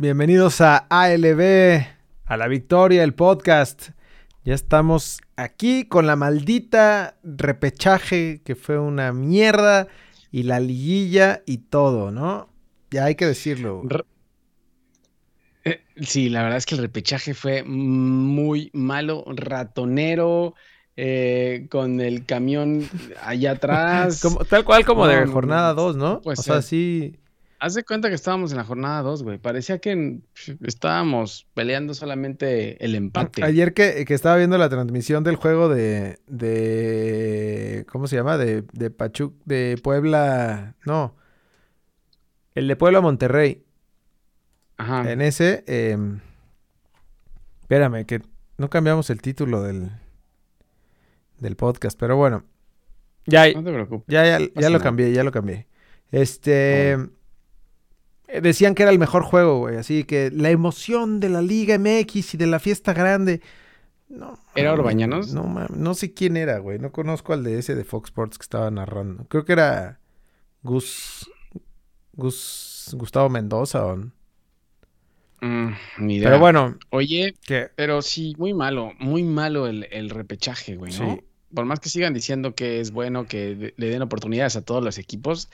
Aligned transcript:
Bienvenidos 0.00 0.60
a 0.60 0.86
ALB, 0.90 1.84
a 2.24 2.36
la 2.36 2.46
victoria, 2.46 3.02
el 3.02 3.14
podcast. 3.14 3.88
Ya 4.44 4.54
estamos 4.54 5.20
aquí 5.34 5.88
con 5.88 6.06
la 6.06 6.14
maldita 6.14 7.18
repechaje 7.24 8.40
que 8.44 8.54
fue 8.54 8.78
una 8.78 9.12
mierda 9.12 9.88
y 10.30 10.44
la 10.44 10.60
liguilla 10.60 11.42
y 11.46 11.58
todo, 11.58 12.12
¿no? 12.12 12.48
Ya 12.92 13.06
hay 13.06 13.16
que 13.16 13.26
decirlo. 13.26 13.82
Eh, 15.64 15.80
sí, 16.00 16.28
la 16.28 16.42
verdad 16.42 16.58
es 16.58 16.66
que 16.66 16.76
el 16.76 16.82
repechaje 16.82 17.34
fue 17.34 17.64
muy 17.64 18.70
malo, 18.74 19.24
ratonero, 19.26 20.54
eh, 20.94 21.66
con 21.72 22.00
el 22.00 22.24
camión 22.24 22.88
allá 23.20 23.50
atrás. 23.54 24.22
tal 24.48 24.64
cual 24.64 24.84
como 24.84 25.08
de 25.08 25.26
jornada 25.26 25.74
2, 25.74 25.96
¿no? 25.96 26.20
Pues 26.20 26.38
o 26.38 26.42
sea, 26.44 26.62
sí 26.62 27.18
Haz 27.60 27.74
de 27.74 27.82
cuenta 27.82 28.08
que 28.08 28.14
estábamos 28.14 28.52
en 28.52 28.58
la 28.58 28.64
jornada 28.64 29.02
2, 29.02 29.24
güey. 29.24 29.38
Parecía 29.38 29.78
que 29.78 30.20
estábamos 30.62 31.48
peleando 31.54 31.92
solamente 31.92 32.82
el 32.84 32.94
empate. 32.94 33.42
Ayer 33.42 33.74
que, 33.74 34.04
estaba 34.08 34.36
viendo 34.36 34.56
la 34.58 34.68
transmisión 34.68 35.24
del 35.24 35.34
juego 35.34 35.68
de. 35.68 36.20
de 36.28 37.84
¿Cómo 37.90 38.06
se 38.06 38.14
llama? 38.14 38.38
De, 38.38 38.62
de 38.72 38.90
Pachuc. 38.90 39.34
De 39.44 39.76
Puebla. 39.82 40.76
No. 40.86 41.16
El 42.54 42.68
de 42.68 42.76
Puebla 42.76 43.00
Monterrey. 43.00 43.64
Ajá. 44.76 45.10
En 45.10 45.20
ese. 45.20 45.64
Em, 45.66 46.20
espérame, 47.62 48.04
que 48.06 48.22
no 48.56 48.70
cambiamos 48.70 49.10
el 49.10 49.20
título 49.20 49.64
del. 49.64 49.90
del 51.40 51.56
podcast, 51.56 51.98
pero 51.98 52.16
bueno. 52.16 52.44
Ya, 53.26 53.52
no 53.52 53.64
te 53.64 53.72
preocupes. 53.72 54.06
Ya, 54.06 54.38
ya, 54.38 54.46
ya 54.54 54.70
lo 54.70 54.78
cambié, 54.78 55.12
ya 55.12 55.24
lo 55.24 55.32
cambié. 55.32 55.66
Este. 56.12 56.92
Eh, 56.92 57.08
decían 58.28 58.74
que 58.74 58.82
era 58.82 58.92
el 58.92 58.98
mejor 58.98 59.22
juego, 59.22 59.58
güey. 59.58 59.76
Así 59.76 60.04
que 60.04 60.30
la 60.30 60.50
emoción 60.50 61.20
de 61.20 61.28
la 61.28 61.42
Liga 61.42 61.78
MX 61.78 62.34
y 62.34 62.36
de 62.36 62.46
la 62.46 62.58
fiesta 62.58 62.92
grande. 62.92 63.40
No, 64.08 64.38
¿Era 64.54 64.72
Orbañanos? 64.72 65.34
No, 65.34 65.66
no 65.68 65.94
sé 65.94 66.14
quién 66.14 66.36
era, 66.36 66.58
güey. 66.58 66.78
No 66.78 66.92
conozco 66.92 67.32
al 67.32 67.44
de 67.44 67.58
ese 67.58 67.74
de 67.74 67.84
Fox 67.84 68.08
Sports 68.08 68.38
que 68.38 68.42
estaba 68.42 68.70
narrando. 68.70 69.26
Creo 69.28 69.44
que 69.44 69.52
era 69.52 70.00
Gus. 70.62 71.30
Gus. 72.12 72.94
Gustavo 72.96 73.28
Mendoza 73.28 73.86
o. 73.86 73.96
Mm, 75.40 75.74
pero 75.96 76.38
bueno. 76.38 76.78
Oye, 76.90 77.34
pero 77.76 78.02
sí, 78.02 78.34
muy 78.38 78.54
malo. 78.54 78.92
Muy 78.98 79.22
malo 79.22 79.66
el, 79.66 80.10
repechaje, 80.10 80.76
güey, 80.76 80.92
¿no? 80.98 81.20
Por 81.54 81.64
más 81.64 81.80
que 81.80 81.88
sigan 81.88 82.12
diciendo 82.12 82.54
que 82.54 82.80
es 82.80 82.90
bueno 82.90 83.26
que 83.26 83.72
le 83.76 83.88
den 83.88 84.02
oportunidades 84.02 84.56
a 84.56 84.64
todos 84.64 84.82
los 84.82 84.98
equipos 84.98 85.48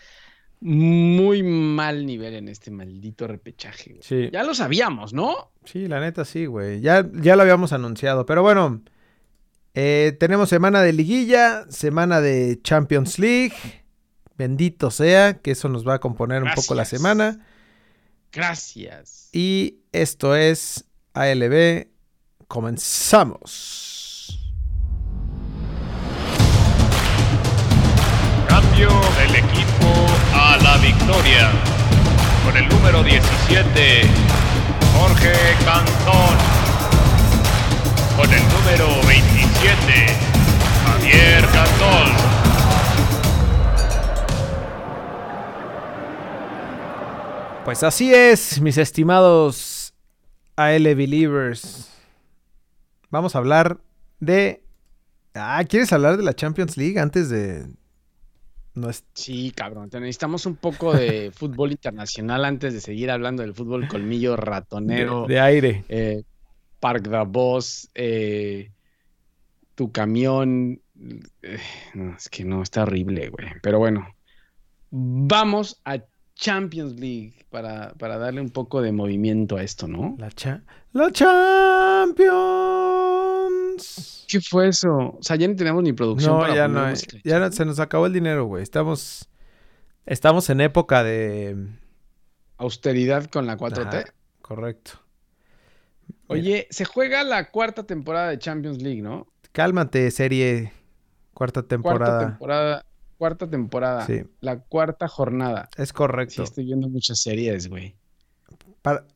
muy 0.64 1.42
mal 1.42 2.06
nivel 2.06 2.34
en 2.34 2.48
este 2.48 2.70
maldito 2.70 3.26
repechaje. 3.26 3.98
Sí. 4.00 4.30
Ya 4.32 4.42
lo 4.44 4.54
sabíamos, 4.54 5.12
¿no? 5.12 5.52
Sí, 5.66 5.88
la 5.88 6.00
neta 6.00 6.24
sí, 6.24 6.46
güey. 6.46 6.80
Ya, 6.80 7.06
ya 7.12 7.36
lo 7.36 7.42
habíamos 7.42 7.74
anunciado. 7.74 8.24
Pero 8.24 8.40
bueno, 8.40 8.80
eh, 9.74 10.16
tenemos 10.18 10.48
semana 10.48 10.80
de 10.80 10.94
liguilla, 10.94 11.66
semana 11.68 12.22
de 12.22 12.58
Champions 12.62 13.18
League. 13.18 13.52
Bendito 14.38 14.90
sea, 14.90 15.34
que 15.34 15.50
eso 15.50 15.68
nos 15.68 15.86
va 15.86 15.96
a 15.96 16.00
componer 16.00 16.42
un 16.42 16.48
poco 16.54 16.74
la 16.74 16.86
semana. 16.86 17.46
Gracias. 18.32 19.28
Y 19.34 19.80
esto 19.92 20.34
es 20.34 20.86
ALB. 21.12 21.88
Comenzamos. 22.48 23.90
Cambio 28.48 28.88
del 29.18 29.36
equipo 29.36 29.93
victoria. 30.84 31.50
Con 32.44 32.56
el 32.56 32.68
número 32.68 33.02
17, 33.02 34.02
Jorge 34.94 35.32
Cantón. 35.64 36.36
Con 38.16 38.30
el 38.30 38.42
número 38.52 39.06
27, 39.06 40.06
Javier 40.84 41.46
Cantón. 41.46 42.34
Pues 47.64 47.82
así 47.82 48.12
es, 48.12 48.60
mis 48.60 48.76
estimados 48.76 49.94
AL 50.56 50.94
Believers. 50.94 51.88
Vamos 53.08 53.34
a 53.34 53.38
hablar 53.38 53.78
de... 54.20 54.62
Ah, 55.34 55.64
¿quieres 55.66 55.92
hablar 55.94 56.18
de 56.18 56.24
la 56.24 56.34
Champions 56.34 56.76
League 56.76 57.00
antes 57.00 57.30
de, 57.30 57.66
Sí, 59.12 59.52
cabrón. 59.52 59.88
necesitamos 59.92 60.46
un 60.46 60.56
poco 60.56 60.92
de 60.92 61.30
fútbol 61.32 61.70
internacional 61.70 62.44
antes 62.44 62.74
de 62.74 62.80
seguir 62.80 63.10
hablando 63.10 63.42
del 63.42 63.54
fútbol 63.54 63.86
colmillo 63.86 64.36
ratonero. 64.36 65.26
De, 65.26 65.38
aire. 65.38 65.84
Eh, 65.88 66.24
Park 66.80 67.08
da 67.08 67.22
Boss, 67.22 67.88
eh, 67.94 68.72
tu 69.76 69.92
camión. 69.92 70.80
Eh, 71.42 71.58
no, 71.94 72.16
es 72.16 72.28
que 72.28 72.44
no, 72.44 72.62
está 72.62 72.82
horrible, 72.82 73.28
güey. 73.28 73.46
Pero 73.62 73.78
bueno, 73.78 74.08
vamos 74.90 75.80
a 75.84 76.00
Champions 76.34 76.98
League 76.98 77.46
para, 77.50 77.94
para 77.94 78.18
darle 78.18 78.40
un 78.40 78.50
poco 78.50 78.82
de 78.82 78.90
movimiento 78.90 79.56
a 79.56 79.62
esto, 79.62 79.86
¿no? 79.86 80.16
La, 80.18 80.32
cha 80.32 80.64
la 80.92 81.12
Champions. 81.12 82.24
¿Qué 84.28 84.40
fue 84.40 84.68
eso? 84.68 85.16
O 85.18 85.18
sea, 85.20 85.36
ya 85.36 85.48
no 85.48 85.56
tenemos 85.56 85.82
ni 85.82 85.92
producción. 85.92 86.38
No, 86.38 86.54
ya 86.54 86.68
no. 86.68 86.92
Ya 87.24 87.50
se 87.50 87.64
nos 87.64 87.78
acabó 87.80 88.06
el 88.06 88.12
dinero, 88.12 88.46
güey. 88.46 88.62
Estamos, 88.62 89.28
estamos 90.06 90.48
en 90.50 90.60
época 90.60 91.02
de... 91.02 91.68
Austeridad 92.56 93.26
con 93.26 93.46
la 93.46 93.56
4T. 93.56 94.12
correcto. 94.40 94.92
Oye, 96.28 96.66
se 96.70 96.84
juega 96.84 97.24
la 97.24 97.50
cuarta 97.50 97.84
temporada 97.84 98.30
de 98.30 98.38
Champions 98.38 98.80
League, 98.80 99.02
¿no? 99.02 99.26
Cálmate, 99.52 100.10
serie. 100.10 100.72
Cuarta 101.32 101.62
temporada. 101.62 102.06
Cuarta 102.06 102.28
temporada. 102.28 102.86
Cuarta 103.18 103.50
temporada. 103.50 104.06
Sí. 104.06 104.22
La 104.40 104.58
cuarta 104.58 105.08
jornada. 105.08 105.68
Es 105.76 105.92
correcto. 105.92 106.34
Sí, 106.36 106.42
estoy 106.42 106.64
viendo 106.66 106.88
muchas 106.88 107.20
series, 107.20 107.68
güey 107.68 107.96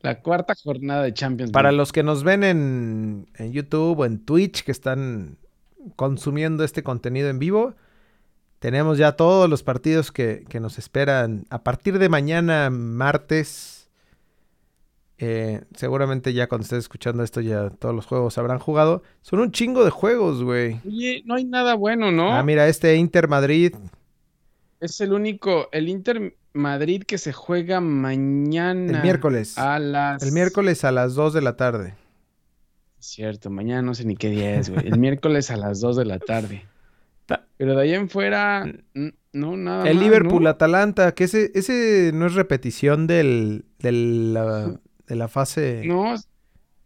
la 0.01 0.21
cuarta 0.21 0.55
jornada 0.55 1.03
de 1.03 1.13
Champions 1.13 1.51
Para 1.51 1.71
los 1.71 1.91
que 1.91 2.01
nos 2.01 2.23
ven 2.23 2.43
en, 2.43 3.27
YouTube 3.51 3.99
o 3.99 4.05
en 4.05 4.19
Twitch, 4.19 4.63
que 4.63 4.71
están 4.71 5.37
consumiendo 5.95 6.63
este 6.63 6.81
contenido 6.81 7.29
en 7.29 7.39
vivo, 7.39 7.75
tenemos 8.57 8.97
ya 8.97 9.13
todos 9.13 9.49
los 9.49 9.63
partidos 9.63 10.11
que, 10.11 10.45
nos 10.59 10.79
esperan 10.79 11.45
a 11.49 11.63
partir 11.63 11.99
de 11.99 12.09
mañana, 12.09 12.69
martes. 12.69 13.75
Eh, 15.21 15.61
seguramente 15.75 16.31
ya 16.31 16.47
cuando 16.47 16.63
estés 16.63 16.79
escuchando 16.79 17.23
esto 17.23 17.41
ya 17.41 17.69
todos 17.71 17.93
los 17.93 18.05
juegos 18.05 18.37
habrán 18.37 18.57
jugado. 18.57 19.03
Son 19.21 19.39
un 19.39 19.51
chingo 19.51 19.83
de 19.83 19.91
juegos, 19.91 20.43
güey. 20.43 20.79
Oye, 20.87 21.21
no 21.25 21.35
hay 21.35 21.45
nada 21.45 21.75
bueno, 21.75 22.11
¿no? 22.11 22.33
Ah, 22.33 22.41
mira, 22.41 22.67
este 22.67 22.95
Inter 22.95 23.27
Madrid. 23.27 23.75
Es 24.79 25.01
el 25.01 25.11
único, 25.11 25.67
el 25.73 25.89
Inter 25.89 26.37
Madrid 26.53 27.03
que 27.03 27.17
se 27.17 27.33
juega 27.33 27.81
mañana. 27.81 28.97
El 28.97 29.03
miércoles. 29.03 29.57
A 29.57 29.79
las... 29.79 30.23
El 30.23 30.31
miércoles 30.31 30.83
a 30.83 30.91
las 30.91 31.15
2 31.15 31.33
de 31.33 31.41
la 31.41 31.55
tarde. 31.55 31.95
Cierto, 32.99 33.49
mañana 33.49 33.81
no 33.81 33.93
sé 33.93 34.05
ni 34.05 34.15
qué 34.15 34.29
día 34.29 34.55
es, 34.55 34.69
güey. 34.69 34.87
El 34.87 34.99
miércoles 34.99 35.51
a 35.51 35.57
las 35.57 35.79
2 35.79 35.97
de 35.97 36.05
la 36.05 36.19
tarde. 36.19 36.65
Pero 37.57 37.75
de 37.75 37.81
ahí 37.81 37.93
en 37.93 38.09
fuera, 38.09 38.65
no, 39.33 39.57
nada. 39.57 39.89
El 39.89 39.99
Liverpool-Atalanta, 39.99 41.13
que 41.13 41.25
ese, 41.25 41.51
ese 41.53 42.11
no 42.13 42.25
es 42.25 42.33
repetición 42.33 43.05
del, 43.07 43.65
del 43.79 44.37
de 45.07 45.15
la 45.15 45.27
fase. 45.27 45.83
No, 45.85 46.15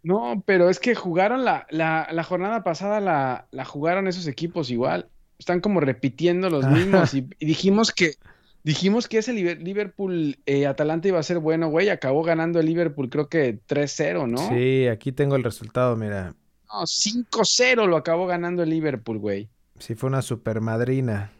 no, 0.03 0.43
pero 0.45 0.69
es 0.69 0.79
que 0.79 0.95
jugaron 0.95 1.45
la, 1.45 1.65
la, 1.69 2.07
la 2.11 2.23
jornada 2.23 2.63
pasada, 2.63 2.99
la, 2.99 3.47
la, 3.51 3.65
jugaron 3.65 4.07
esos 4.07 4.27
equipos 4.27 4.69
igual. 4.69 5.09
Están 5.39 5.61
como 5.61 5.79
repitiendo 5.79 6.49
los 6.49 6.67
mismos. 6.69 7.13
y 7.13 7.21
dijimos 7.39 7.91
que 7.91 8.15
Dijimos 8.63 9.09
que 9.09 9.17
ese 9.17 9.33
Liverpool-Atalanta 9.33 11.07
eh, 11.07 11.09
iba 11.09 11.19
a 11.19 11.23
ser 11.23 11.39
bueno, 11.39 11.69
güey. 11.69 11.89
Acabó 11.89 12.23
ganando 12.23 12.61
el 12.61 12.65
Liverpool, 12.65 13.09
creo 13.09 13.27
que 13.27 13.59
3-0, 13.67 14.29
¿no? 14.29 14.49
Sí, 14.49 14.87
aquí 14.87 15.11
tengo 15.11 15.35
el 15.35 15.43
resultado, 15.43 15.97
mira. 15.97 16.33
No, 16.71 16.81
5-0 16.83 17.87
lo 17.87 17.97
acabó 17.97 18.25
ganando 18.25 18.63
el 18.63 18.69
Liverpool, 18.69 19.19
güey. 19.19 19.49
Sí, 19.79 19.95
fue 19.95 20.07
una 20.07 20.21
super 20.21 20.61
madrina. 20.61 21.31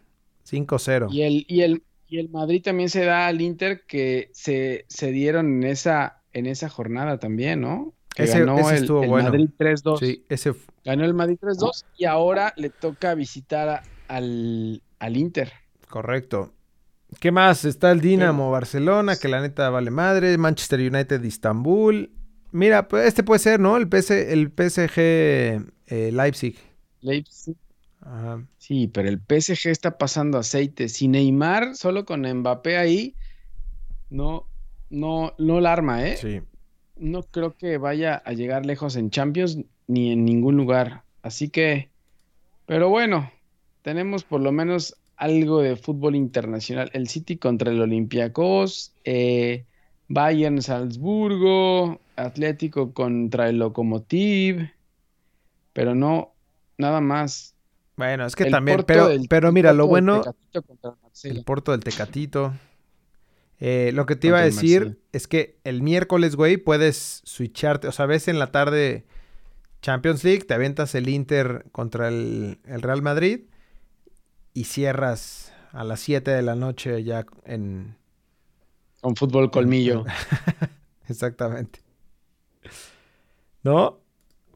5-0. 0.50 1.08
Y 1.12 1.22
el, 1.22 1.46
y, 1.48 1.62
el, 1.62 1.84
y 2.08 2.20
el 2.20 2.30
Madrid 2.30 2.62
también 2.62 2.90
se 2.90 3.06
da 3.06 3.28
al 3.28 3.40
Inter 3.40 3.84
que 3.88 4.30
se, 4.34 4.86
se 4.90 5.12
dieron 5.12 5.64
en 5.64 5.64
esa, 5.64 6.22
en 6.34 6.46
esa 6.46 6.68
jornada 6.68 7.20
también, 7.20 7.62
¿no? 7.62 7.94
Que 8.14 8.24
ese, 8.24 8.40
ganó 8.40 8.70
el, 8.70 8.75
estuvo 8.75 9.08
bueno. 9.08 9.30
Madrid 9.30 9.50
3-2. 9.58 10.00
Sí, 10.00 10.25
ese... 10.28 10.54
Ganó 10.84 11.06
el 11.06 11.14
Madrid 11.14 11.38
3-2 11.42 11.86
y 11.98 12.04
ahora 12.04 12.54
le 12.58 12.70
toca 12.70 13.16
visitar 13.16 13.81
al, 14.10 14.84
al 15.00 15.18
Inter. 15.18 15.54
Correcto. 15.88 16.52
¿Qué 17.19 17.31
más? 17.31 17.65
Está 17.65 17.92
el 17.92 18.01
Dinamo 18.01 18.51
Barcelona, 18.51 19.15
que 19.18 19.27
la 19.27 19.42
neta 19.42 19.69
vale 19.69 19.92
madre. 19.92 20.38
Manchester 20.38 20.80
United 20.80 21.21
de 21.21 21.27
Istambul. 21.27 22.12
Mira, 22.51 22.88
pues 22.88 23.07
este 23.07 23.24
puede 23.24 23.39
ser, 23.39 23.60
¿no? 23.60 23.77
El, 23.77 23.89
el 23.92 24.51
PSG 24.51 25.00
eh, 25.88 26.12
Leipzig. 26.12 26.57
Leipzig. 27.01 27.56
Sí, 28.57 28.88
pero 28.88 29.10
el 29.10 29.19
PSG 29.19 29.69
está 29.69 29.98
pasando 29.98 30.38
aceite. 30.38 30.89
Si 30.89 31.07
Neymar, 31.07 31.75
solo 31.75 32.06
con 32.06 32.21
Mbappé 32.21 32.77
ahí, 32.77 33.15
no, 34.10 34.48
no, 34.89 35.33
no 35.38 35.62
la 35.62 35.74
arma, 35.74 36.07
¿eh? 36.07 36.18
Sí. 36.18 36.42
no 36.95 37.24
creo 37.24 37.56
que 37.57 37.77
vaya 37.77 38.15
a 38.15 38.33
llegar 38.33 38.65
lejos 38.65 38.95
en 38.95 39.10
Champions 39.10 39.57
ni 39.88 40.12
en 40.12 40.25
ningún 40.25 40.57
lugar. 40.57 41.04
Así 41.21 41.50
que, 41.50 41.92
pero 42.65 42.89
bueno, 42.89 43.31
tenemos 43.81 44.24
por 44.24 44.42
lo 44.42 44.51
menos 44.51 44.98
algo 45.18 45.62
de 45.62 45.75
fútbol 45.75 46.15
internacional. 46.15 46.89
El 46.94 47.07
City 47.07 47.38
contra 47.38 47.71
el 47.71 47.81
Olympiacos, 47.81 48.94
eh, 49.04 49.65
Bayern 50.07 50.62
Salzburgo, 50.62 52.00
Atlético 52.15 52.94
contra 52.94 53.50
el 53.50 53.60
Lokomotiv, 53.60 54.69
pero 55.74 55.95
no, 55.95 56.33
nada 56.77 57.01
más. 57.01 57.56
Bueno, 57.95 58.25
es 58.25 58.36
que 58.36 58.45
también, 58.45 58.83
pero, 58.88 59.10
pero 59.30 59.51
mira, 59.51 59.74
lo 59.74 59.88
bueno, 59.88 60.24
el 61.24 61.44
Porto 61.44 61.71
del 61.71 61.81
Tecatito. 61.81 62.54
Eh, 63.60 63.92
lo 63.94 64.06
que 64.06 64.15
te 64.15 64.27
iba 64.27 64.39
a 64.39 64.44
decir 64.44 65.00
es 65.13 65.27
que 65.27 65.57
el 65.63 65.81
miércoles, 65.81 66.36
güey, 66.36 66.57
puedes 66.57 67.21
switcharte. 67.24 67.88
O 67.88 67.92
sea, 67.92 68.06
ves 68.06 68.27
en 68.27 68.39
la 68.39 68.51
tarde 68.51 69.06
Champions 69.81 70.24
League, 70.24 70.44
te 70.44 70.54
avientas 70.54 70.95
el 70.95 71.07
Inter 71.07 71.65
contra 71.71 72.07
el, 72.07 72.57
Real 72.65 73.01
Madrid 73.01 73.42
y 74.54 74.66
cierras 74.66 75.54
a 75.72 75.84
las 75.84 76.00
7 76.02 76.32
de 76.32 76.42
la 76.42 76.56
noche 76.56 77.04
ya 77.04 77.26
en... 77.46 77.98
Con 79.02 79.16
fútbol 79.16 79.52
colmillo. 79.52 80.06
Exactamente. 81.08 81.82
¿No? 83.64 84.00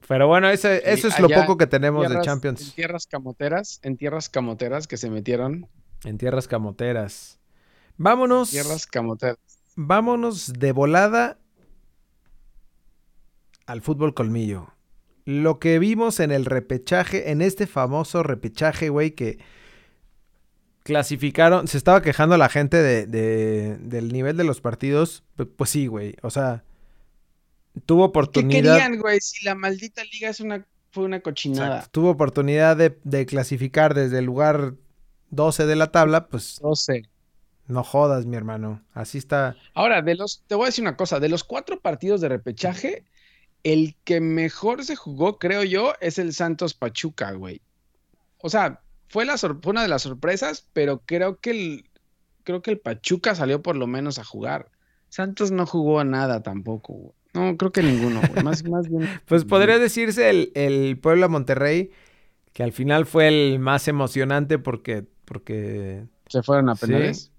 Pero 0.08 0.28
bueno, 0.28 0.50
eso 0.50 0.70
es 0.70 1.20
lo 1.20 1.28
poco 1.28 1.58
que 1.58 1.68
tenemos 1.68 2.08
de 2.10 2.22
Champions. 2.22 2.70
En 2.70 2.76
tierras 2.76 3.08
camoteras, 3.08 3.80
en 3.84 3.98
tierras 3.98 4.30
camoteras 4.30 4.88
que 4.88 4.96
se 4.96 5.10
metieron. 5.10 5.68
En 6.06 6.18
tierras 6.18 6.48
camoteras. 6.48 7.40
Vámonos. 7.98 8.52
Tierras 8.52 8.88
camoteras. 8.88 9.38
Vámonos 9.76 10.54
de 10.54 10.72
volada 10.72 11.40
al 13.66 13.82
fútbol 13.82 14.14
colmillo. 14.14 14.72
Lo 15.26 15.60
que 15.60 15.78
vimos 15.78 16.22
en 16.22 16.32
el 16.32 16.46
repechaje, 16.46 17.32
en 17.32 17.42
este 17.42 17.68
famoso 17.68 18.24
repechaje, 18.24 18.88
güey, 18.88 19.12
que 19.12 19.40
clasificaron, 20.88 21.68
se 21.68 21.78
estaba 21.78 22.02
quejando 22.02 22.38
la 22.38 22.48
gente 22.48 22.82
de, 22.82 23.78
del 23.78 24.14
nivel 24.14 24.38
de 24.38 24.46
los 24.46 24.62
partidos. 24.62 25.22
Pues, 25.58 25.70
sí, 25.70 25.88
güey, 25.88 26.16
o 26.22 26.30
sea, 26.30 26.64
tuvo 27.86 28.06
oportunidad. 28.06 28.78
¿Qué 28.78 28.84
querían, 28.84 29.02
güey? 29.02 29.20
Si 29.20 29.44
la 29.44 29.54
maldita 29.54 30.02
liga 30.06 30.30
es 30.30 30.40
una, 30.40 30.66
fue 30.92 31.04
una 31.04 31.20
cochinada. 31.20 31.86
Tuvo 31.92 32.12
oportunidad 32.12 32.78
de, 32.78 32.98
de 33.04 33.26
clasificar 33.26 33.96
desde 33.96 34.20
el 34.20 34.26
lugar 34.26 34.76
12 35.32 35.66
de 35.66 35.76
la 35.76 35.92
tabla, 35.92 36.28
pues. 36.28 36.58
12. 36.62 37.04
No 37.68 37.84
jodas, 37.84 38.26
mi 38.26 38.38
hermano. 38.38 38.82
Así 38.94 39.18
está. 39.18 39.58
Ahora, 39.74 40.02
de 40.02 40.16
los, 40.16 40.42
te 40.48 40.56
voy 40.56 40.64
a 40.64 40.68
decir 40.68 40.84
una 40.84 40.96
cosa, 40.96 41.20
de 41.20 41.28
los 41.28 41.44
cuatro 41.44 41.82
partidos 41.82 42.22
de 42.22 42.30
repechaje, 42.30 43.04
el 43.64 43.98
que 44.06 44.22
mejor 44.22 44.86
se 44.86 44.96
jugó, 44.96 45.38
creo 45.38 45.66
yo, 45.66 45.96
es 46.00 46.18
el 46.18 46.34
Santos 46.34 46.74
Pachuca, 46.74 47.34
güey. 47.34 47.62
O 48.38 48.50
sea, 48.50 48.80
fue, 49.08 49.26
la 49.26 49.36
una 49.66 49.82
de 49.82 49.88
las 49.88 50.04
sorpresas, 50.04 50.68
pero 50.74 51.02
creo 51.06 51.40
que 51.40 51.52
el, 51.52 51.90
creo 52.44 52.62
que 52.62 52.72
el 52.72 52.80
Pachuca 52.80 53.36
salió 53.36 53.62
por 53.62 53.76
lo 53.76 53.88
menos 53.88 54.20
a 54.20 54.24
jugar. 54.24 54.70
Santos 55.10 55.52
no 55.52 55.66
jugó 55.66 56.00
a 56.00 56.04
nada 56.04 56.44
tampoco, 56.44 56.94
güey. 56.94 57.14
No, 57.34 57.56
creo 57.56 57.72
que 57.72 57.84
ninguno, 57.84 58.22
güey. 58.28 58.44
Más, 58.44 58.64
más 58.64 58.90
bien. 58.90 59.08
pues 59.26 59.46
podría 59.46 59.78
decirse 59.78 60.30
el, 60.30 60.52
el 60.56 60.98
Puebla 60.98 61.28
Monterrey, 61.28 61.92
que 62.54 62.64
al 62.64 62.72
final 62.72 63.06
fue 63.06 63.28
el 63.28 63.60
más 63.60 63.88
emocionante 63.88 64.58
porque. 64.58 65.06
porque... 65.26 66.06
Se 66.28 66.42
fueron 66.42 66.70
a 66.70 66.76
penales. 66.76 67.32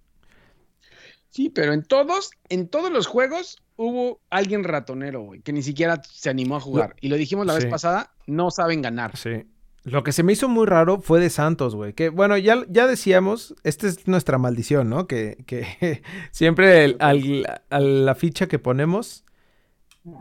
Sí, 1.30 1.50
pero 1.50 1.72
en 1.72 1.82
todos, 1.82 2.30
en 2.48 2.68
todos 2.68 2.90
los 2.90 3.06
juegos 3.06 3.58
hubo 3.76 4.20
alguien 4.30 4.64
ratonero, 4.64 5.22
güey, 5.22 5.40
que 5.40 5.52
ni 5.52 5.62
siquiera 5.62 6.00
se 6.02 6.30
animó 6.30 6.56
a 6.56 6.60
jugar. 6.60 6.96
y 7.00 7.08
lo 7.08 7.16
dijimos 7.16 7.46
la 7.46 7.54
vez 7.54 7.66
pasada, 7.66 8.12
no 8.26 8.50
saben 8.50 8.82
ganar. 8.82 9.16
Sí. 9.16 9.46
Lo 9.90 10.02
que 10.02 10.12
se 10.12 10.22
me 10.22 10.32
hizo 10.32 10.48
muy 10.48 10.66
raro 10.66 11.00
fue 11.00 11.20
de 11.20 11.30
Santos, 11.30 11.74
güey. 11.74 11.92
Que 11.92 12.08
bueno, 12.08 12.36
ya, 12.36 12.64
ya 12.68 12.86
decíamos, 12.86 13.54
esta 13.64 13.86
es 13.86 14.06
nuestra 14.06 14.38
maldición, 14.38 14.90
¿no? 14.90 15.06
Que, 15.06 15.38
que 15.46 16.02
siempre 16.30 16.96
a 16.98 17.80
la 17.80 18.14
ficha 18.14 18.48
que 18.48 18.58
ponemos 18.58 19.24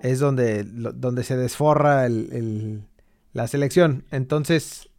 es 0.02 0.20
donde, 0.20 0.64
donde 0.64 1.24
se 1.24 1.38
desforra 1.38 2.06
el, 2.06 2.84
la 3.34 3.48
selección. 3.48 4.06
Entonces, 4.12 4.90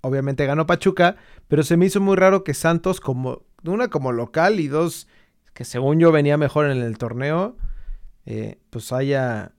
obviamente 0.00 0.46
ganó 0.46 0.66
Pachuca, 0.66 1.16
pero 1.48 1.62
se 1.62 1.76
me 1.76 1.86
hizo 1.86 2.00
muy 2.00 2.16
raro 2.16 2.44
que 2.44 2.54
Santos, 2.54 3.00
como 3.00 3.42
una 3.64 3.88
como 3.88 4.12
local 4.12 4.60
y 4.60 4.68
dos 4.68 5.08
que 5.54 5.64
según 5.64 5.98
yo 5.98 6.12
venía 6.12 6.36
mejor 6.36 6.70
en 6.70 6.82
el 6.82 6.98
torneo, 6.98 7.56
eh, 8.26 8.58
pues 8.68 8.92
haya, 8.92 9.52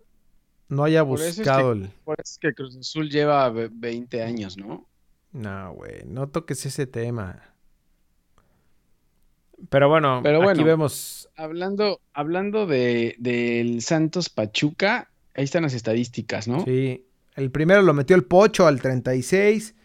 no 0.69 0.83
haya 0.83 1.01
buscado 1.01 1.73
el... 1.73 1.89
Por 2.03 2.19
eso 2.19 2.33
es 2.33 2.37
que 2.39 2.53
Cruz 2.53 2.75
Azul 2.77 3.09
lleva 3.09 3.49
20 3.49 4.23
años, 4.23 4.57
¿no? 4.57 4.87
No, 5.31 5.73
güey, 5.73 6.03
no 6.05 6.27
toques 6.29 6.65
ese 6.65 6.87
tema. 6.87 7.53
Pero 9.69 9.89
bueno, 9.89 10.21
Pero 10.23 10.47
aquí 10.49 10.63
vemos... 10.63 11.29
Hablando, 11.35 12.01
hablando 12.13 12.65
de, 12.65 13.15
del 13.19 13.81
Santos 13.81 14.29
Pachuca, 14.29 15.09
ahí 15.35 15.43
están 15.43 15.63
las 15.63 15.73
estadísticas, 15.73 16.47
¿no? 16.47 16.63
Sí, 16.63 17.05
el 17.35 17.51
primero 17.51 17.81
lo 17.81 17.93
metió 17.93 18.15
el 18.15 18.23
Pocho 18.23 18.67
al 18.67 18.81
36, 18.81 19.75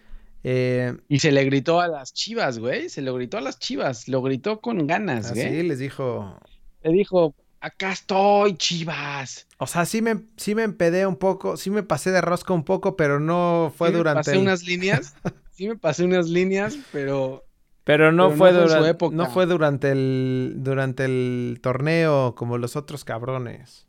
eh, 0.44 0.96
y 1.08 1.20
se 1.20 1.30
le 1.30 1.44
gritó 1.44 1.80
a 1.80 1.88
las 1.88 2.12
chivas, 2.12 2.58
güey. 2.58 2.88
Se 2.88 3.02
lo 3.02 3.14
gritó 3.14 3.38
a 3.38 3.40
las 3.40 3.58
chivas. 3.58 4.08
Lo 4.08 4.22
gritó 4.22 4.60
con 4.60 4.86
ganas, 4.86 5.32
güey. 5.32 5.48
Sí, 5.48 5.62
les 5.62 5.78
dijo. 5.78 6.36
Le 6.82 6.92
dijo, 6.92 7.34
acá 7.62 7.92
estoy, 7.92 8.56
chivas. 8.56 9.46
O 9.56 9.66
sea, 9.66 9.86
sí 9.86 10.02
me, 10.02 10.20
sí 10.36 10.54
me 10.54 10.64
empedé 10.64 11.06
un 11.06 11.16
poco, 11.16 11.56
sí 11.56 11.70
me 11.70 11.82
pasé 11.82 12.10
de 12.10 12.20
rosca 12.20 12.52
un 12.52 12.64
poco, 12.64 12.96
pero 12.96 13.20
no 13.20 13.72
fue 13.74 13.92
durante. 13.92 14.30
Me 14.30 14.36
pasé 14.36 14.38
unas 14.38 14.64
líneas. 14.64 15.14
sí 15.52 15.68
me 15.68 15.76
pasé 15.76 16.04
unas 16.04 16.28
líneas, 16.28 16.76
pero. 16.92 17.44
Pero 17.84 18.12
no 18.12 18.30
fue 18.32 18.52
durante. 18.52 19.08
No 19.10 19.30
fue 19.30 19.46
durante 19.46 19.92
el. 19.92 20.54
durante 20.58 21.04
el 21.04 21.60
torneo 21.62 22.34
como 22.34 22.58
los 22.58 22.76
otros 22.76 23.04
cabrones. 23.04 23.86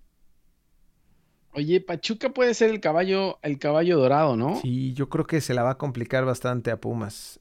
Oye, 1.55 1.81
Pachuca 1.81 2.29
puede 2.29 2.55
ser 2.55 2.71
el 2.71 2.79
caballo, 2.79 3.37
el 3.43 3.59
caballo 3.59 3.99
dorado, 3.99 4.35
¿no? 4.35 4.59
Sí, 4.61 4.93
yo 4.93 5.09
creo 5.09 5.25
que 5.25 5.39
se 5.39 5.53
la 5.53 5.61
va 5.61 5.71
a 5.71 5.77
complicar 5.77 6.25
bastante 6.25 6.71
a 6.71 6.77
Pumas. 6.77 7.39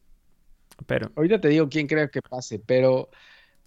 Pero. 0.87 1.11
Ahorita 1.17 1.41
te 1.41 1.49
digo 1.49 1.69
quién 1.69 1.87
creo 1.87 2.11
que 2.11 2.23
pase, 2.23 2.59
pero. 2.59 3.11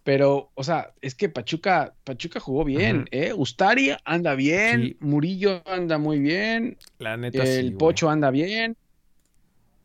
Pero, 0.05 0.51
o 0.53 0.63
sea, 0.63 0.93
es 1.01 1.15
que 1.15 1.29
Pachuca, 1.29 1.95
Pachuca 2.03 2.39
jugó 2.39 2.63
bien, 2.63 3.07
¿eh? 3.09 3.33
Ustari 3.35 3.91
anda 4.05 4.35
bien, 4.35 4.95
Murillo 4.99 5.63
anda 5.65 5.97
muy 5.97 6.19
bien. 6.19 6.77
La 6.99 7.17
neta 7.17 7.43
El 7.43 7.73
Pocho 7.73 8.09
anda 8.09 8.29
bien. 8.29 8.77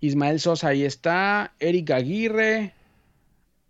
Ismael 0.00 0.38
Sosa 0.38 0.68
ahí 0.68 0.84
está. 0.84 1.54
Eric 1.58 1.90
Aguirre. 1.90 2.74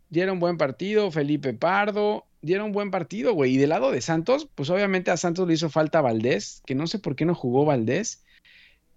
Dieron 0.09 0.41
buen 0.41 0.59
partido. 0.59 1.13
Felipe 1.13 1.55
Pardo 1.55 2.27
dieron 2.43 2.73
buen 2.73 2.91
partido, 2.91 3.33
güey. 3.35 3.55
Y 3.55 3.57
del 3.59 3.71
lado 3.71 3.93
de 3.93 4.01
Santos, 4.01 4.49
pues 4.55 4.71
obviamente 4.71 5.13
a 5.13 5.17
Santos 5.17 5.47
le 5.47 5.55
hizo 5.55 5.71
falta 5.71 6.01
Valdés, 6.01 6.63
que 6.67 6.75
no 6.75 6.89
sé 6.89 6.99
por 6.99 7.15
qué 7.17 7.25
no 7.25 7.35
jugó 7.37 7.65
Valdés. 7.65 8.25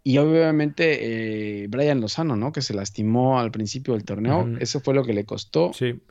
Y 0.03 0.17
obviamente 0.17 1.63
eh, 1.63 1.67
Brian 1.67 2.01
Lozano, 2.01 2.35
¿no? 2.35 2.51
Que 2.51 2.61
se 2.61 2.73
lastimó 2.73 3.39
al 3.39 3.51
principio 3.51 3.93
del 3.93 4.03
torneo. 4.03 4.49
Eso 4.59 4.81
fue 4.81 4.93
lo 4.93 5.05
que 5.05 5.13
le 5.13 5.23
costó. 5.23 5.71
Sí. 5.71 6.01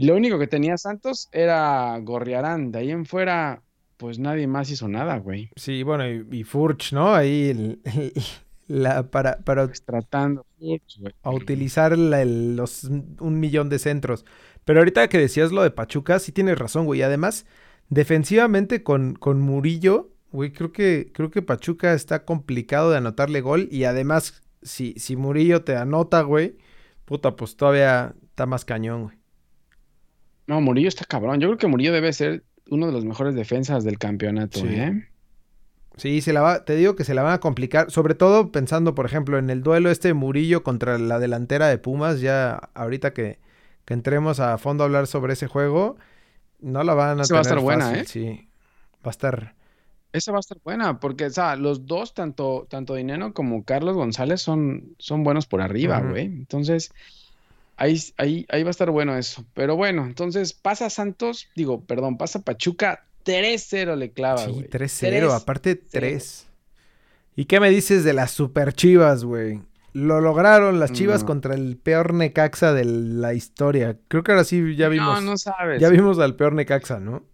Lo 0.00 0.16
único 0.16 0.38
que 0.38 0.46
tenía 0.46 0.78
Santos 0.78 1.28
era 1.30 1.98
Gorriarán. 1.98 2.72
De 2.72 2.78
ahí 2.78 2.90
en 2.90 3.04
fuera, 3.04 3.62
pues 3.98 4.18
nadie 4.18 4.46
más 4.46 4.70
hizo 4.70 4.88
nada, 4.88 5.18
güey. 5.18 5.50
Sí, 5.56 5.82
bueno, 5.82 6.08
y, 6.08 6.42
Furch, 6.42 6.94
¿no? 6.94 7.14
Ahí 7.14 7.78
la, 8.66 9.10
para, 9.10 9.40
para 9.40 9.70
tratando 9.70 10.46
a 11.22 11.30
utilizar 11.30 11.98
los, 11.98 12.84
un 12.84 13.40
millón 13.40 13.68
de 13.68 13.78
centros. 13.78 14.24
Pero 14.64 14.78
ahorita 14.78 15.08
que 15.08 15.18
decías 15.18 15.52
lo 15.52 15.62
de 15.62 15.70
Pachuca, 15.70 16.18
sí 16.18 16.32
tienes 16.32 16.58
razón, 16.58 16.86
güey. 16.86 17.02
Además, 17.02 17.44
defensivamente 17.90 18.82
con, 18.82 19.16
con 19.16 19.42
Murillo, 19.42 20.14
güey, 20.32 20.50
creo 20.50 20.72
que, 20.72 21.10
creo 21.12 21.30
que 21.30 21.42
Pachuca 21.42 21.92
está 21.92 22.24
complicado 22.24 22.90
de 22.90 22.96
anotarle 22.96 23.42
gol. 23.42 23.68
Y 23.70 23.84
además, 23.84 24.42
si, 24.62 24.94
si 24.94 25.16
Murillo 25.16 25.62
te 25.62 25.76
anota, 25.76 26.22
güey, 26.22 26.56
puta, 27.04 27.36
pues 27.36 27.54
todavía 27.56 28.14
está 28.30 28.46
más 28.46 28.64
cañón, 28.64 29.02
güey. 29.02 29.19
No, 30.50 30.60
Murillo 30.60 30.88
está 30.88 31.04
cabrón. 31.04 31.38
Yo 31.38 31.46
creo 31.46 31.58
que 31.58 31.68
Murillo 31.68 31.92
debe 31.92 32.12
ser 32.12 32.42
uno 32.70 32.86
de 32.86 32.92
los 32.92 33.04
mejores 33.04 33.36
defensas 33.36 33.84
del 33.84 33.98
campeonato, 33.98 34.58
¿eh? 34.66 35.08
Sí, 35.96 36.22
se 36.22 36.32
la 36.32 36.40
va, 36.40 36.64
te 36.64 36.74
digo 36.74 36.96
que 36.96 37.04
se 37.04 37.14
la 37.14 37.22
van 37.22 37.34
a 37.34 37.38
complicar, 37.38 37.92
sobre 37.92 38.16
todo 38.16 38.50
pensando, 38.50 38.96
por 38.96 39.06
ejemplo, 39.06 39.38
en 39.38 39.48
el 39.48 39.62
duelo 39.62 39.92
este 39.92 40.12
Murillo 40.12 40.64
contra 40.64 40.98
la 40.98 41.20
delantera 41.20 41.68
de 41.68 41.78
Pumas, 41.78 42.20
ya 42.20 42.54
ahorita 42.74 43.12
que, 43.12 43.38
que 43.84 43.94
entremos 43.94 44.40
a 44.40 44.58
fondo 44.58 44.82
a 44.82 44.86
hablar 44.86 45.06
sobre 45.06 45.34
ese 45.34 45.46
juego, 45.46 45.98
no 46.58 46.82
la 46.82 46.94
van 46.94 47.20
a 47.20 47.22
Esa 47.22 47.34
va 47.34 47.40
a 47.40 47.42
estar 47.42 47.60
buena, 47.60 48.00
¿eh? 48.00 48.04
Sí, 48.06 48.48
va 49.06 49.10
a 49.10 49.10
estar... 49.10 49.54
Esa 50.12 50.32
va 50.32 50.38
a 50.38 50.40
estar 50.40 50.58
buena, 50.64 50.98
porque, 50.98 51.26
o 51.26 51.30
sea, 51.30 51.54
los 51.54 51.86
dos, 51.86 52.12
tanto, 52.12 52.66
tanto 52.68 52.96
Dinero 52.96 53.32
como 53.34 53.62
Carlos 53.62 53.94
González, 53.94 54.40
son, 54.40 54.96
son 54.98 55.22
buenos 55.22 55.46
por 55.46 55.62
arriba, 55.62 56.00
güey. 56.00 56.24
Entonces, 56.24 56.92
ahí, 57.80 58.00
ahí, 58.16 58.46
ahí 58.50 58.62
va 58.62 58.68
a 58.68 58.70
estar 58.70 58.90
bueno 58.90 59.16
eso. 59.16 59.44
Pero 59.54 59.74
bueno, 59.74 60.06
entonces 60.06 60.52
pasa 60.52 60.88
Santos, 60.90 61.48
digo, 61.56 61.84
perdón, 61.84 62.16
pasa 62.16 62.42
Pachuca 62.42 63.04
3-0 63.24 63.96
le 63.96 64.12
clava, 64.12 64.44
Sí, 64.44 64.50
güey. 64.52 64.68
3-0, 64.68 65.32
aparte 65.34 65.74
3. 65.74 66.46
¿Y 67.36 67.46
qué 67.46 67.58
me 67.60 67.70
dices 67.70 68.04
de 68.04 68.12
las 68.12 68.30
super 68.30 68.72
chivas, 68.72 69.24
güey? 69.24 69.60
Lo 69.92 70.20
lograron 70.20 70.78
las 70.78 70.92
chivas 70.92 71.22
No. 71.22 71.26
contra 71.26 71.54
el 71.54 71.76
peor 71.76 72.14
Necaxa 72.14 72.72
de 72.72 72.84
la 72.84 73.34
historia. 73.34 73.96
Creo 74.08 74.22
que 74.22 74.30
ahora 74.32 74.44
sí 74.44 74.76
ya 74.76 74.88
vimos. 74.88 75.20
No, 75.22 75.32
no 75.32 75.36
sabes. 75.36 75.80
ya 75.80 75.88
vimos 75.88 76.18
al 76.20 76.36
peor 76.36 76.52
Necaxa, 76.52 77.00
¿no? 77.00 77.24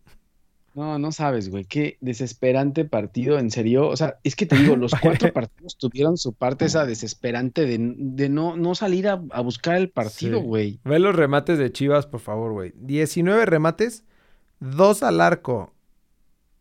No, 0.76 0.98
no 0.98 1.10
sabes, 1.10 1.48
güey. 1.48 1.64
Qué 1.64 1.96
desesperante 2.02 2.84
partido, 2.84 3.38
en 3.38 3.50
serio. 3.50 3.88
O 3.88 3.96
sea, 3.96 4.18
es 4.24 4.36
que 4.36 4.44
te 4.44 4.56
digo, 4.56 4.76
los 4.76 4.92
cuatro 5.00 5.32
partidos 5.32 5.76
tuvieron 5.78 6.18
su 6.18 6.34
parte 6.34 6.66
esa 6.66 6.84
desesperante 6.84 7.64
de, 7.64 7.78
de 7.96 8.28
no, 8.28 8.56
no 8.58 8.74
salir 8.74 9.08
a, 9.08 9.22
a 9.30 9.40
buscar 9.40 9.76
el 9.76 9.88
partido, 9.88 10.38
Sí. 10.40 10.44
güey. 10.46 10.80
Ve 10.84 10.98
los 10.98 11.16
remates 11.16 11.58
de 11.58 11.72
Chivas, 11.72 12.06
por 12.06 12.20
favor, 12.20 12.52
güey. 12.52 12.72
19 12.76 13.46
remates, 13.46 14.04
2 14.60 15.02
al 15.02 15.20
arco. 15.22 15.72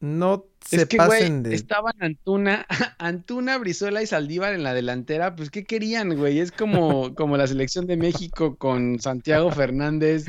No 0.05 0.45
se 0.63 0.75
Es 0.77 0.85
que, 0.85 0.97
güey, 0.97 1.09
pasen 1.09 1.41
de. 1.43 1.55
estaban 1.55 1.93
Antuna, 1.99 2.65
Antuna, 2.99 3.57
Brizuela 3.57 4.01
y 4.03 4.07
Saldívar 4.07 4.53
en 4.53 4.63
la 4.63 4.73
delantera. 4.73 5.35
Pues, 5.35 5.49
¿qué 5.49 5.63
querían, 5.63 6.15
güey? 6.15 6.39
Es 6.39 6.51
como, 6.51 7.13
como 7.15 7.37
la 7.37 7.47
selección 7.47 7.87
de 7.87 7.97
México 7.97 8.55
con 8.57 8.99
Santiago 8.99 9.51
Fernández, 9.51 10.25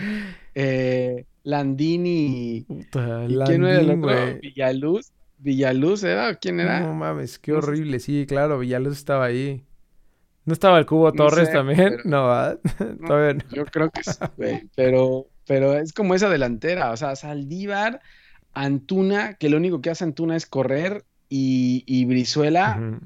eh, 0.54 1.26
Landini 1.42 2.64
Puta, 2.66 3.24
y, 3.28 3.34
¿y 3.34 3.38
quién 3.44 3.64
era 3.64 3.80
el 3.80 3.90
otro? 3.90 4.38
Villaluz. 4.40 5.10
¿Villaluz 5.38 6.02
era? 6.04 6.34
¿Quién 6.36 6.60
era? 6.60 6.80
No 6.80 6.94
mames, 6.94 7.38
qué 7.38 7.52
horrible. 7.52 8.00
Sí, 8.00 8.24
claro, 8.26 8.58
Villaluz 8.58 8.96
estaba 8.96 9.26
ahí. 9.26 9.62
¿No 10.46 10.52
estaba 10.52 10.78
el 10.78 10.86
Cubo 10.86 11.10
No 11.10 11.12
Torres 11.12 11.48
sé, 11.48 11.52
también? 11.54 11.96
pero- 11.98 12.02
No, 12.04 12.26
¿verdad? 12.28 12.58
No, 13.00 13.06
Todavía 13.08 13.34
no. 13.34 13.50
Yo 13.54 13.64
creo 13.66 13.90
que 13.90 14.02
sí, 14.04 14.12
güey. 14.36 14.68
Pero, 14.76 15.26
pero 15.46 15.74
es 15.74 15.92
como 15.92 16.14
esa 16.14 16.28
delantera. 16.30 16.90
O 16.92 16.96
sea, 16.96 17.16
Saldívar, 17.16 18.00
Antuna, 18.56 19.34
que 19.34 19.50
lo 19.50 19.58
único 19.58 19.80
que 19.82 19.90
hace 19.90 20.04
Antuna 20.04 20.34
es 20.34 20.46
correr, 20.46 21.04
y, 21.28 21.84
y 21.86 22.04
Brizuela. 22.06 22.98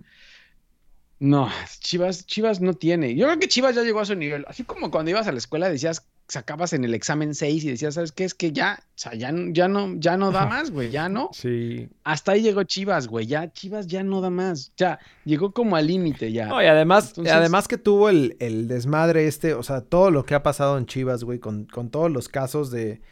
No, 1.18 1.50
Chivas, 1.80 2.24
Chivas 2.26 2.60
no 2.60 2.72
tiene. 2.74 3.14
Yo 3.14 3.26
creo 3.26 3.38
que 3.38 3.48
Chivas 3.48 3.74
ya 3.74 3.82
llegó 3.82 4.00
a 4.00 4.06
su 4.06 4.14
nivel. 4.14 4.44
Así 4.48 4.64
como 4.64 4.90
cuando 4.90 5.10
ibas 5.10 5.26
a 5.26 5.32
la 5.32 5.38
escuela 5.38 5.68
decías, 5.68 6.06
sacabas 6.28 6.72
en 6.72 6.84
el 6.84 6.94
examen 6.94 7.34
6 7.34 7.64
y 7.64 7.70
decías, 7.70 7.94
¿sabes 7.94 8.12
qué? 8.12 8.24
Es 8.24 8.34
que 8.34 8.52
ya, 8.52 8.78
o 8.80 8.92
sea, 8.94 9.12
ya, 9.14 9.30
ya 9.50 9.68
no, 9.68 9.94
ya 9.98 10.16
no 10.16 10.30
da 10.30 10.46
más, 10.46 10.70
güey, 10.70 10.90
ya 10.90 11.08
no. 11.10 11.28
Sí. 11.32 11.88
Hasta 12.04 12.32
ahí 12.32 12.42
llegó 12.42 12.62
Chivas, 12.62 13.06
güey. 13.08 13.26
Ya, 13.26 13.52
Chivas 13.52 13.86
ya 13.86 14.02
no 14.02 14.20
da 14.22 14.30
más. 14.30 14.72
Ya, 14.78 14.98
llegó 15.26 15.52
como 15.52 15.76
al 15.76 15.88
límite 15.88 16.32
ya. 16.32 16.46
No, 16.46 16.62
y 16.62 16.66
además, 16.66 17.08
Entonces- 17.08 17.34
además 17.34 17.68
que 17.68 17.76
tuvo 17.76 18.08
el, 18.08 18.36
el 18.38 18.66
desmadre 18.68 19.26
este, 19.26 19.52
o 19.52 19.62
sea, 19.62 19.82
todo 19.82 20.10
lo 20.10 20.24
que 20.24 20.34
ha 20.34 20.42
pasado 20.42 20.78
en 20.78 20.86
Chivas, 20.86 21.24
güey, 21.24 21.38
con, 21.38 21.64
con 21.66 21.90
todos 21.90 22.10
los 22.10 22.28
casos 22.30 22.70
de, 22.70 23.02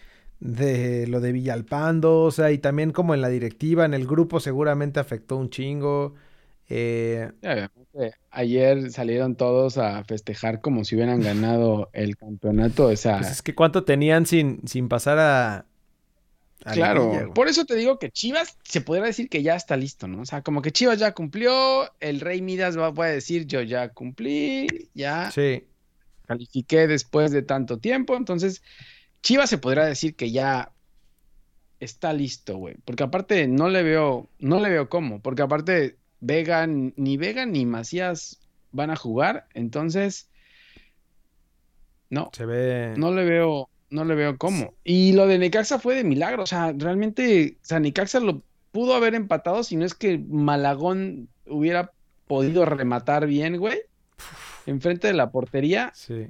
de 0.41 1.07
lo 1.09 1.21
de 1.21 1.33
Villalpando, 1.33 2.23
o 2.23 2.31
sea, 2.31 2.53
y 2.53 2.59
también 2.59 2.93
como 2.93 3.15
en 3.15 3.21
la 3.21 3.29
directiva, 3.29 3.85
en 3.85 3.95
el 3.95 4.07
grupo 4.07 4.41
seguramente 4.41 5.01
afectó 5.01 5.37
un 5.37 5.51
chingo. 5.51 6.15
Eh, 6.69 7.31
Ayer 8.31 8.91
salieron 8.91 9.37
todos 9.37 9.79
a 9.79 10.05
festejar 10.05 10.61
como 10.61 10.85
si 10.85 10.95
hubieran 10.95 11.21
ganado 11.21 11.91
el 11.95 12.17
campeonato. 12.17 12.87
O 12.87 12.97
sea, 12.97 13.19
pues 13.19 13.33
es 13.33 13.43
que 13.43 13.55
cuánto 13.55 13.85
tenían 13.85 14.27
sin, 14.27 14.67
sin 14.69 14.89
pasar 14.89 15.19
a... 15.19 15.67
a 16.65 16.73
Claro, 16.73 17.33
por 17.35 17.49
eso 17.49 17.65
te 17.65 17.75
digo 17.75 17.99
que 17.99 18.11
Chivas 18.11 18.59
se 18.63 18.81
podría 18.81 19.07
decir 19.07 19.29
que 19.29 19.43
ya 19.43 19.57
está 19.57 19.77
listo, 19.77 20.07
¿no? 20.07 20.23
O 20.23 20.27
sea, 20.27 20.43
como 20.43 20.63
que 20.63 20.71
Chivas 20.71 20.99
ya 20.99 21.15
cumplió, 21.15 21.91
el 22.01 22.21
Rey 22.21 22.43
Midas 22.43 22.79
va, 22.79 22.93
puede 22.93 23.15
decir 23.15 23.47
yo 23.47 23.63
ya 23.63 23.89
cumplí, 23.89 24.91
ya 24.95 25.31
Sí, 25.31 25.65
califiqué 26.27 26.87
después 26.87 27.33
de 27.33 27.43
tanto 27.43 27.79
tiempo, 27.79 28.15
entonces 28.15 28.63
Chivas 29.23 29.51
se 29.51 29.59
podría 29.59 29.85
decir 29.85 30.15
que 30.15 30.31
ya 30.31 30.73
está 31.81 32.13
listo, 32.13 32.57
güey, 32.57 32.77
porque 32.85 33.05
aparte 33.05 33.47
no 33.49 33.69
le 33.69 33.83
veo, 33.83 34.29
no 34.39 34.61
le 34.61 34.71
veo 34.71 34.89
cómo, 34.89 35.21
porque 35.21 35.43
aparte 35.43 35.97
Vega, 36.21 36.67
ni 36.67 37.17
Vega 37.17 37.47
ni 37.47 37.67
Macías 37.67 38.41
van 38.73 38.91
a 38.91 38.97
jugar, 38.97 39.47
entonces 39.55 40.29
no, 42.11 42.31
se 42.33 42.47
ve... 42.47 42.95
no 42.97 43.13
le 43.13 43.25
veo, 43.25 43.69
no 43.91 44.05
le 44.05 44.15
veo 44.15 44.39
cómo. 44.39 44.75
Y 44.85 45.13
lo 45.13 45.27
de 45.27 45.39
Necaxa 45.39 45.79
fue 45.79 45.95
de 45.95 46.05
milagro. 46.05 46.43
O 46.43 46.47
sea, 46.47 46.73
realmente, 46.77 47.59
o 47.63 47.65
sea, 47.65 47.81
Necaxa 47.81 48.21
lo 48.21 48.43
pudo 48.73 48.95
haber 48.95 49.15
empatado 49.15 49.63
si 49.63 49.77
no 49.77 49.85
es 49.85 49.95
que 49.95 50.19
Malagón 50.19 51.29
hubiera 51.47 51.93
podido 52.27 52.65
rematar 52.65 53.27
bien, 53.27 53.59
güey. 53.59 53.81
Enfrente 54.67 55.09
de 55.09 55.15
la 55.15 55.31
portería. 55.31 55.93
Sí. 55.95 56.29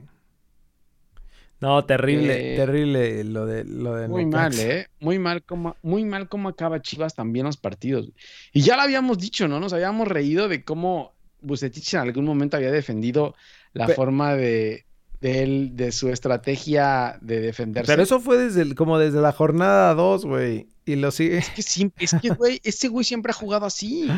No, 1.61 1.85
terrible, 1.85 2.55
Eh, 2.55 2.57
terrible 2.57 3.25
lo 3.25 3.45
de 3.45 3.65
lo 3.65 3.95
de 3.97 4.07
Muy 4.09 4.25
Necaxa. 4.27 4.49
mal, 4.63 4.71
¿eh? 4.71 4.87
Muy 5.01 5.19
mal 5.19 5.43
como, 5.43 5.77
muy 5.83 6.05
mal 6.05 6.29
cómo 6.29 6.49
acaba 6.49 6.81
Chivas 6.81 7.15
también 7.15 7.47
los 7.47 7.57
partidos. 7.57 8.09
Y 8.53 8.61
ya 8.63 8.77
lo 8.77 8.83
habíamos 8.83 9.19
dicho, 9.19 9.49
¿no? 9.49 9.59
Nos 9.59 9.73
habíamos 9.73 10.07
reído 10.07 10.47
de 10.49 10.63
cómo 10.63 11.13
Bucetich 11.41 11.95
en 11.95 12.01
algún 12.01 12.25
momento 12.25 12.57
había 12.57 12.71
defendido 12.71 13.35
la 13.73 13.89
forma 13.89 14.35
de, 14.35 14.85
de 15.21 15.43
él, 15.43 15.71
de 15.75 15.91
su 15.93 16.11
estrategia 16.11 17.19
de 17.21 17.41
defenderse. 17.41 17.91
Pero 17.93 18.03
eso 18.03 18.21
fue 18.21 18.39
desde 18.39 18.63
el- 18.63 18.75
como 18.77 18.99
desde 18.99 19.21
la 19.21 19.33
jornada 19.33 19.95
2, 19.95 20.25
güey. 20.27 20.69
Y 20.87 20.97
lo 20.97 21.11
sigue. 21.11 21.39
Es 21.39 21.51
que 21.51 21.63
siempre, 21.63 22.05
es 22.05 22.15
que, 22.23 22.31
güey, 22.31 22.61
ese 22.65 22.89
güey 22.89 23.05
siempre 23.05 23.31
ha 23.31 23.35
jugado 23.35 23.67
así. 23.67 24.09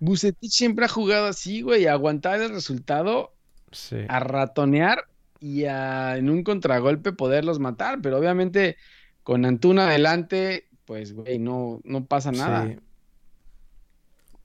Bucetich 0.00 0.50
siempre 0.50 0.84
ha 0.84 0.88
jugado 0.88 1.26
así, 1.26 1.62
güey, 1.62 1.86
aguantar 1.86 2.40
el 2.42 2.50
resultado, 2.50 3.32
Sí. 3.70 3.96
a 4.08 4.18
ratonear 4.20 5.04
y 5.42 5.64
a 5.64 6.16
en 6.16 6.30
un 6.30 6.44
contragolpe 6.44 7.12
poderlos 7.12 7.58
matar, 7.58 8.00
pero 8.00 8.16
obviamente 8.16 8.76
con 9.24 9.44
Antuna 9.44 9.88
adelante, 9.88 10.68
pues, 10.84 11.14
güey, 11.14 11.40
no, 11.40 11.80
no 11.82 12.06
pasa 12.06 12.30
nada. 12.30 12.68
Sí. 12.68 12.78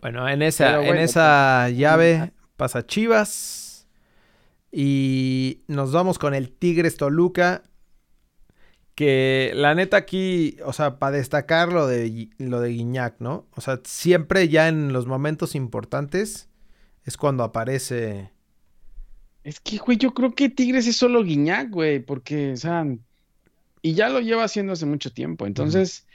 Bueno, 0.02 0.28
en 0.28 0.42
esa, 0.42 0.84
en 0.84 0.98
esa 0.98 1.66
pues, 1.68 1.78
llave 1.78 2.32
pasa 2.56 2.86
Chivas. 2.86 3.88
Y 4.72 5.62
nos 5.68 5.92
vamos 5.92 6.18
con 6.18 6.34
el 6.34 6.52
Tigres 6.52 6.98
Toluca. 6.98 7.64
Que 8.96 9.52
la 9.54 9.76
neta 9.76 9.98
aquí, 9.98 10.58
o 10.66 10.74
sea, 10.74 10.98
para 10.98 11.18
destacar 11.18 11.72
lo 11.72 11.86
de, 11.86 12.30
lo 12.40 12.60
de 12.60 12.70
Guiñac, 12.70 13.20
¿no? 13.20 13.46
O 13.56 13.62
sea, 13.62 13.80
siempre 13.84 14.50
ya 14.50 14.68
en 14.68 14.92
los 14.92 15.06
momentos 15.06 15.54
importantes 15.54 16.50
es 17.04 17.18
cuando 17.18 17.44
aparece. 17.44 18.32
Es 19.48 19.62
que, 19.62 19.78
güey, 19.78 19.98
yo 19.98 20.14
creo 20.14 20.36
que 20.36 20.50
Tigres 20.50 20.88
es 20.88 20.98
solo 20.98 21.24
Guiñac, 21.24 21.70
güey, 21.70 22.00
porque, 22.00 22.52
o 22.52 22.58
sea, 22.58 22.86
y 23.82 23.94
ya 23.94 24.10
lo 24.10 24.20
lleva 24.20 24.44
haciendo 24.44 24.74
hace 24.74 24.86
mucho 24.86 25.10
tiempo. 25.14 25.46
Entonces, 25.46 26.06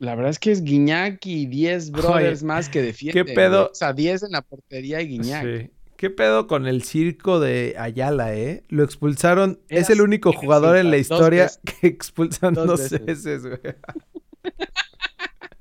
la 0.00 0.16
verdad 0.16 0.32
es 0.32 0.40
que 0.40 0.50
es 0.50 0.64
Guiñac 0.64 1.24
y 1.24 1.46
10 1.46 1.92
brothers 1.92 2.42
más 2.42 2.68
que 2.68 2.82
defienden. 2.82 3.32
pedo? 3.32 3.58
güey. 3.60 3.70
O 3.70 3.74
sea, 3.76 3.92
10 3.92 4.24
en 4.24 4.32
la 4.32 4.42
portería 4.42 5.00
y 5.00 5.06
Guiñac. 5.06 5.44
Sí. 5.44 5.70
¿Qué 5.96 6.10
pedo 6.10 6.48
con 6.48 6.66
el 6.66 6.82
circo 6.82 7.38
de 7.38 7.76
Ayala, 7.78 8.34
eh? 8.34 8.64
Lo 8.68 8.82
expulsaron. 8.82 9.60
Era 9.68 9.82
es 9.82 9.90
el 9.90 10.00
único 10.00 10.32
jugador 10.32 10.76
en 10.76 10.90
la 10.90 10.96
historia 10.96 11.48
que 11.80 11.86
expulsan 11.86 12.54
Dos 12.54 12.66
dos, 12.66 12.90
veces. 12.90 13.04
veces, 13.06 13.42
güey. 13.46 13.60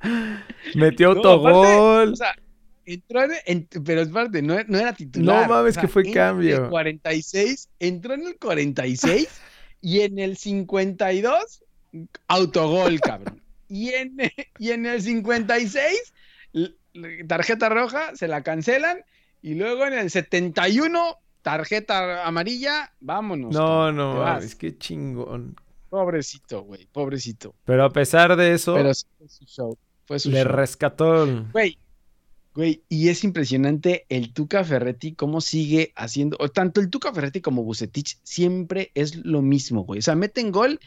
Metió 0.73 1.09
No, 1.13 1.17
autogol. 1.17 2.13
O 2.13 2.15
sea, 2.15 2.33
entró 2.93 3.21
en, 3.45 3.67
pero 3.86 4.01
es 4.01 4.10
parte, 4.10 4.41
no, 4.41 4.55
no 4.67 4.77
era 4.79 4.93
titular. 4.93 5.48
No 5.48 5.53
mames, 5.55 5.71
O 5.71 5.74
sea, 5.74 5.81
que 5.81 5.88
fue 5.88 6.03
en 6.07 6.13
cambio. 6.13 6.63
El 6.65 6.69
46, 6.69 7.69
entró 7.79 8.13
en 8.13 8.27
el 8.27 8.38
46 8.38 9.27
y 9.81 10.01
en 10.01 10.19
el 10.19 10.38
52, 10.38 11.63
autogol, 12.27 13.00
cabrón. 13.00 13.41
Y 13.67 13.89
en, 13.93 14.17
y 14.60 14.71
en 14.71 14.86
el 14.86 15.01
56, 15.01 16.13
l- 16.53 16.75
l- 16.93 17.24
tarjeta 17.25 17.69
roja, 17.69 18.15
se 18.15 18.27
la 18.27 18.43
cancelan. 18.43 19.03
Y 19.41 19.55
luego 19.55 19.86
en 19.86 19.93
el 19.93 20.12
71, 20.12 21.17
tarjeta 21.41 22.25
amarilla, 22.27 22.93
vámonos. 23.00 23.53
no, 23.53 23.91
no 23.91 24.15
mames, 24.15 24.55
qué 24.55 24.77
chingón. 24.77 25.55
Pobrecito, 25.89 26.62
güey, 26.63 26.88
pobrecito. 26.91 27.53
Pero 27.65 27.83
a 27.83 27.89
pesar 27.91 28.36
de 28.38 28.53
eso, 28.53 28.75
Pero 28.75 28.91
fue 29.17 29.27
su 29.29 29.45
show. 29.45 29.77
Fue 30.05 30.19
su 30.19 30.29
le 30.31 30.43
show. 30.43 30.51
rescató. 30.51 31.45
Güey, 31.51 31.77
güey, 32.53 32.84
y 32.89 33.10
es 33.10 33.24
impresionante 33.24 34.05
el 34.10 34.34
Tuca 34.34 34.63
Ferretti 34.63 35.13
cómo 35.13 35.41
sigue 35.41 35.93
haciendo, 35.96 36.38
o 36.39 36.50
tanto 36.50 36.81
el 36.81 36.89
Tuca 36.89 37.13
Ferretti 37.13 37.41
como 37.41 37.63
Bucetich 37.63 38.17
siempre 38.24 38.91
es 38.93 39.15
lo 39.15 39.41
mismo, 39.41 39.84
güey. 39.84 40.00
O 40.00 40.01
sea, 40.01 40.15
meten 40.15 40.51
gol 40.51 40.79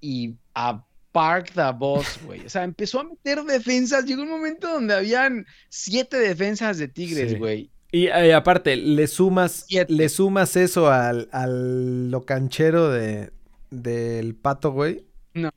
y 0.00 0.34
a 0.54 0.84
park 1.12 1.52
the 1.54 1.72
boss, 1.76 2.20
güey. 2.24 2.46
O 2.46 2.48
sea, 2.48 2.62
empezó 2.64 3.00
a 3.00 3.04
meter 3.04 3.42
defensas, 3.42 4.04
llegó 4.04 4.22
un 4.22 4.30
momento 4.30 4.68
donde 4.72 4.94
habían 4.94 5.46
siete 5.68 6.18
defensas 6.18 6.78
de 6.78 6.88
Tigres, 6.88 7.32
Sí. 7.32 7.38
güey. 7.38 7.70
Y 7.92 8.06
eh, 8.06 8.32
aparte, 8.34 8.76
le 8.76 9.08
sumas, 9.08 9.64
Siete. 9.66 9.92
le 9.92 10.08
sumas 10.08 10.54
eso 10.54 10.88
al, 10.88 11.28
al 11.32 12.08
lo 12.12 12.22
canchero 12.24 12.88
de, 12.88 13.32
del 13.70 14.36
pato, 14.36 14.70
güey. 14.70 15.04
No, 15.34 15.50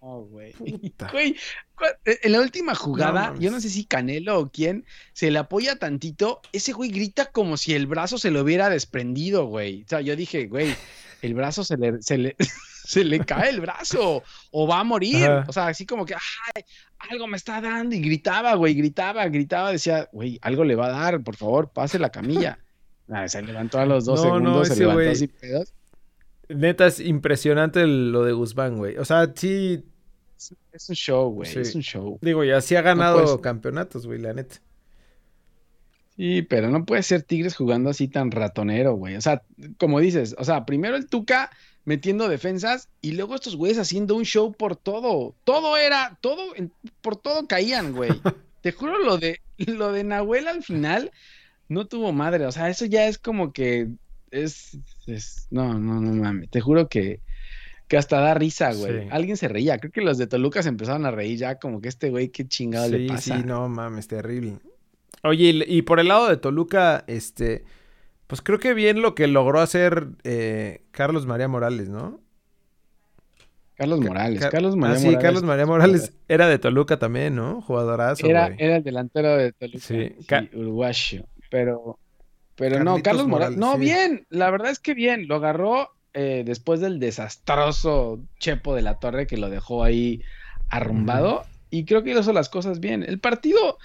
güey. 0.00 0.52
Puta. 0.52 1.08
Güey, 1.12 1.36
cu- 1.74 1.84
en 2.04 2.32
la 2.32 2.40
última 2.40 2.74
jugada, 2.74 3.34
yo 3.38 3.50
no 3.50 3.60
sé 3.60 3.68
si 3.68 3.84
Canelo 3.84 4.38
o 4.38 4.50
quién, 4.50 4.84
se 5.12 5.30
le 5.30 5.38
apoya 5.38 5.76
tantito, 5.76 6.40
ese 6.52 6.72
güey 6.72 6.90
grita 6.90 7.26
como 7.26 7.56
si 7.56 7.74
el 7.74 7.86
brazo 7.86 8.16
se 8.18 8.30
le 8.30 8.40
hubiera 8.40 8.68
desprendido, 8.70 9.44
güey. 9.46 9.82
O 9.84 9.88
sea, 9.88 10.00
yo 10.00 10.16
dije, 10.16 10.46
güey, 10.46 10.74
el 11.22 11.34
brazo 11.34 11.64
se 11.64 11.76
le, 11.76 12.00
se 12.02 12.16
le, 12.18 12.36
se 12.84 13.04
le 13.04 13.20
cae 13.20 13.50
el 13.50 13.60
brazo 13.60 14.22
o 14.50 14.66
va 14.66 14.80
a 14.80 14.84
morir. 14.84 15.28
O 15.46 15.52
sea, 15.52 15.66
así 15.68 15.84
como 15.86 16.06
que, 16.06 16.14
ay, 16.14 16.62
algo 17.10 17.26
me 17.26 17.36
está 17.36 17.60
dando. 17.60 17.94
Y 17.94 18.00
gritaba, 18.00 18.54
güey, 18.54 18.74
gritaba, 18.74 19.26
gritaba, 19.28 19.70
decía, 19.72 20.08
güey, 20.12 20.38
algo 20.42 20.64
le 20.64 20.76
va 20.76 20.86
a 20.86 20.90
dar, 21.02 21.22
por 21.22 21.36
favor, 21.36 21.70
pase 21.70 21.98
la 21.98 22.10
camilla. 22.10 22.58
se 23.26 23.42
levantó 23.42 23.78
a 23.78 23.86
los 23.86 24.04
dos 24.06 24.22
segundos, 24.22 24.68
se 24.68 24.76
levantó 24.76 25.10
así 25.10 25.26
pedos. 25.26 25.74
Neta, 26.48 26.86
es 26.86 26.98
impresionante 26.98 27.86
lo 27.86 28.24
de 28.24 28.32
Guzmán, 28.32 28.76
güey. 28.76 28.96
O 28.98 29.04
sea, 29.04 29.30
sí. 29.34 29.84
Es 30.72 30.88
un 30.88 30.94
show, 30.94 31.30
güey. 31.30 31.58
Es 31.58 31.74
un 31.74 31.82
show. 31.82 32.18
Digo, 32.22 32.44
ya 32.44 32.60
sí 32.60 32.76
ha 32.76 32.82
ganado 32.82 33.40
campeonatos, 33.40 34.06
güey, 34.06 34.18
la 34.18 34.32
neta. 34.32 34.56
Sí, 36.16 36.42
pero 36.42 36.68
no 36.70 36.84
puede 36.84 37.02
ser 37.02 37.22
Tigres 37.22 37.56
jugando 37.56 37.90
así 37.90 38.08
tan 38.08 38.30
ratonero, 38.30 38.94
güey. 38.94 39.16
O 39.16 39.20
sea, 39.20 39.42
como 39.78 40.00
dices, 40.00 40.34
o 40.38 40.44
sea, 40.44 40.66
primero 40.66 40.96
el 40.96 41.06
Tuca 41.06 41.50
metiendo 41.84 42.28
defensas 42.28 42.88
y 43.00 43.12
luego 43.12 43.34
estos 43.34 43.56
güeyes 43.56 43.78
haciendo 43.78 44.16
un 44.16 44.24
show 44.24 44.52
por 44.52 44.76
todo. 44.76 45.34
Todo 45.44 45.76
era, 45.76 46.18
todo, 46.20 46.52
por 47.00 47.16
todo 47.16 47.46
caían, 47.46 47.92
güey. 47.92 48.10
Te 48.60 48.72
juro, 48.72 48.98
lo 48.98 49.16
de, 49.16 49.40
lo 49.58 49.92
de 49.92 50.04
Nahuel 50.04 50.48
al 50.48 50.62
final 50.62 51.10
no 51.68 51.86
tuvo 51.86 52.12
madre. 52.12 52.46
O 52.46 52.52
sea, 52.52 52.68
eso 52.68 52.84
ya 52.84 53.06
es 53.06 53.16
como 53.16 53.52
que 53.52 53.88
es, 54.30 54.78
es 55.06 55.46
no, 55.50 55.78
no, 55.78 56.00
no 56.00 56.12
mames. 56.12 56.50
Te 56.50 56.60
juro 56.60 56.88
que, 56.88 57.20
que 57.90 57.98
hasta 57.98 58.20
da 58.20 58.34
risa, 58.34 58.72
güey. 58.72 59.08
Alguien 59.10 59.36
se 59.36 59.48
reía. 59.48 59.76
Creo 59.78 59.90
que 59.90 60.00
los 60.00 60.16
de 60.16 60.28
Toluca 60.28 60.62
se 60.62 60.68
empezaron 60.68 61.06
a 61.06 61.10
reír 61.10 61.36
ya, 61.36 61.56
como 61.56 61.80
que 61.80 61.88
este 61.88 62.08
güey, 62.08 62.28
qué 62.28 62.46
chingado 62.46 62.88
le 62.88 63.08
pasa. 63.08 63.36
Sí, 63.36 63.42
no 63.44 63.68
mames, 63.68 64.06
terrible. 64.06 64.58
Oye, 65.24 65.64
y, 65.66 65.82
por 65.82 65.98
el 65.98 66.06
lado 66.06 66.28
de 66.28 66.36
Toluca, 66.36 67.02
este, 67.08 67.64
pues 68.28 68.42
creo 68.42 68.60
que 68.60 68.74
bien 68.74 69.02
lo 69.02 69.16
que 69.16 69.26
logró 69.26 69.58
hacer 69.58 70.06
eh, 70.22 70.84
Carlos 70.92 71.26
María 71.26 71.48
Morales, 71.48 71.88
¿no? 71.88 72.20
Carlos 73.74 74.00
Morales, 74.00 74.46
Carlos 74.46 74.76
María 74.76 74.96
ah, 74.96 74.98
sí, 75.00 75.16
Carlos 75.20 75.42
María 75.42 75.66
Morales 75.66 76.12
era 76.28 76.46
de 76.46 76.60
Toluca 76.60 77.00
también, 77.00 77.34
¿no? 77.34 77.60
Jugadorazo. 77.60 78.24
Era, 78.24 78.54
era 78.56 78.76
el 78.76 78.84
delantero 78.84 79.36
de 79.36 79.50
Toluca, 79.50 79.80
sí, 79.80 80.14
uruguayo. 80.52 81.24
Pero, 81.50 81.98
pero 82.54 82.84
no, 82.84 83.02
Carlos 83.02 83.26
Morales, 83.26 83.58
no, 83.58 83.76
bien, 83.78 84.28
la 84.28 84.48
verdad 84.52 84.70
es 84.70 84.78
que 84.78 84.94
bien, 84.94 85.26
lo 85.26 85.34
agarró 85.34 85.90
eh, 86.12 86.42
después 86.44 86.80
del 86.80 86.98
desastroso 86.98 88.20
Chepo 88.38 88.74
de 88.74 88.82
la 88.82 88.98
Torre 88.98 89.26
que 89.26 89.36
lo 89.36 89.50
dejó 89.50 89.84
ahí 89.84 90.22
arrumbado. 90.68 91.44
Y 91.70 91.84
creo 91.84 92.02
que 92.02 92.10
hizo 92.10 92.32
las 92.32 92.48
cosas 92.48 92.80
bien. 92.80 93.04
El 93.04 93.20
partido, 93.20 93.74
o 93.74 93.78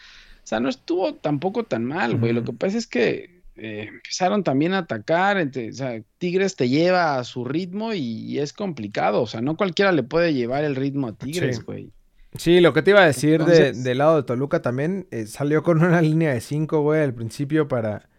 sea, 0.44 0.60
no 0.60 0.70
estuvo 0.70 1.15
tampoco 1.15 1.65
tan 1.65 1.86
mal, 1.86 2.17
güey. 2.17 2.34
Lo 2.34 2.44
que 2.44 2.53
pasa 2.53 2.77
es 2.77 2.88
que 2.88 3.44
eh, 3.58 3.89
empezaron 3.89 4.44
también 4.44 4.74
a 4.74 4.79
atacar. 4.79 5.38
o 5.38 5.74
sea, 5.74 6.01
Tigres 6.17 6.55
te 6.55 6.67
lleva 6.67 7.17
a 7.17 7.24
su 7.24 7.46
ritmo 7.46 7.94
y, 7.94 8.39
es 8.39 8.53
complicado. 8.53 9.22
O 9.22 9.27
sea, 9.27 9.41
no 9.41 9.55
cualquiera 9.55 9.91
le 9.91 10.03
puede 10.03 10.34
llevar 10.34 10.63
el 10.63 10.75
ritmo 10.75 11.08
a 11.08 11.13
Tigres, 11.13 11.63
güey. 11.63 11.91
Sí. 12.38 12.60
lo 12.60 12.74
que 12.74 12.82
te 12.82 12.91
iba 12.91 13.01
a 13.01 13.05
decir 13.05 13.46
del 13.46 13.98
lado 13.98 14.17
de 14.17 14.24
Toluca 14.24 14.62
también, 14.62 15.08
eh, 15.12 15.25
salió 15.27 15.63
con 15.63 15.84
una 15.84 16.01
línea 16.01 16.34
de 16.34 16.41
cinco, 16.41 16.82
güey, 16.82 17.01
al 17.01 17.13
principio 17.13 17.67
para, 17.67 18.10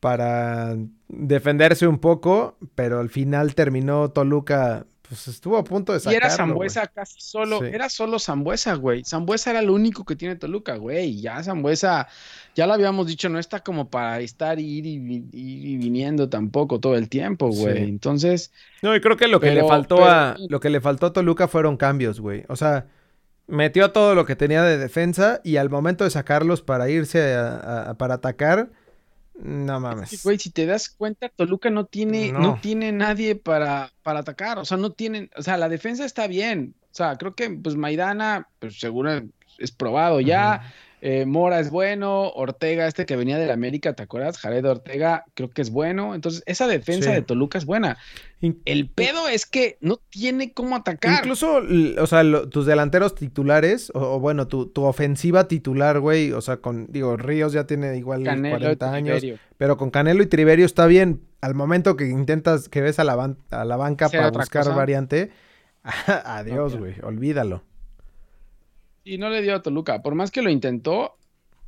para 0.00 0.76
defenderse 1.08 1.86
un 1.86 1.98
poco, 1.98 2.56
pero 2.74 3.00
al 3.00 3.10
final 3.10 3.54
terminó 3.54 4.10
Toluca 4.10 4.86
pues 5.10 5.26
estuvo 5.26 5.58
a 5.58 5.64
punto 5.64 5.92
de 5.92 5.98
sacarlo. 5.98 6.14
Y 6.14 6.16
era 6.18 6.30
Zambuesa 6.30 6.86
casi 6.86 7.20
solo, 7.20 7.64
era 7.64 7.88
solo 7.88 8.20
Zambuesa, 8.20 8.74
güey. 8.74 9.02
Zambuesa 9.04 9.50
era 9.50 9.60
lo 9.60 9.74
único 9.74 10.04
que 10.04 10.14
tiene 10.14 10.36
Toluca, 10.36 10.76
güey. 10.76 11.20
Ya 11.20 11.42
Zambuesa, 11.42 12.06
ya 12.54 12.68
lo 12.68 12.74
habíamos 12.74 13.08
dicho, 13.08 13.28
no 13.28 13.40
está 13.40 13.58
como 13.58 13.90
para 13.90 14.20
estar 14.20 14.60
ir 14.60 14.86
y, 14.86 14.96
viniendo 15.78 16.28
tampoco 16.28 16.78
todo 16.78 16.94
el 16.94 17.08
tiempo, 17.08 17.48
güey. 17.50 17.88
Entonces. 17.88 18.52
No, 18.82 18.94
y 18.94 19.00
creo 19.00 19.16
que 19.16 19.26
lo 19.26 19.40
que 19.40 19.50
le 19.50 19.66
faltó 19.66 20.04
a. 20.04 20.36
Lo 20.48 20.60
que 20.60 20.70
le 20.70 20.80
faltó 20.80 21.06
a 21.06 21.12
Toluca 21.12 21.48
fueron 21.48 21.76
cambios, 21.76 22.20
güey. 22.20 22.44
O 22.48 22.54
sea, 22.54 22.86
metió 23.48 23.90
todo 23.90 24.14
lo 24.14 24.26
que 24.26 24.36
tenía 24.36 24.62
de 24.62 24.78
defensa 24.78 25.40
y 25.42 25.56
al 25.56 25.70
momento 25.70 26.04
de 26.04 26.10
sacarlos 26.10 26.62
para 26.62 26.88
irse 26.88 27.34
para 27.98 28.14
atacar 28.14 28.70
no 29.42 29.80
mames. 29.80 30.22
güey, 30.22 30.38
si 30.38 30.50
te 30.50 30.66
das 30.66 30.88
cuenta, 30.88 31.28
Toluca 31.28 31.70
no 31.70 31.86
tiene, 31.86 32.32
no, 32.32 32.58
tiene 32.60 32.92
nadie 32.92 33.36
para, 33.36 33.92
para 34.02 34.20
atacar. 34.20 34.58
O 34.58 34.64
sea, 34.64 34.76
no 34.76 34.92
tienen, 34.92 35.30
o 35.36 35.42
sea, 35.42 35.56
la 35.56 35.68
defensa 35.68 36.04
está 36.04 36.26
bien. 36.26 36.74
O 36.90 36.94
sea, 36.94 37.16
creo 37.16 37.34
que 37.34 37.50
pues 37.50 37.76
Maidana, 37.76 38.48
pues 38.58 38.78
seguro 38.78 39.22
es 39.58 39.72
probado 39.72 40.20
ya. 40.20 40.72
Eh, 41.02 41.24
Mora 41.24 41.60
es 41.60 41.70
bueno, 41.70 42.28
Ortega, 42.28 42.86
este 42.86 43.06
que 43.06 43.16
venía 43.16 43.38
del 43.38 43.50
América, 43.50 43.94
¿te 43.94 44.02
acuerdas? 44.02 44.38
Jared 44.38 44.64
Ortega, 44.66 45.24
creo 45.34 45.50
que 45.50 45.62
es 45.62 45.70
bueno. 45.70 46.14
Entonces, 46.14 46.42
esa 46.46 46.66
defensa 46.66 47.10
de 47.10 47.22
Toluca 47.22 47.56
es 47.56 47.64
buena. 47.64 47.96
El 48.64 48.88
pedo 48.88 49.28
es 49.28 49.46
que 49.46 49.78
no 49.80 49.96
tiene 49.96 50.52
cómo 50.52 50.76
atacar. 50.76 51.20
Incluso, 51.20 51.62
o 51.98 52.06
sea, 52.06 52.22
tus 52.50 52.66
delanteros 52.66 53.14
titulares, 53.14 53.90
o, 53.94 54.20
bueno, 54.20 54.46
tu, 54.46 54.70
ofensiva 54.76 55.48
titular, 55.48 56.00
güey, 56.00 56.32
o 56.32 56.40
sea, 56.40 56.58
con, 56.58 56.86
digo, 56.90 57.16
Ríos 57.16 57.52
ya 57.52 57.66
tiene 57.66 57.96
igual 57.96 58.22
40 58.22 58.92
años, 58.92 59.22
pero 59.56 59.76
con 59.76 59.90
Canelo 59.90 60.22
y 60.22 60.26
Triverio 60.26 60.66
está 60.66 60.86
bien. 60.86 61.22
Al 61.40 61.54
momento 61.54 61.96
que 61.96 62.08
intentas, 62.08 62.68
que 62.68 62.82
ves 62.82 62.98
a 62.98 63.04
la, 63.04 63.34
a 63.50 63.64
la 63.64 63.76
banca 63.76 64.10
para 64.10 64.30
buscar 64.30 64.68
variante, 64.74 65.30
adiós, 66.24 66.76
güey, 66.76 66.96
olvídalo. 67.02 67.62
Y 69.04 69.18
no 69.18 69.30
le 69.30 69.42
dio 69.42 69.54
a 69.54 69.62
Toluca. 69.62 70.02
Por 70.02 70.14
más 70.14 70.30
que 70.30 70.42
lo 70.42 70.50
intentó, 70.50 71.16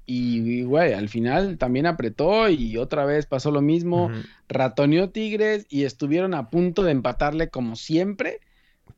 y, 0.05 0.65
güey, 0.65 0.93
al 0.95 1.09
final 1.09 1.59
también 1.59 1.87
apretó 1.87 2.49
y 2.49 2.77
otra 2.77 3.05
vez 3.05 3.27
pasó 3.27 3.51
lo 3.51 3.61
mismo. 3.61 4.11
Ratoneó 4.49 5.11
Tigres 5.11 5.67
y 5.69 5.85
estuvieron 5.85 6.35
a 6.35 6.51
punto 6.51 6.83
de 6.83 6.91
empatarle 6.91 7.49
como 7.49 7.77
siempre. 7.77 8.41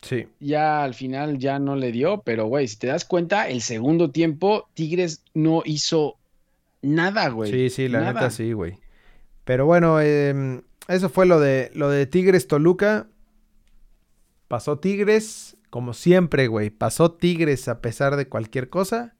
Sí. 0.01 0.27
Ya 0.39 0.83
al 0.83 0.93
final 0.93 1.37
ya 1.37 1.59
no 1.59 1.75
le 1.75 1.91
dio, 1.91 2.21
pero 2.21 2.47
güey, 2.47 2.67
si 2.67 2.77
te 2.77 2.87
das 2.87 3.05
cuenta, 3.05 3.49
el 3.49 3.61
segundo 3.61 4.11
tiempo 4.11 4.67
Tigres 4.73 5.23
no 5.33 5.61
hizo 5.63 6.17
nada, 6.81 7.29
güey. 7.29 7.51
Sí, 7.51 7.69
sí, 7.69 7.87
la 7.87 8.11
neta 8.11 8.29
sí, 8.29 8.51
güey. 8.53 8.79
Pero 9.43 9.67
bueno, 9.67 10.01
em, 10.01 10.61
eso 10.87 11.09
fue 11.09 11.27
lo 11.27 11.39
de, 11.39 11.71
lo 11.75 11.89
de 11.89 12.07
Tigres 12.07 12.47
Toluca. 12.47 13.07
Pasó 14.47 14.79
Tigres, 14.79 15.54
como 15.75 15.93
siempre, 15.93 16.47
güey. 16.47 16.69
Pasó 16.69 17.11
Tigres 17.11 17.67
a 17.67 17.81
pesar 17.81 18.15
de 18.15 18.29
cualquier 18.29 18.69
cosa. 18.69 19.13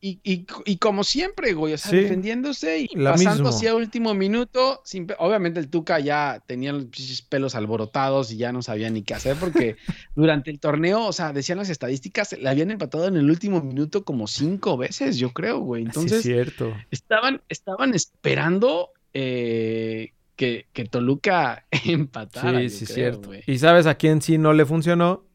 Y, 0.00 0.18
y, 0.24 0.76
como 0.78 1.04
siempre, 1.04 1.52
güey, 1.52 1.74
o 1.74 1.76
sea, 1.76 1.92
defendiéndose 1.92 2.88
y 2.90 2.96
pasando 2.96 3.50
así 3.50 3.66
a 3.66 3.74
último 3.74 4.14
minuto. 4.14 4.82
obviamente 5.18 5.60
el 5.60 5.68
Tuca 5.68 6.00
ya 6.00 6.42
tenía 6.46 6.72
los 6.72 7.22
pelos 7.28 7.54
alborotados 7.54 8.32
y 8.32 8.38
ya 8.38 8.52
no 8.52 8.62
sabía 8.62 8.88
ni 8.88 9.02
qué 9.02 9.12
hacer 9.12 9.36
porque 9.38 9.76
durante 10.16 10.50
el 10.50 10.60
torneo, 10.60 11.04
o 11.04 11.12
sea, 11.12 11.34
decían 11.34 11.58
las 11.58 11.68
estadísticas, 11.68 12.32
le 12.32 12.48
habían 12.48 12.70
empatado 12.70 13.06
en 13.06 13.18
el 13.18 13.28
último 13.28 13.60
minuto 13.60 14.02
como 14.02 14.28
cinco 14.28 14.78
veces, 14.78 15.18
yo 15.18 15.34
creo, 15.34 15.58
güey. 15.58 15.82
Entonces, 15.82 16.22
cierto. 16.22 16.74
Estaban, 16.90 17.42
estaban 17.50 17.92
esperando 17.92 18.92
eh, 19.12 20.14
que, 20.36 20.68
que, 20.72 20.86
Toluca 20.86 21.66
empatara. 21.84 22.60
Sí, 22.60 22.70
sí, 22.70 22.86
cierto. 22.86 23.32
¿Y 23.46 23.58
sabes 23.58 23.84
a 23.84 23.96
quién 23.96 24.22
sí 24.22 24.38
no 24.38 24.54
le 24.54 24.64
funcionó? 24.64 25.28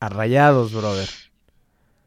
A 0.00 0.08
Rayados, 0.08 0.72
brother. 0.72 1.08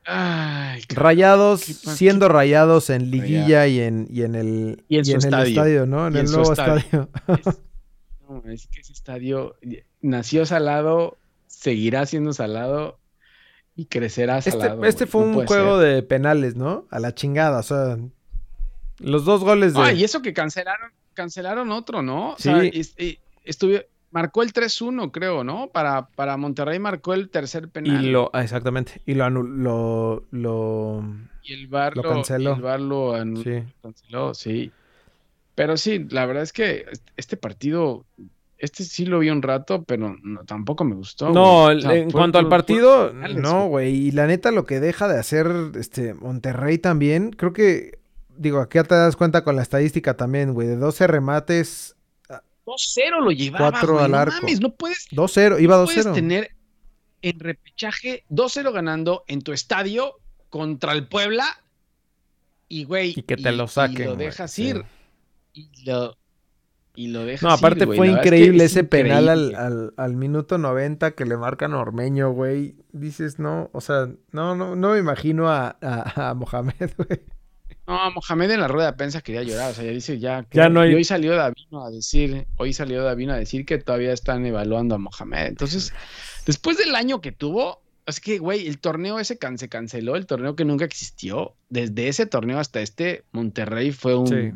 Ay, 0.04 0.82
rayados, 0.90 1.62
siendo 1.62 2.28
rayados 2.28 2.90
en 2.90 3.12
liguilla 3.12 3.68
y 3.68 3.80
en, 3.80 4.08
y 4.10 4.24
en 4.24 4.36
el, 4.36 4.84
y 4.88 4.98
en, 4.98 5.08
el 5.08 5.48
estadio, 5.48 5.86
¿no? 5.86 6.08
En 6.08 6.16
el 6.16 6.26
nuevo 6.26 6.52
estadio. 6.52 7.08
no, 8.30 8.44
es 8.52 8.68
que 8.68 8.82
ese 8.82 8.94
estadio 8.94 9.56
nació 10.02 10.46
salado, 10.48 11.18
seguirá 11.46 12.08
siendo 12.08 12.34
salado 12.34 12.98
y 13.76 13.86
crecerá 13.86 14.40
este, 14.40 14.52
salado. 14.52 14.86
Este, 14.86 15.06
fue 15.06 15.22
un 15.22 15.46
juego 15.46 15.78
de 15.78 16.02
penales, 16.02 16.56
¿no? 16.56 16.88
A 16.90 17.00
la 17.00 17.14
chingada, 17.14 17.60
o 17.60 17.64
sea, 17.64 18.00
los 18.98 19.24
dos 19.24 19.44
goles 19.44 19.76
de... 19.76 19.82
Ah, 19.82 19.94
y 19.94 20.04
eso 20.04 20.24
que 20.24 20.34
cancelaron, 20.34 20.92
cancelaron 21.14 21.72
otro, 21.72 22.02
¿no? 22.02 22.32
O 22.32 22.36
sí. 22.38 22.44
sea, 22.44 22.64
estuve, 23.46 23.88
marcó 24.12 24.44
el 24.44 24.54
3-1, 24.54 25.12
creo, 25.12 25.44
¿no? 25.44 25.70
Para, 25.70 26.08
para 26.10 26.38
Monterrey 26.38 26.80
marcó 26.80 27.14
el 27.14 27.30
tercer 27.30 27.70
penal. 27.70 28.06
Y 28.06 28.12
lo, 28.12 28.30
ah, 28.34 28.44
exactamente. 28.44 29.02
Y 29.06 29.16
lo 29.16 29.30
lo, 29.30 30.26
lo, 30.32 31.04
y 31.44 31.54
el 31.54 31.68
bar 31.68 31.96
lo, 31.96 32.04
canceló. 32.04 32.54
el 32.56 32.62
bar 32.62 32.80
lo 32.80 33.14
sí. 33.44 33.64
canceló, 33.82 34.34
sí. 34.34 34.72
Pero 35.56 35.78
sí, 35.78 36.06
la 36.10 36.26
verdad 36.26 36.44
es 36.44 36.54
que 36.54 36.86
este 37.18 37.38
partido, 37.38 38.06
este 38.58 38.84
sí 38.84 39.06
lo 39.06 39.20
vi 39.20 39.30
un 39.30 39.42
rato, 39.42 39.84
pero 39.84 40.16
tampoco 40.46 40.84
me 40.84 40.96
gustó. 40.96 41.32
No, 41.32 41.72
en 41.72 42.12
cuanto 42.12 42.38
al 42.38 42.48
partido, 42.48 43.14
no, 43.14 43.68
güey. 43.68 43.94
Y 43.94 44.12
la 44.12 44.28
neta, 44.28 44.52
lo 44.52 44.66
que 44.66 44.80
deja 44.80 45.08
de 45.08 45.20
hacer 45.20 45.52
este 45.76 46.14
Monterrey 46.14 46.78
también, 46.78 47.32
creo 47.32 47.54
que, 47.54 48.00
digo, 48.38 48.60
aquí 48.60 48.78
ya 48.78 48.84
te 48.84 48.96
das 48.96 49.16
cuenta 49.16 49.44
con 49.44 49.56
la 49.56 49.62
estadística 49.62 50.16
también, 50.16 50.54
güey, 50.54 50.68
de 50.68 50.78
12 50.78 51.08
remates 51.08 51.96
2-0 52.76 53.24
lo 53.24 53.32
llevaba. 53.32 53.72
4 53.72 54.00
al 54.00 54.16
arco. 54.16 54.36
No 54.36 54.42
mames, 54.42 54.62
no 54.62 54.74
puedes. 54.74 55.08
2-0, 55.12 55.62
iba 55.62 55.78
2-0. 55.78 55.86
puedes 55.86 56.14
tener 56.14 56.52
en 57.22 57.40
repechaje 57.40 58.24
2-0 58.30 58.72
ganando 58.74 59.24
en 59.28 59.42
tu 59.42 59.54
estadio 59.54 60.16
contra 60.50 60.94
el 60.94 61.08
Puebla 61.08 61.46
y, 62.68 62.86
güey. 62.86 63.14
Y 63.18 63.24
que 63.24 63.36
te 63.36 63.52
lo 63.52 63.68
saquen. 63.68 64.02
Y 64.02 64.06
lo 64.06 64.16
dejas 64.16 64.58
ir. 64.60 64.86
Y 65.54 65.70
lo. 65.86 66.18
y 66.96 67.08
lo 67.08 67.26
deja 67.26 67.46
No, 67.46 67.54
aparte 67.54 67.84
güey. 67.86 67.98
fue 67.98 68.08
verdad 68.08 68.24
es 68.24 68.30
que 68.30 68.36
increíble 68.38 68.64
es 68.64 68.72
ese 68.72 68.84
penal 68.86 69.28
al, 69.28 69.40
increíble. 69.50 69.58
al, 69.66 69.94
al 69.98 70.16
minuto 70.16 70.58
90 70.58 71.12
que 71.12 71.26
le 71.26 71.36
marcan 71.36 71.74
a 71.74 71.80
Ormeño, 71.80 72.32
güey. 72.32 72.76
Dices, 72.94 73.40
no, 73.40 73.70
o 73.74 73.82
sea, 73.82 74.10
no, 74.32 74.56
no, 74.56 74.76
no 74.78 74.92
me 74.92 75.00
imagino 75.00 75.50
a, 75.50 75.78
a, 75.82 76.30
a 76.30 76.34
Mohamed, 76.34 76.92
güey. 76.98 77.22
No, 77.88 78.12
Mohamed 78.12 78.52
en 78.52 78.60
la 78.62 78.68
rueda 78.68 78.92
de 78.92 78.98
prensa 78.98 79.22
quería 79.22 79.44
llorar, 79.44 79.72
o 79.72 79.74
sea, 79.74 79.84
ya 79.84 79.92
dice 79.92 80.20
ya 80.20 80.44
que 80.44 80.58
Ya 80.58 80.70
no 80.70 80.82
hay- 80.82 80.92
y 80.92 80.96
hoy 80.96 81.04
salió 81.04 81.36
Davino 81.36 81.84
a 81.84 81.90
decir, 81.92 82.46
hoy 82.58 82.74
salió 82.74 83.04
Davino 83.04 83.34
a 83.34 83.38
decir 83.38 83.66
que 83.66 83.78
todavía 83.80 84.14
están 84.14 84.46
evaluando 84.46 84.96
a 84.96 84.98
Mohamed. 84.98 85.48
Entonces, 85.48 85.94
después 86.46 86.78
del 86.78 86.96
año 86.96 87.22
que 87.22 87.32
tuvo, 87.32 87.82
es 88.06 88.20
que 88.20 88.38
güey, 88.38 88.68
el 88.68 88.80
torneo 88.80 89.20
ese 89.20 89.38
can- 89.38 89.58
se 89.58 89.68
canceló, 89.68 90.16
el 90.16 90.26
torneo 90.26 90.56
que 90.56 90.64
nunca 90.66 90.86
existió. 90.86 91.56
Desde 91.70 92.08
ese 92.08 92.26
torneo 92.28 92.60
hasta 92.60 92.82
este 92.82 93.24
Monterrey 93.32 93.92
fue 93.92 94.16
un 94.16 94.28
Sí. 94.28 94.52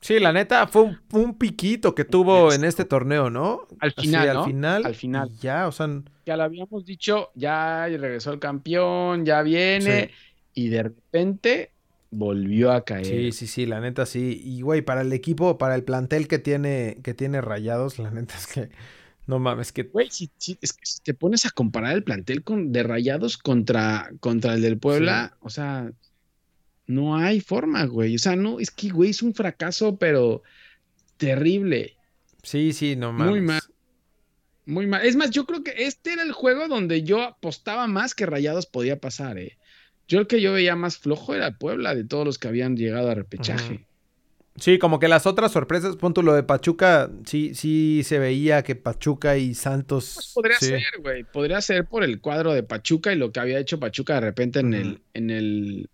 Sí, 0.00 0.20
la 0.20 0.32
neta 0.32 0.68
fue 0.68 0.82
un, 0.82 1.00
un 1.12 1.34
piquito 1.36 1.92
que 1.92 2.04
tuvo 2.04 2.52
en 2.52 2.62
este 2.64 2.84
torneo, 2.84 3.30
¿no? 3.30 3.66
Al 3.80 3.92
Así, 3.96 4.06
final, 4.06 4.28
al 4.28 4.34
¿no? 4.36 4.44
final. 4.44 4.86
Al 4.86 4.94
final. 4.94 5.30
ya, 5.40 5.66
o 5.66 5.72
sea, 5.72 5.88
ya 6.24 6.36
lo 6.36 6.44
habíamos 6.44 6.84
dicho, 6.84 7.30
ya 7.34 7.86
regresó 7.88 8.32
el 8.32 8.38
campeón, 8.38 9.24
ya 9.26 9.42
viene 9.42 10.12
y 10.54 10.68
de 10.68 10.82
repente 10.84 11.72
volvió 12.10 12.72
a 12.72 12.84
caer. 12.84 13.06
sí, 13.06 13.32
sí, 13.32 13.46
sí, 13.46 13.66
la 13.66 13.80
neta 13.80 14.06
sí. 14.06 14.40
Y 14.44 14.62
güey, 14.62 14.82
para 14.82 15.02
el 15.02 15.12
equipo, 15.12 15.58
para 15.58 15.74
el 15.74 15.84
plantel 15.84 16.28
que 16.28 16.38
tiene, 16.38 16.98
que 17.02 17.14
tiene 17.14 17.40
Rayados, 17.40 17.98
la 17.98 18.10
neta 18.10 18.34
es 18.36 18.46
que 18.46 18.70
no 19.26 19.38
mames, 19.38 19.72
que 19.72 19.82
Güey, 19.84 20.10
si, 20.10 20.30
si- 20.38 20.58
es 20.62 20.72
que 20.72 20.86
si 20.86 21.00
te 21.02 21.14
pones 21.14 21.44
a 21.46 21.50
comparar 21.50 21.94
el 21.94 22.04
plantel 22.04 22.42
con, 22.44 22.72
de 22.72 22.82
Rayados 22.82 23.36
contra, 23.38 24.10
contra 24.20 24.54
el 24.54 24.62
del 24.62 24.78
Puebla, 24.78 25.36
o 25.40 25.50
sea, 25.50 25.92
no 26.86 27.16
hay 27.16 27.40
forma, 27.40 27.84
güey. 27.84 28.14
O 28.16 28.18
sea, 28.18 28.36
no, 28.36 28.58
es 28.60 28.70
que, 28.70 28.88
güey, 28.88 29.10
es 29.10 29.22
un 29.22 29.34
fracaso, 29.34 29.98
pero 29.98 30.42
terrible. 31.18 31.96
sí, 32.42 32.72
sí, 32.72 32.96
no 32.96 33.12
mames. 33.12 33.30
Muy 33.30 33.40
mal. 33.42 33.60
Muy 34.64 34.86
mal. 34.86 35.04
Es 35.06 35.16
más, 35.16 35.30
yo 35.30 35.46
creo 35.46 35.62
que 35.64 35.74
este 35.76 36.12
era 36.12 36.22
el 36.22 36.32
juego 36.32 36.68
donde 36.68 37.02
yo 37.02 37.22
apostaba 37.22 37.86
más 37.86 38.14
que 38.14 38.26
Rayados 38.26 38.66
podía 38.66 39.00
pasar, 39.00 39.38
eh. 39.38 39.58
Yo 40.08 40.18
el 40.20 40.26
que 40.26 40.40
yo 40.40 40.54
veía 40.54 40.74
más 40.74 40.98
flojo 40.98 41.34
era 41.34 41.58
Puebla 41.58 41.94
de 41.94 42.04
todos 42.04 42.24
los 42.24 42.38
que 42.38 42.48
habían 42.48 42.76
llegado 42.76 43.10
a 43.10 43.14
repechaje. 43.14 43.86
Sí, 44.56 44.78
como 44.78 44.98
que 44.98 45.06
las 45.06 45.26
otras 45.26 45.52
sorpresas, 45.52 45.96
punto 45.96 46.22
lo 46.22 46.34
de 46.34 46.42
Pachuca, 46.42 47.10
sí, 47.24 47.54
sí 47.54 48.02
se 48.04 48.18
veía 48.18 48.62
que 48.62 48.74
Pachuca 48.74 49.36
y 49.36 49.54
Santos. 49.54 50.12
Pues 50.14 50.32
podría 50.34 50.58
sí. 50.58 50.66
ser, 50.66 50.82
güey. 51.00 51.24
Podría 51.24 51.60
ser 51.60 51.86
por 51.86 52.02
el 52.02 52.20
cuadro 52.20 52.52
de 52.52 52.62
Pachuca 52.62 53.12
y 53.12 53.16
lo 53.16 53.30
que 53.30 53.38
había 53.38 53.58
hecho 53.58 53.78
Pachuca 53.78 54.14
de 54.14 54.20
repente 54.22 54.60
en 54.60 54.74
el, 54.74 55.02
en 55.14 55.30
el, 55.30 55.90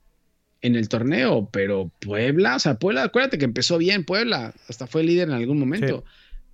en 0.63 0.77
el 0.77 0.89
torneo. 0.89 1.49
Pero 1.53 1.91
Puebla, 2.01 2.57
o 2.57 2.59
sea, 2.59 2.79
Puebla, 2.79 3.03
acuérdate 3.03 3.37
que 3.37 3.45
empezó 3.45 3.77
bien 3.77 4.05
Puebla, 4.05 4.55
hasta 4.69 4.87
fue 4.87 5.03
líder 5.03 5.29
en 5.29 5.35
algún 5.35 5.59
momento. 5.59 6.05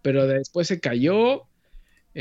Pero 0.02 0.26
después 0.26 0.66
se 0.66 0.80
cayó. 0.80 1.44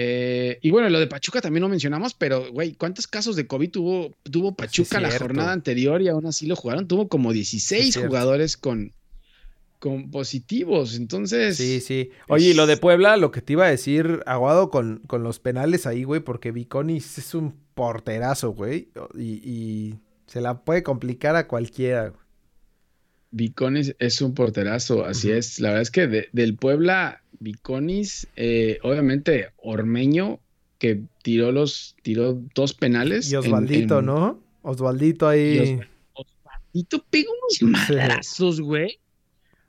Eh, 0.01 0.59
y 0.61 0.71
bueno, 0.71 0.87
lo 0.89 0.97
de 0.97 1.07
Pachuca 1.07 1.41
también 1.41 1.61
lo 1.61 1.67
mencionamos, 1.67 2.13
pero, 2.13 2.49
güey, 2.53 2.73
¿cuántos 2.73 3.05
casos 3.05 3.35
de 3.35 3.47
COVID 3.47 3.69
tuvo, 3.69 4.15
tuvo 4.23 4.55
Pachuca 4.55 5.01
la 5.01 5.11
jornada 5.11 5.51
anterior 5.51 6.01
y 6.01 6.07
aún 6.07 6.25
así 6.25 6.47
lo 6.47 6.55
jugaron? 6.55 6.87
Tuvo 6.87 7.09
como 7.09 7.33
16 7.33 7.91
cierto. 7.93 8.07
jugadores 8.07 8.55
con, 8.55 8.93
con 9.79 10.09
positivos. 10.09 10.95
Entonces, 10.95 11.57
Sí, 11.57 11.81
sí. 11.81 12.11
Oye, 12.29 12.51
y 12.51 12.53
lo 12.53 12.65
de 12.65 12.77
Puebla, 12.77 13.17
lo 13.17 13.31
que 13.31 13.41
te 13.41 13.53
iba 13.53 13.65
a 13.65 13.69
decir, 13.69 14.21
aguado 14.25 14.69
con, 14.69 15.01
con 15.05 15.21
los 15.23 15.39
penales 15.39 15.85
ahí, 15.85 16.05
güey, 16.05 16.21
porque 16.21 16.51
Viconis 16.53 17.17
es 17.17 17.35
un 17.35 17.55
porterazo, 17.73 18.51
güey. 18.51 18.87
Y, 19.17 19.41
y 19.43 19.95
se 20.27 20.39
la 20.39 20.61
puede 20.63 20.81
complicar 20.81 21.35
a 21.35 21.47
cualquiera. 21.47 22.13
Viconis 23.31 23.95
es 23.99 24.21
un 24.21 24.33
porterazo, 24.33 25.05
así 25.05 25.29
es. 25.31 25.59
La 25.59 25.69
verdad 25.69 25.81
es 25.83 25.91
que 25.91 26.07
de- 26.07 26.29
del 26.31 26.55
Puebla, 26.55 27.21
Viconis, 27.39 28.27
eh, 28.35 28.79
obviamente 28.83 29.49
Ormeño, 29.57 30.39
que 30.77 31.01
tiró 31.23 31.51
los, 31.51 31.95
tiró 32.01 32.41
dos 32.55 32.73
penales. 32.73 33.31
Y 33.31 33.35
Osvaldito, 33.35 33.99
en- 33.99 34.05
¿no? 34.05 34.41
Osvaldito 34.61 35.27
ahí. 35.27 35.79
Osvaldito 36.13 37.03
pega 37.09 37.29
unos 37.29 37.71
madrazos, 37.71 38.61
güey. 38.61 38.99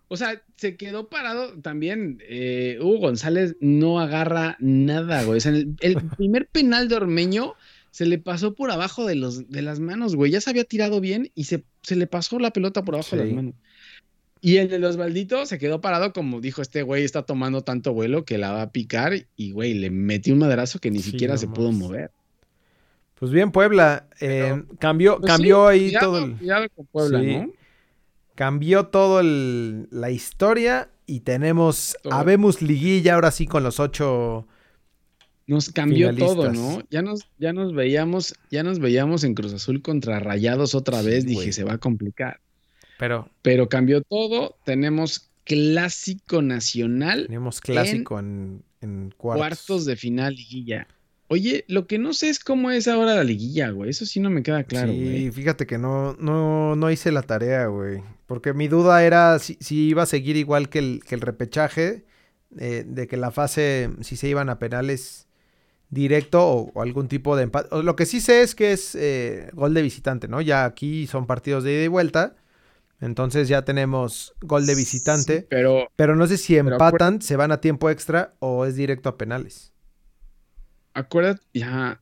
O 0.08 0.16
sea, 0.16 0.42
se 0.56 0.76
quedó 0.76 1.08
parado 1.08 1.52
también. 1.60 2.18
eh, 2.28 2.78
Hugo 2.80 2.98
González 2.98 3.56
no 3.60 4.00
agarra 4.00 4.56
nada, 4.58 5.22
güey. 5.24 5.38
O 5.38 5.40
sea, 5.40 5.52
el, 5.52 5.76
el 5.80 5.94
primer 6.18 6.46
penal 6.48 6.88
de 6.88 6.96
Ormeño 6.96 7.54
se 7.92 8.06
le 8.06 8.18
pasó 8.18 8.54
por 8.54 8.70
abajo 8.70 9.06
de, 9.06 9.14
los, 9.14 9.48
de 9.50 9.62
las 9.62 9.78
manos, 9.80 10.16
güey. 10.16 10.32
Ya 10.32 10.40
se 10.40 10.50
había 10.50 10.64
tirado 10.64 11.00
bien 11.00 11.30
y 11.34 11.44
se, 11.44 11.64
se 11.82 11.94
le 11.96 12.06
pasó 12.08 12.38
la 12.40 12.52
pelota 12.52 12.84
por 12.84 12.94
abajo 12.96 13.16
de 13.16 13.24
las 13.24 13.34
manos. 13.34 13.54
Y 14.42 14.56
el 14.56 14.68
de 14.68 14.78
los 14.78 14.92
Osvaldito 14.96 15.44
se 15.46 15.58
quedó 15.58 15.80
parado 15.80 16.12
como 16.12 16.40
dijo 16.40 16.62
este 16.62 16.82
güey, 16.82 17.04
está 17.04 17.22
tomando 17.22 17.62
tanto 17.62 17.92
vuelo 17.92 18.24
que 18.24 18.38
la 18.38 18.52
va 18.52 18.62
a 18.62 18.72
picar 18.72 19.12
y, 19.36 19.52
güey, 19.52 19.74
le 19.74 19.90
metió 19.90 20.32
un 20.32 20.38
madrazo 20.40 20.78
que 20.78 20.90
ni 20.90 21.00
Sí, 21.00 21.10
siquiera 21.10 21.36
se 21.36 21.46
pudo 21.46 21.72
mover. 21.72 22.10
Pues 23.16 23.30
bien, 23.32 23.52
Puebla. 23.52 24.06
eh, 24.20 24.62
cambió 24.78 25.18
Pues 25.18 25.30
cambió 25.30 25.70
sí, 25.70 25.78
ahí 25.86 25.92
todo 26.00 26.18
el. 26.24 26.36
cuidado 26.36 26.66
con 26.74 26.86
Puebla, 26.86 27.20
Sí. 27.20 27.26
¿no? 27.36 27.52
Cambió 28.34 28.86
todo 28.86 29.20
el- 29.20 29.88
la 29.90 30.10
historia. 30.10 30.88
Y 31.06 31.20
tenemos. 31.20 31.96
Todo. 32.02 32.12
Habemos 32.14 32.62
liguilla 32.62 33.16
ahora 33.16 33.30
sí 33.32 33.46
con 33.46 33.62
los 33.64 33.78
ocho. 33.80 34.46
Nos 35.46 35.68
cambió 35.70 36.14
todo. 36.14 36.50
¿no? 36.52 36.80
Ya 36.88 37.02
nos, 37.02 37.26
ya 37.38 37.52
nos 37.52 37.74
veíamos, 37.74 38.34
ya 38.50 38.62
nos 38.62 38.78
veíamos 38.78 39.24
en 39.24 39.34
Cruz 39.34 39.52
Azul 39.52 39.82
contra 39.82 40.20
Rayados 40.20 40.74
otra 40.76 41.02
vez. 41.02 41.24
Dije, 41.26 41.34
güey. 41.40 41.52
se 41.52 41.64
va 41.64 41.74
a 41.74 41.78
complicar. 41.78 42.40
Pero 43.00 43.28
Pero 43.42 43.68
cambió 43.68 44.02
todo. 44.02 44.56
Tenemos 44.64 45.30
clásico 45.44 46.42
nacional, 46.42 47.24
tenemos 47.26 47.60
clásico 47.60 48.18
en, 48.20 48.62
en 48.80 49.12
cuartos. 49.16 49.40
cuartos 49.40 49.84
de 49.86 49.96
final, 49.96 50.34
liguilla. 50.34 50.86
Oye, 51.26 51.64
lo 51.68 51.86
que 51.86 51.98
no 51.98 52.12
sé 52.12 52.28
es 52.28 52.40
cómo 52.40 52.70
es 52.70 52.88
ahora 52.88 53.14
la 53.14 53.24
liguilla, 53.24 53.70
güey. 53.70 53.90
Eso 53.90 54.04
sí 54.04 54.20
no 54.20 54.30
me 54.30 54.42
queda 54.42 54.64
claro, 54.64 54.92
sí, 54.92 55.00
güey. 55.00 55.30
fíjate 55.30 55.66
que 55.66 55.78
no, 55.78 56.14
no, 56.20 56.76
no 56.76 56.90
hice 56.90 57.10
la 57.12 57.22
tarea, 57.22 57.66
güey. 57.66 58.02
Porque 58.26 58.52
mi 58.52 58.68
duda 58.68 59.04
era 59.04 59.38
si, 59.38 59.56
si 59.60 59.88
iba 59.88 60.02
a 60.02 60.06
seguir 60.06 60.36
igual 60.36 60.68
que 60.68 60.80
el, 60.80 61.02
que 61.06 61.14
el 61.14 61.20
repechaje, 61.20 62.04
eh, 62.58 62.84
de 62.86 63.06
que 63.06 63.16
la 63.16 63.30
fase, 63.30 63.90
si 64.02 64.16
se 64.16 64.28
iban 64.28 64.48
a 64.50 64.58
penales 64.58 65.28
directo 65.88 66.46
o, 66.46 66.72
o 66.74 66.82
algún 66.82 67.08
tipo 67.08 67.36
de 67.36 67.44
empate. 67.44 67.82
Lo 67.82 67.96
que 67.96 68.06
sí 68.06 68.20
sé 68.20 68.42
es 68.42 68.54
que 68.56 68.72
es 68.72 68.94
eh, 68.96 69.50
gol 69.52 69.72
de 69.74 69.82
visitante, 69.82 70.28
¿no? 70.28 70.40
Ya 70.40 70.64
aquí 70.64 71.06
son 71.06 71.26
partidos 71.26 71.64
de 71.64 71.74
ida 71.74 71.84
y 71.84 71.88
vuelta. 71.88 72.36
Entonces 73.00 73.48
ya 73.48 73.64
tenemos 73.64 74.34
gol 74.42 74.66
de 74.66 74.74
visitante. 74.74 75.40
Sí, 75.40 75.46
pero 75.48 75.88
Pero 75.96 76.16
no 76.16 76.26
sé 76.26 76.36
si 76.36 76.56
empatan, 76.56 77.22
se 77.22 77.36
van 77.36 77.52
a 77.52 77.60
tiempo 77.60 77.90
extra 77.90 78.34
o 78.40 78.66
es 78.66 78.76
directo 78.76 79.08
a 79.08 79.16
penales. 79.18 79.72
acuérdate, 80.94 81.42
ya. 81.54 82.00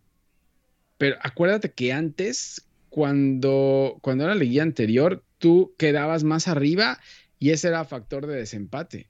Pero 0.99 1.17
acuérdate 1.23 1.73
que 1.73 1.93
antes, 1.93 2.67
cuando, 2.89 3.99
cuando 4.03 4.25
era 4.25 4.35
la 4.35 4.41
liguilla 4.41 4.63
anterior, 4.65 5.25
tú 5.39 5.75
quedabas 5.79 6.25
más 6.25 6.49
arriba 6.49 6.99
y 7.39 7.51
ese 7.51 7.69
era 7.69 7.85
factor 7.85 8.27
de 8.27 8.37
desempate. 8.37 9.09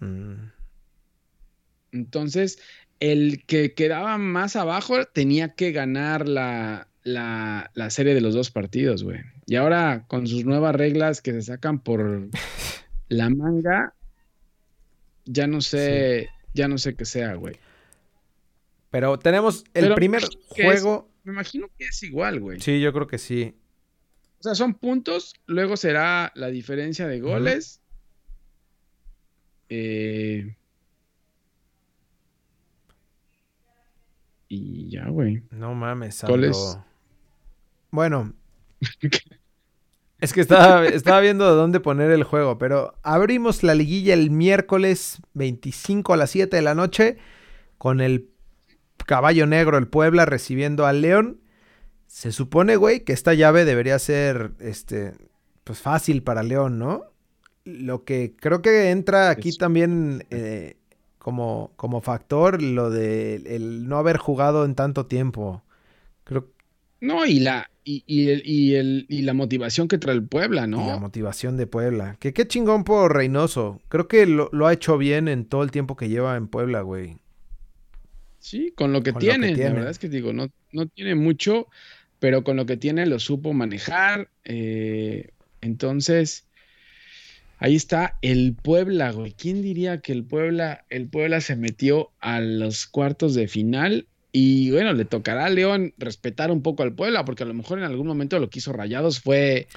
Mm. 0.00 0.50
Entonces, 1.92 2.58
el 3.00 3.44
que 3.46 3.74
quedaba 3.74 4.18
más 4.18 4.56
abajo 4.56 5.04
tenía 5.06 5.54
que 5.54 5.72
ganar 5.72 6.28
la, 6.28 6.88
la, 7.04 7.70
la 7.74 7.90
serie 7.90 8.14
de 8.14 8.20
los 8.20 8.34
dos 8.34 8.50
partidos, 8.50 9.04
güey. 9.04 9.20
Y 9.46 9.56
ahora, 9.56 10.04
con 10.08 10.26
sus 10.26 10.44
nuevas 10.44 10.74
reglas 10.74 11.20
que 11.20 11.32
se 11.32 11.42
sacan 11.42 11.78
por 11.80 12.28
la 13.08 13.30
manga, 13.30 13.94
ya 15.26 15.46
no 15.46 15.60
sé, 15.60 16.30
ya 16.54 16.66
no 16.68 16.78
sé 16.78 16.94
qué 16.96 17.04
sea, 17.04 17.34
güey. 17.34 17.56
Pero 18.90 19.18
tenemos 19.18 19.64
el 19.74 19.84
Pero 19.84 19.94
primer 19.96 20.22
es- 20.22 20.30
juego. 20.48 21.10
Me 21.24 21.32
imagino 21.32 21.68
que 21.78 21.86
es 21.86 22.02
igual, 22.02 22.40
güey. 22.40 22.60
Sí, 22.60 22.80
yo 22.80 22.92
creo 22.92 23.06
que 23.06 23.18
sí. 23.18 23.54
O 24.40 24.42
sea, 24.42 24.54
son 24.54 24.74
puntos, 24.74 25.34
luego 25.46 25.76
será 25.76 26.30
la 26.34 26.48
diferencia 26.48 27.06
de 27.06 27.20
goles. 27.20 27.80
Eh, 29.70 30.54
y 34.48 34.90
ya, 34.90 35.08
güey. 35.08 35.42
No 35.50 35.74
mames, 35.74 36.22
Goles. 36.22 36.78
Bueno. 37.90 38.34
Es 40.20 40.32
que 40.32 40.40
estaba, 40.40 40.86
estaba 40.86 41.20
viendo 41.20 41.48
de 41.48 41.56
dónde 41.56 41.80
poner 41.80 42.10
el 42.10 42.24
juego, 42.24 42.58
pero 42.58 42.94
abrimos 43.02 43.62
la 43.62 43.74
liguilla 43.74 44.14
el 44.14 44.30
miércoles 44.30 45.20
25 45.34 46.14
a 46.14 46.16
las 46.16 46.30
7 46.30 46.56
de 46.56 46.62
la 46.62 46.74
noche 46.74 47.18
con 47.78 48.00
el 48.00 48.30
caballo 49.06 49.46
negro, 49.46 49.76
el 49.76 49.88
Puebla, 49.88 50.24
recibiendo 50.24 50.86
al 50.86 51.02
León. 51.02 51.40
Se 52.06 52.32
supone, 52.32 52.76
güey, 52.76 53.00
que 53.00 53.12
esta 53.12 53.34
llave 53.34 53.64
debería 53.64 53.98
ser, 53.98 54.52
este, 54.60 55.14
pues 55.64 55.80
fácil 55.80 56.22
para 56.22 56.42
León, 56.42 56.78
¿no? 56.78 57.04
Lo 57.64 58.04
que 58.04 58.34
creo 58.38 58.62
que 58.62 58.90
entra 58.90 59.30
aquí 59.30 59.56
también 59.56 60.26
eh, 60.30 60.76
como, 61.18 61.72
como 61.76 62.00
factor, 62.02 62.62
lo 62.62 62.90
de 62.90 63.36
el 63.46 63.88
no 63.88 63.98
haber 63.98 64.18
jugado 64.18 64.64
en 64.64 64.74
tanto 64.74 65.06
tiempo. 65.06 65.62
Creo 66.24 66.48
No, 67.00 67.24
y 67.24 67.40
la, 67.40 67.70
y, 67.84 68.30
el, 68.30 68.42
y, 68.46 68.74
el, 68.76 69.06
y 69.08 69.22
la 69.22 69.34
motivación 69.34 69.88
que 69.88 69.98
trae 69.98 70.14
el 70.14 70.26
Puebla, 70.26 70.66
¿no? 70.66 70.82
Y 70.82 70.88
la 70.88 70.98
motivación 70.98 71.56
de 71.58 71.66
Puebla. 71.66 72.16
Que 72.18 72.32
qué 72.32 72.48
chingón 72.48 72.82
por 72.84 73.14
Reynoso. 73.14 73.80
Creo 73.88 74.08
que 74.08 74.26
lo, 74.26 74.48
ha 74.66 74.72
hecho 74.72 74.96
bien 74.96 75.28
en 75.28 75.44
todo 75.44 75.62
el 75.62 75.70
tiempo 75.70 75.94
que 75.94 76.08
lleva 76.08 76.36
en 76.36 76.48
Puebla, 76.48 76.80
güey. 76.80 77.18
Sí, 78.38 78.72
con 78.74 78.92
lo 78.92 79.02
que, 79.02 79.12
tiene, 79.12 79.54
La 79.56 79.72
verdad 79.72 79.90
es 79.90 79.98
que 79.98 80.08
digo, 80.08 80.32
no, 80.32 80.48
no 80.72 80.86
tiene 80.86 81.14
mucho, 81.14 81.68
pero 82.18 82.42
con 82.42 82.56
lo 82.56 82.66
que 82.66 82.76
tiene 82.76 83.06
lo 83.06 83.18
supo 83.18 83.52
manejar. 83.52 84.28
Eh, 84.44 85.30
entonces, 85.60 86.46
ahí 87.58 87.74
está 87.74 88.18
el 88.22 88.54
Puebla, 88.54 89.12
güey. 89.12 89.32
¿Quién 89.32 89.60
diría 89.60 90.00
que 90.00 90.12
el 90.12 90.24
Puebla, 90.24 90.84
el 90.88 91.06
Puebla 91.08 91.40
se 91.42 91.56
metió 91.56 92.12
a 92.20 92.40
los 92.40 92.86
cuartos 92.86 93.34
de 93.34 93.46
final 93.46 94.06
y 94.36 94.72
bueno, 94.72 94.92
le 94.94 95.04
tocará 95.04 95.44
a 95.44 95.48
León 95.48 95.94
respetar 95.96 96.50
un 96.50 96.60
poco 96.60 96.82
al 96.82 96.92
Puebla, 96.92 97.24
porque 97.24 97.44
a 97.44 97.46
lo 97.46 97.54
mejor 97.54 97.78
en 97.78 97.84
algún 97.84 98.08
momento 98.08 98.40
lo 98.40 98.50
que 98.50 98.58
hizo 98.58 98.72
Rayados 98.72 99.20
fue 99.20 99.68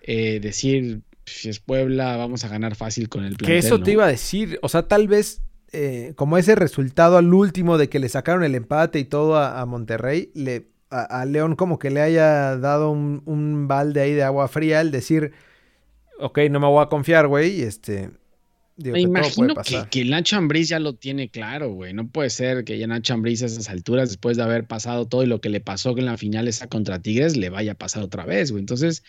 eh, 0.00 0.38
decir, 0.38 1.00
si 1.24 1.48
es 1.48 1.58
Puebla, 1.58 2.16
vamos 2.16 2.44
a 2.44 2.48
ganar 2.48 2.76
fácil 2.76 3.08
con 3.08 3.24
el 3.24 3.34
plantel. 3.34 3.48
Que 3.48 3.58
eso 3.58 3.82
te 3.82 3.90
iba 3.90 4.04
a 4.04 4.08
decir, 4.08 4.60
o 4.62 4.68
sea, 4.68 4.86
tal 4.86 5.08
vez 5.08 5.42
eh, 5.72 6.12
como 6.14 6.38
ese 6.38 6.54
resultado 6.54 7.16
al 7.16 7.34
último 7.34 7.78
de 7.78 7.88
que 7.88 7.98
le 7.98 8.08
sacaron 8.08 8.44
el 8.44 8.54
empate 8.54 9.00
y 9.00 9.04
todo 9.04 9.38
a, 9.38 9.66
Monterrey, 9.66 10.30
le, 10.34 10.68
a, 10.88 11.24
León 11.24 11.56
como 11.56 11.80
que 11.80 11.90
le 11.90 12.00
haya 12.00 12.56
dado 12.58 12.92
un, 12.92 13.22
un 13.24 13.66
balde 13.66 14.02
ahí 14.02 14.12
de 14.12 14.22
agua 14.22 14.46
fría 14.46 14.82
el 14.82 14.92
decir, 14.92 15.32
ok, 16.20 16.38
no 16.48 16.60
me 16.60 16.68
voy 16.68 16.84
a 16.84 16.88
confiar, 16.88 17.26
güey, 17.26 17.62
este 17.62 18.10
me 18.76 19.00
imagino 19.00 19.54
que, 19.56 19.84
que, 19.90 20.04
Nacho 20.04 20.36
Ambriz 20.36 20.68
ya 20.68 20.78
lo 20.78 20.94
tiene 20.94 21.28
claro, 21.28 21.72
güey. 21.72 21.94
No 21.94 22.08
puede 22.08 22.30
ser 22.30 22.64
que 22.64 22.78
ya 22.78 22.86
Nacho 22.86 23.14
Ambriz 23.14 23.42
a 23.42 23.46
esas 23.46 23.70
alturas, 23.70 24.10
después 24.10 24.36
de 24.36 24.42
haber 24.42 24.66
pasado 24.66 25.06
todo 25.06 25.22
y 25.22 25.26
lo 25.26 25.40
que 25.40 25.48
le 25.48 25.60
pasó 25.60 25.96
en 25.96 26.04
la 26.04 26.16
final 26.16 26.46
esa 26.46 26.66
contra 26.66 27.00
Tigres, 27.00 27.36
le 27.36 27.48
vaya 27.48 27.72
a 27.72 27.76
pasar 27.76 28.02
otra 28.02 28.26
vez, 28.26 28.50
güey. 28.50 28.60
Entonces, 28.60 29.02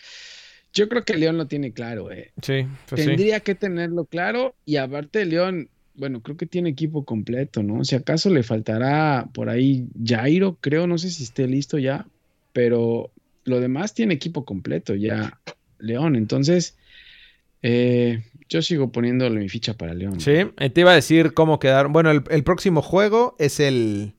yo 0.72 0.88
creo 0.88 1.04
que 1.04 1.16
León 1.16 1.36
lo 1.36 1.46
tiene 1.46 1.72
claro, 1.72 2.04
güey. 2.04 2.26
Sí, 2.42 2.66
pues 2.88 3.04
Tendría 3.04 3.40
que 3.40 3.54
tenerlo 3.54 4.04
claro 4.06 4.54
y 4.64 4.76
aparte 4.76 5.24
León, 5.26 5.68
bueno, 5.94 6.22
creo 6.22 6.36
que 6.36 6.46
tiene 6.46 6.70
equipo 6.70 7.04
completo, 7.04 7.62
¿no? 7.62 7.84
Si 7.84 7.94
acaso 7.94 8.30
le 8.30 8.42
faltará 8.42 9.28
por 9.34 9.50
ahí 9.50 9.86
Jairo, 10.04 10.56
creo, 10.60 10.86
no 10.86 10.96
sé 10.96 11.10
si 11.10 11.24
esté 11.24 11.46
listo 11.46 11.78
ya, 11.78 12.06
pero 12.52 13.10
lo 13.44 13.60
demás 13.60 13.94
tiene 13.94 14.14
equipo 14.14 14.44
completo 14.44 14.94
ya, 14.94 15.38
León. 15.78 16.16
Entonces, 16.16 16.76
eh, 17.62 18.24
yo 18.48 18.62
sigo 18.62 18.90
poniéndole 18.90 19.38
mi 19.38 19.48
ficha 19.48 19.74
para 19.74 19.94
León. 19.94 20.20
Sí, 20.20 20.32
eh, 20.56 20.70
te 20.70 20.80
iba 20.80 20.92
a 20.92 20.94
decir 20.94 21.34
cómo 21.34 21.58
quedar. 21.58 21.88
Bueno, 21.88 22.10
el, 22.10 22.44
próximo 22.44 22.82
juego 22.82 23.36
es 23.38 23.60
el. 23.60 24.14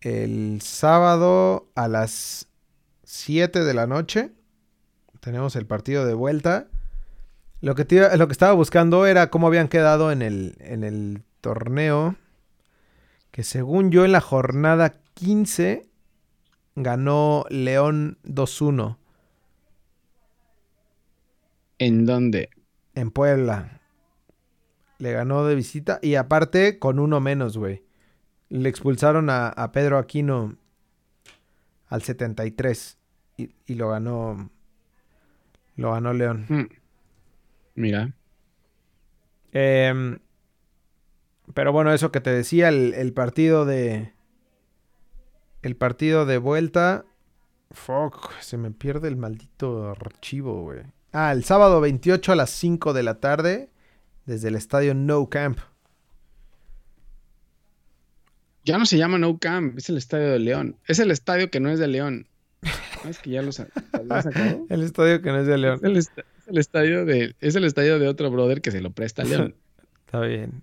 El 0.00 0.60
sábado 0.62 1.70
a 1.76 1.86
las 1.86 2.48
7 3.04 3.62
de 3.62 3.74
la 3.74 3.86
noche. 3.86 4.30
Tenemos 5.20 5.54
el 5.54 5.66
partido 5.66 6.04
de 6.04 6.14
vuelta. 6.14 6.66
Lo 7.60 7.76
que, 7.76 7.86
lo 8.16 8.26
que 8.26 8.32
estaba 8.32 8.52
buscando 8.52 9.06
era 9.06 9.30
cómo 9.30 9.46
habían 9.46 9.68
quedado 9.68 10.10
en 10.10 10.22
el, 10.22 10.56
en 10.58 10.82
el 10.82 11.22
torneo. 11.40 12.16
Que 13.30 13.44
según 13.44 13.92
yo 13.92 14.04
en 14.04 14.10
la 14.10 14.20
jornada 14.20 14.94
15 15.14 15.88
ganó 16.74 17.44
León 17.48 18.18
2-1. 18.24 18.96
¿En 21.84 22.06
dónde? 22.06 22.50
en 22.94 23.10
Puebla. 23.10 23.80
Le 24.98 25.12
ganó 25.12 25.44
de 25.44 25.54
visita 25.54 25.98
y 26.02 26.14
aparte 26.14 26.78
con 26.78 26.98
uno 26.98 27.20
menos, 27.20 27.56
güey. 27.58 27.82
Le 28.48 28.68
expulsaron 28.68 29.28
a, 29.30 29.70
Pedro 29.72 29.98
Aquino 29.98 30.56
al 31.88 32.02
73 32.02 32.98
y, 33.36 33.54
y, 33.66 33.74
lo 33.74 33.90
ganó. 33.90 34.50
Lo 35.76 35.92
ganó 35.92 36.12
León. 36.12 36.46
Mm. 36.48 36.66
Mira. 37.74 38.12
Em, 39.52 40.18
pero 41.54 41.72
bueno, 41.72 41.92
eso 41.92 42.12
que 42.12 42.20
te 42.20 42.30
decía, 42.30 42.68
el, 42.68 42.94
el, 42.94 43.12
partido 43.12 43.64
de. 43.64 44.12
El 45.62 45.76
partido 45.76 46.26
de 46.26 46.38
vuelta. 46.38 47.04
Fuck, 47.70 48.32
se 48.40 48.58
me 48.58 48.70
pierde 48.70 49.08
el 49.08 49.16
maldito 49.16 49.90
archivo, 49.90 50.62
güey. 50.62 50.82
Ah, 51.12 51.32
el 51.32 51.44
sábado 51.44 51.80
28 51.82 52.32
a 52.32 52.36
las 52.36 52.50
5 52.50 52.94
de 52.94 53.02
la 53.02 53.20
tarde, 53.20 53.68
desde 54.24 54.48
el 54.48 54.54
estadio 54.54 54.94
No 54.94 55.28
Camp. 55.28 55.58
Ya 58.64 58.78
no 58.78 58.86
se 58.86 58.96
llama 58.96 59.18
No 59.18 59.38
Camp, 59.38 59.76
es 59.76 59.90
el 59.90 59.98
estadio 59.98 60.30
de 60.30 60.38
León. 60.38 60.76
Es 60.86 60.98
el 61.00 61.10
estadio 61.10 61.50
que 61.50 61.60
no 61.60 61.68
es 61.68 61.78
de 61.78 61.88
León. 61.88 62.28
es 63.06 63.18
que 63.18 63.30
ya 63.30 63.42
lo, 63.42 63.52
sacó? 63.52 63.72
El 64.70 64.82
estadio 64.82 65.20
que 65.20 65.30
no 65.30 65.40
es 65.40 65.46
de 65.46 65.58
León. 65.58 65.80
Es 65.82 66.10
el, 66.46 66.58
estadio 66.58 67.04
de, 67.04 67.34
es 67.40 67.56
el 67.56 67.64
estadio 67.64 67.98
de 67.98 68.08
otro 68.08 68.30
brother 68.30 68.62
que 68.62 68.70
se 68.70 68.80
lo 68.80 68.92
presta 68.92 69.22
a 69.22 69.24
León. 69.24 69.54
Está 70.06 70.20
bien. 70.20 70.62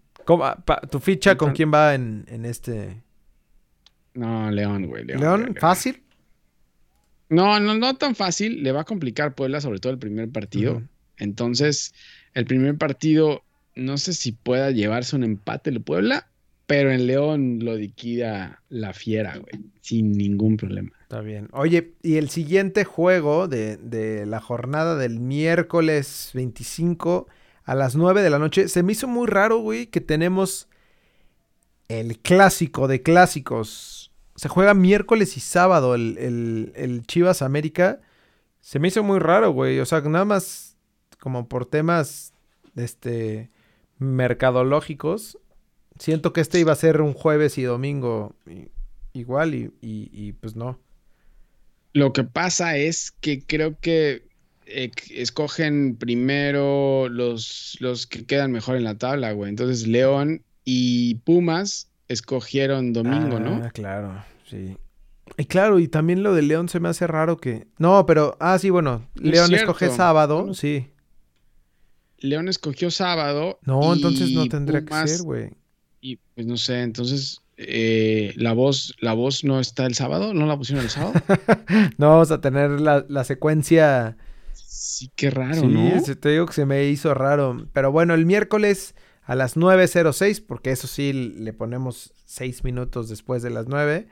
¿Tu 0.90 1.00
ficha 1.00 1.36
con 1.36 1.54
quién 1.54 1.74
va 1.74 1.94
en, 1.94 2.26
en 2.28 2.46
este? 2.46 3.04
No, 4.14 4.50
León, 4.50 4.88
güey. 4.88 5.04
León, 5.04 5.22
¿León? 5.22 5.56
¿Fácil? 5.60 6.02
No, 7.30 7.60
no, 7.60 7.76
no 7.76 7.96
tan 7.96 8.16
fácil. 8.16 8.64
Le 8.64 8.72
va 8.72 8.82
a 8.82 8.86
complicar 8.86 9.36
Puebla, 9.36 9.62
sobre 9.62 9.80
todo 9.80 9.94
el 9.94 10.00
primer 10.00 10.30
partido. 10.30 10.82
Entonces, 11.18 11.94
el 12.34 12.46
primer 12.46 12.78
partido, 12.78 13.44
no 13.76 13.98
sé 13.98 14.14
si 14.14 14.32
pueda 14.32 14.72
llevarse 14.72 15.16
un 15.16 15.24
empate 15.24 15.70
el 15.70 15.82
Puebla, 15.82 16.28
pero 16.66 16.92
en 16.92 17.08
León 17.08 17.60
lo 17.62 17.76
liquida 17.76 18.62
la 18.70 18.94
fiera, 18.94 19.38
güey, 19.38 19.64
sin 19.82 20.12
ningún 20.12 20.58
problema. 20.58 20.92
Está 21.02 21.22
bien. 21.22 21.50
Oye, 21.52 21.94
y 22.04 22.18
el 22.18 22.30
siguiente 22.30 22.84
juego 22.84 23.48
de, 23.48 23.78
de 23.78 24.26
la 24.26 24.40
jornada 24.40 24.96
del 24.96 25.20
miércoles 25.20 26.32
25 26.34 27.28
a 27.64 27.76
las 27.76 27.96
9 27.96 28.22
de 28.22 28.30
la 28.30 28.40
noche, 28.40 28.68
se 28.68 28.84
me 28.84 28.94
hizo 28.94 29.08
muy 29.08 29.28
raro, 29.28 29.60
güey, 29.60 29.88
que 29.88 30.02
tenemos 30.02 30.68
el 31.88 32.20
clásico 32.20 32.88
de 32.88 33.02
clásicos 33.02 33.99
se 34.40 34.48
juega 34.48 34.74
miércoles 34.74 35.36
y 35.36 35.42
sábado 35.42 35.96
el, 35.96 37.04
Chivas 37.08 37.42
América. 37.42 38.00
Se 38.62 38.80
me 38.80 38.88
hizo 38.88 39.04
muy 39.04 39.20
raro, 39.20 39.52
güey. 39.52 39.82
O 39.82 39.86
sea, 39.86 40.00
nada 40.00 40.24
más 40.24 40.78
como 41.20 41.50
por 41.50 41.66
temas 41.66 42.32
este, 42.78 43.50
mercadológicos. 43.98 45.38
Siento 46.00 46.32
que 46.32 46.40
este 46.40 46.58
iba 46.58 46.72
a 46.72 46.78
ser 46.78 47.02
un 47.02 47.12
jueves 47.12 47.58
y 47.58 47.64
domingo 47.64 48.34
igual 49.12 49.74
y, 49.82 50.32
pues 50.40 50.56
no. 50.56 50.80
Lo 51.92 52.14
que 52.14 52.24
pasa 52.24 52.78
es 52.78 53.12
que 53.12 53.44
creo 53.46 53.78
que 53.82 54.24
eh, 54.68 54.92
escogen 55.10 55.98
primero 55.98 57.10
los, 57.10 57.76
los 57.82 58.08
que 58.08 58.26
quedan 58.26 58.54
mejor 58.54 58.78
en 58.78 58.86
la 58.86 58.98
tabla, 58.98 59.34
güey. 59.34 59.50
Entonces 59.50 59.86
León 59.86 60.46
y 60.64 61.16
Pumas 61.26 61.89
escogieron 62.10 62.92
domingo, 62.92 63.40
¿no? 63.40 63.62
Ah, 63.64 63.72
claro, 63.72 64.24
sí. 64.46 64.76
Y 65.38 65.46
claro, 65.46 65.80
y 65.80 65.88
también 65.88 66.24
lo 66.24 66.34
de 66.34 66.42
León 66.42 66.68
se 66.68 66.80
me 66.80 66.90
hace 66.90 67.08
raro 67.08 67.38
que. 67.38 67.68
No, 67.78 68.06
pero. 68.06 68.36
Ah, 68.40 68.58
sí, 68.60 68.70
bueno. 68.70 69.08
León 69.16 69.54
escoge 69.54 69.90
sábado, 69.90 70.54
sí. 70.54 70.90
León 72.18 72.50
escogió 72.50 72.92
sábado. 72.92 73.60
No, 73.64 73.94
entonces 73.94 74.32
no 74.32 74.48
tendría 74.50 74.84
que 74.84 75.08
ser, 75.08 75.22
güey. 75.22 75.52
Y 76.02 76.18
pues 76.36 76.46
no 76.46 76.58
sé, 76.58 76.82
entonces. 76.82 77.42
Eh, 77.62 78.34
la 78.38 78.54
voz, 78.54 78.96
la 79.02 79.12
voz 79.12 79.44
no 79.44 79.60
está 79.60 79.86
el 79.86 79.94
sábado, 79.94 80.34
¿no 80.34 80.46
la 80.46 80.58
pusieron 80.58 80.86
el 80.86 80.90
sábado? 80.90 81.14
no, 81.98 82.08
vamos 82.08 82.32
a 82.32 82.40
tener 82.40 82.80
la, 82.80 83.06
la 83.10 83.26
secuencia. 83.26 84.16
Sí, 84.54 85.12
qué 85.14 85.30
raro, 85.30 85.68
¿no? 85.68 86.00
Sí, 86.00 86.16
te 86.16 86.30
digo 86.30 86.46
que 86.46 86.54
se 86.54 86.66
me 86.66 86.86
hizo 86.86 87.14
raro. 87.14 87.68
Pero 87.74 87.92
bueno, 87.92 88.14
el 88.14 88.26
miércoles 88.26 88.96
a 89.30 89.36
las 89.36 89.56
9.06, 89.56 90.44
porque 90.44 90.72
eso 90.72 90.88
sí 90.88 91.14
le 91.14 91.54
ponemos 91.54 92.14
6 92.26 92.64
minutos 92.64 93.10
después 93.10 93.44
de 93.44 93.52
las 93.52 93.68
9, 93.68 94.08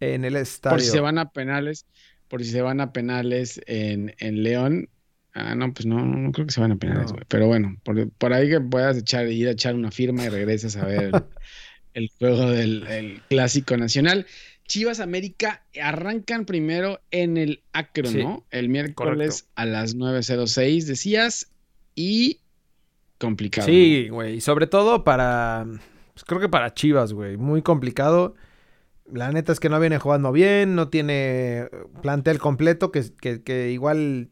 en 0.00 0.24
el 0.26 0.36
estadio. 0.36 0.74
Por 0.74 0.82
si 0.82 0.90
se 0.90 1.00
van 1.00 1.16
a 1.16 1.30
penales, 1.30 1.86
por 2.28 2.44
si 2.44 2.50
se 2.50 2.60
van 2.60 2.82
a 2.82 2.92
penales 2.92 3.58
en, 3.66 4.12
León. 4.42 4.90
Ah, 5.32 5.54
no, 5.54 5.72
pues 5.72 5.86
no, 5.86 6.04
no, 6.04 6.32
creo 6.32 6.46
que 6.46 6.52
se 6.52 6.60
van 6.60 6.72
a 6.72 6.76
penales, 6.76 7.12
güey. 7.12 7.24
Pero 7.28 7.46
bueno, 7.46 7.78
por, 8.18 8.34
ahí 8.34 8.50
que 8.50 8.60
puedas 8.60 8.98
echar, 8.98 9.26
ir 9.28 9.48
a 9.48 9.52
echar 9.52 9.74
una 9.74 9.90
firma 9.90 10.26
y 10.26 10.28
regreses 10.28 10.76
a 10.76 10.84
ver 10.84 11.12
el, 11.94 12.10
juego 12.18 12.50
del 12.50 13.22
Clásico 13.30 13.74
Nacional. 13.78 14.26
Chivas 14.68 15.00
América 15.00 15.64
arrancan 15.80 16.44
primero 16.44 17.00
en 17.10 17.38
el 17.38 17.62
Acro, 17.72 18.10
¿no? 18.10 18.44
El 18.50 18.68
miércoles 18.68 19.48
a 19.54 19.64
las 19.64 19.96
9.06, 19.96 20.84
decías. 20.84 21.50
Y 21.94 22.40
complicado. 23.18 23.66
Sí, 23.66 24.08
güey. 24.10 24.36
Y 24.36 24.40
sobre 24.40 24.66
todo 24.66 25.04
para. 25.04 25.66
Pues 26.14 26.24
creo 26.24 26.40
que 26.40 26.48
para 26.48 26.72
Chivas, 26.74 27.12
güey. 27.12 27.36
Muy 27.36 27.62
complicado. 27.62 28.34
La 29.12 29.30
neta 29.30 29.52
es 29.52 29.60
que 29.60 29.68
no 29.68 29.78
viene 29.78 29.98
jugando 29.98 30.32
bien, 30.32 30.74
no 30.74 30.88
tiene 30.88 31.68
plantel 32.02 32.38
completo, 32.40 32.90
que, 32.90 33.04
que, 33.44 33.70
igual 33.70 34.30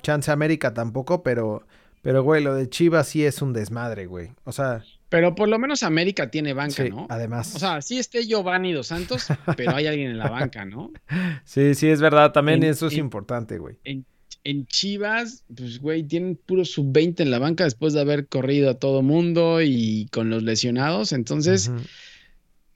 Chance 0.00 0.30
América 0.30 0.72
tampoco, 0.72 1.22
pero, 1.22 1.66
pero, 2.00 2.22
güey, 2.22 2.42
lo 2.42 2.54
de 2.54 2.68
Chivas 2.70 3.08
sí 3.08 3.24
es 3.26 3.42
un 3.42 3.52
desmadre, 3.52 4.06
güey. 4.06 4.30
O 4.44 4.52
sea. 4.52 4.82
Pero 5.10 5.34
por 5.34 5.48
lo 5.48 5.58
menos 5.58 5.82
América 5.82 6.30
tiene 6.30 6.54
banca, 6.54 6.82
Sí, 6.84 6.88
¿no? 6.88 7.06
además. 7.10 7.54
O 7.54 7.58
sea, 7.58 7.82
sí 7.82 7.98
esté 7.98 8.26
Giovanni 8.26 8.72
Dos 8.72 8.86
Santos, 8.86 9.26
pero 9.56 9.76
hay 9.76 9.86
alguien 9.86 10.10
en 10.12 10.18
la 10.18 10.30
banca, 10.30 10.64
¿no? 10.64 10.92
sí, 11.44 11.74
sí, 11.74 11.88
es 11.88 12.00
verdad. 12.00 12.32
También 12.32 12.62
en- 12.62 12.70
eso 12.70 12.86
es 12.86 12.94
en- 12.94 13.00
importante, 13.00 13.58
güey. 13.58 13.78
En, 13.84 14.06
en 14.46 14.64
Chivas, 14.66 15.42
pues, 15.56 15.80
güey, 15.80 16.04
tienen 16.04 16.36
puro 16.36 16.64
sub-20 16.64 17.20
en 17.20 17.32
la 17.32 17.40
banca 17.40 17.64
después 17.64 17.94
de 17.94 18.00
haber 18.00 18.28
corrido 18.28 18.70
a 18.70 18.78
todo 18.78 19.02
mundo 19.02 19.60
y 19.60 20.06
con 20.12 20.30
los 20.30 20.44
lesionados. 20.44 21.10
Entonces, 21.10 21.72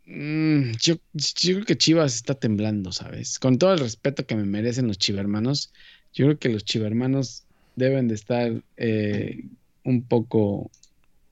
mm, 0.05 0.73
yo, 0.81 0.97
yo 1.15 1.55
creo 1.55 1.65
que 1.65 1.79
Chivas 1.79 2.17
está 2.17 2.35
temblando, 2.35 2.91
¿sabes? 2.91 3.39
Con 3.39 3.57
todo 3.57 3.73
el 3.73 3.79
respeto 3.79 4.27
que 4.27 4.35
me 4.35 4.45
merecen 4.45 4.89
los 4.89 4.99
chivermanos, 4.99 5.73
yo 6.13 6.27
creo 6.27 6.39
que 6.41 6.49
los 6.49 6.65
chivermanos 6.65 7.45
deben 7.77 8.09
de 8.09 8.17
estar 8.17 8.53
eh, 8.77 9.45
un 9.85 10.03
poco, 10.03 10.73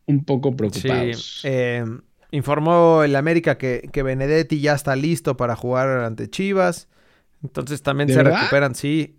un 0.07 0.25
poco 0.25 0.55
preocupados. 0.55 1.41
Sí, 1.43 1.49
eh, 1.49 1.85
informó 2.31 3.03
el 3.03 3.17
América 3.17 3.59
que, 3.59 3.91
que 3.93 4.05
Benedetti 4.05 4.61
ya 4.61 4.75
está 4.75 4.95
listo 4.95 5.37
para 5.37 5.57
jugar 5.57 5.89
ante 6.05 6.31
Chivas. 6.31 6.87
Entonces 7.43 7.83
también 7.83 8.07
¿De 8.07 8.15
se 8.15 8.23
verdad? 8.23 8.39
recuperan, 8.39 8.77
sí. 8.77 9.18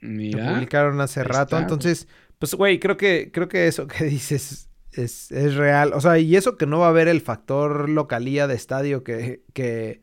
Lo 0.00 0.38
publicaron 0.54 1.00
hace 1.00 1.24
rato. 1.24 1.56
está, 1.56 1.58
Entonces, 1.58 2.08
pues, 2.38 2.54
güey, 2.54 2.78
creo 2.80 2.96
que, 2.96 3.30
creo 3.32 3.48
que 3.48 3.66
eso 3.68 3.86
que 3.86 4.04
dices 4.06 4.68
es, 4.92 5.30
es 5.32 5.54
real. 5.54 5.92
O 5.94 6.00
sea, 6.00 6.18
y 6.18 6.36
eso 6.36 6.56
que 6.56 6.66
no 6.66 6.78
va 6.80 6.86
a 6.86 6.90
haber 6.90 7.08
el 7.08 7.20
factor 7.20 7.88
localía 7.88 8.46
de 8.46 8.54
estadio 8.54 9.04
que, 9.04 9.42
que 9.52 10.00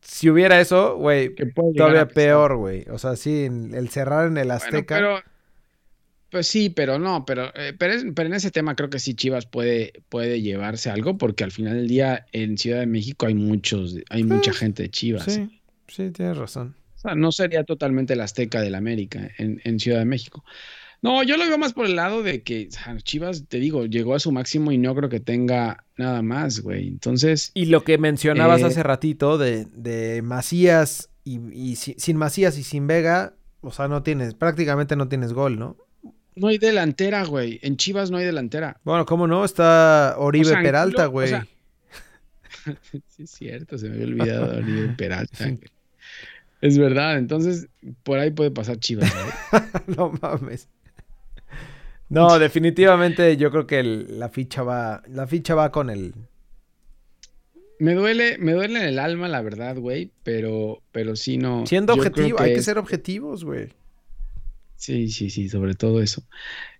si 0.00 0.30
hubiera 0.30 0.60
eso, 0.60 0.96
güey, 0.96 1.34
todavía 1.76 2.08
peor, 2.08 2.56
güey. 2.56 2.84
O 2.90 2.98
sea, 2.98 3.16
sí, 3.16 3.44
el 3.46 3.88
cerrar 3.90 4.28
en 4.28 4.38
el 4.38 4.48
Bueno, 4.48 4.54
Azteca. 4.54 4.94
pero, 4.96 5.22
pues 6.30 6.46
sí, 6.46 6.70
pero 6.70 6.98
no, 6.98 7.24
pero, 7.24 7.52
eh, 7.56 7.74
pero, 7.78 7.92
es- 7.94 8.04
pero 8.14 8.28
en 8.28 8.34
ese 8.34 8.50
tema 8.52 8.76
creo 8.76 8.88
que 8.90 8.98
sí 9.00 9.14
Chivas 9.14 9.46
puede, 9.46 9.92
puede 10.08 10.40
llevarse 10.42 10.90
algo, 10.90 11.18
porque 11.18 11.42
al 11.44 11.50
final 11.52 11.74
del 11.74 11.88
día 11.88 12.26
en 12.32 12.56
Ciudad 12.56 12.80
de 12.80 12.86
México 12.86 13.26
hay 13.26 13.34
muchos, 13.34 13.96
hay 14.10 14.22
mucha 14.24 14.52
Pues, 14.52 14.58
gente 14.58 14.84
de 14.84 14.90
Chivas. 14.90 15.24
Sí, 15.24 15.62
sí, 15.88 16.10
tienes 16.12 16.36
razón. 16.38 16.76
O 17.00 17.08
sea, 17.08 17.14
no 17.14 17.32
sería 17.32 17.64
totalmente 17.64 18.14
la 18.16 18.24
Azteca 18.24 18.60
del 18.60 18.74
América 18.74 19.30
en, 19.38 19.60
en 19.64 19.80
Ciudad 19.80 19.98
de 20.00 20.04
México. 20.04 20.44
No, 21.02 21.22
yo 21.22 21.38
lo 21.38 21.46
veo 21.46 21.56
más 21.56 21.72
por 21.72 21.86
el 21.86 21.96
lado 21.96 22.22
de 22.22 22.42
que 22.42 22.68
Chivas, 23.02 23.44
te 23.48 23.58
digo, 23.58 23.86
llegó 23.86 24.14
a 24.14 24.18
su 24.20 24.32
máximo 24.32 24.70
y 24.70 24.76
no 24.76 24.94
creo 24.94 25.08
que 25.08 25.18
tenga 25.20 25.84
nada 25.96 26.20
más, 26.20 26.60
güey. 26.60 26.88
Entonces, 26.88 27.52
Y 27.54 27.66
lo 27.66 27.84
que 27.84 27.96
mencionabas 27.96 28.60
Eh, 28.60 28.64
hace 28.66 28.82
ratito 28.82 29.38
de, 29.38 29.64
de 29.72 30.20
Macías 30.20 31.08
y, 31.24 31.40
y 31.54 31.76
si- 31.76 31.94
sin 31.96 32.18
Macías 32.18 32.58
y 32.58 32.62
sin 32.64 32.86
Vega, 32.86 33.32
o 33.62 33.72
sea, 33.72 33.88
no 33.88 34.02
tienes, 34.02 34.34
prácticamente 34.34 34.94
no 34.94 35.08
tienes 35.08 35.32
gol, 35.32 35.58
¿no? 35.58 35.76
no 36.36 36.48
hay 36.48 36.58
delantera, 36.58 37.24
güey. 37.24 37.58
En 37.62 37.76
Chivas 37.78 38.10
no 38.10 38.16
hay 38.18 38.24
delantera. 38.26 38.78
Bueno, 38.84 39.04
¿cómo 39.06 39.26
no? 39.26 39.44
Está 39.44 40.14
Oribe 40.18 40.46
O 40.46 40.48
sea, 40.50 40.62
Peralta, 40.62 41.08
o 41.08 41.10
güey. 41.10 41.28
sea, 41.28 41.46
Sí, 43.08 43.22
es 43.22 43.30
cierto, 43.30 43.78
se 43.78 43.88
me 43.88 43.94
había 43.94 44.06
olvidado 44.06 44.52
de 44.52 44.58
Oribe 44.58 44.88
Peralta. 44.98 45.44
güey. 45.44 45.60
Es 46.60 46.76
verdad, 46.78 47.18
entonces 47.18 47.68
por 48.02 48.18
ahí 48.18 48.30
puede 48.30 48.50
pasar 48.50 48.78
Chivas. 48.78 49.10
güey. 49.12 49.62
no 49.96 50.12
mames. 50.20 50.68
No, 52.08 52.38
definitivamente 52.38 53.36
yo 53.36 53.50
creo 53.50 53.66
que 53.66 53.80
el- 53.80 54.18
la 54.18 54.28
ficha 54.28 54.62
va, 54.62 55.02
la 55.08 55.26
ficha 55.26 55.54
va 55.54 55.70
con 55.70 55.90
el. 55.90 56.12
Me 57.78 57.94
duele, 57.94 58.36
me 58.38 58.52
duele 58.52 58.80
en 58.80 58.84
el 58.84 58.98
alma, 58.98 59.26
la 59.28 59.40
verdad, 59.40 59.76
güey, 59.78 60.10
pero, 60.22 60.82
pero 60.92 61.16
sí 61.16 61.38
no. 61.38 61.66
Siendo 61.66 61.94
objetivo, 61.94 62.38
hay 62.40 62.54
que 62.54 62.62
ser 62.62 62.76
objetivos, 62.78 63.44
güey. 63.44 63.68
Sí, 64.76 65.08
sí, 65.10 65.30
sí, 65.30 65.48
sobre 65.48 65.74
todo 65.74 66.02
eso. 66.02 66.22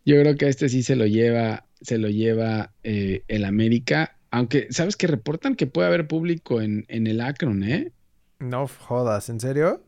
Yo 0.05 0.21
creo 0.21 0.37
que 0.37 0.49
este 0.49 0.69
sí 0.69 0.83
se 0.83 0.97
lo 0.97 1.07
lleva, 1.07 1.65
se 1.81 1.97
lo 1.97 2.09
lleva 2.09 2.73
eh, 2.83 3.23
el 3.29 3.45
América, 3.47 4.17
aunque, 4.31 4.67
¿sabes 4.71 4.97
que 4.97 5.07
reportan 5.07 5.55
que 5.55 5.67
puede 5.67 5.89
haber 5.89 6.07
público 6.07 6.61
en, 6.61 6.85
en 6.89 7.07
el 7.07 7.21
Akron, 7.21 7.63
eh? 7.63 7.93
No 8.41 8.67
jodas, 8.67 9.29
¿en 9.29 9.39
serio? 9.41 9.85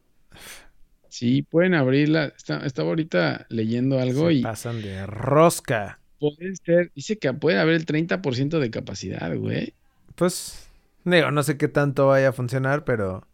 Sí, 1.09 1.43
pueden 1.43 1.75
abrirla. 1.75 2.27
Está- 2.37 2.65
estaba 2.67 2.89
ahorita 2.91 3.47
leyendo 3.51 3.99
algo 4.01 4.29
Se 4.29 4.33
y 4.33 4.43
pasan 4.43 4.81
de 4.83 5.07
rosca. 5.07 6.01
puede 6.19 6.55
ser, 6.65 6.91
dice 6.95 7.19
que 7.19 7.33
puede 7.35 7.59
haber 7.59 7.75
el 7.75 7.85
30% 7.87 8.59
de 8.61 8.71
capacidad, 8.71 9.35
güey. 9.37 9.75
Pues, 10.15 10.69
digo, 11.05 11.31
no 11.31 11.43
sé 11.43 11.57
qué 11.57 11.69
tanto 11.69 12.09
vaya 12.09 12.29
a 12.31 12.33
funcionar, 12.33 12.85
pero 12.85 13.27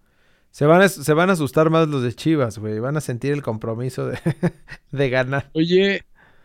se 0.52 0.66
van 0.66 0.82
a, 0.82 0.88
se 0.90 1.14
van 1.14 1.30
a 1.30 1.34
asustar 1.34 1.70
más 1.70 1.88
los 1.88 2.02
de 2.02 2.14
Chivas, 2.14 2.58
güey. 2.58 2.80
Van 2.80 2.96
a 2.96 3.00
sentir 3.02 3.32
el 3.32 3.42
compromiso 3.42 4.06
de, 4.08 4.18
de 4.92 5.10
ganar. 5.10 5.52
Oye, 5.52 6.04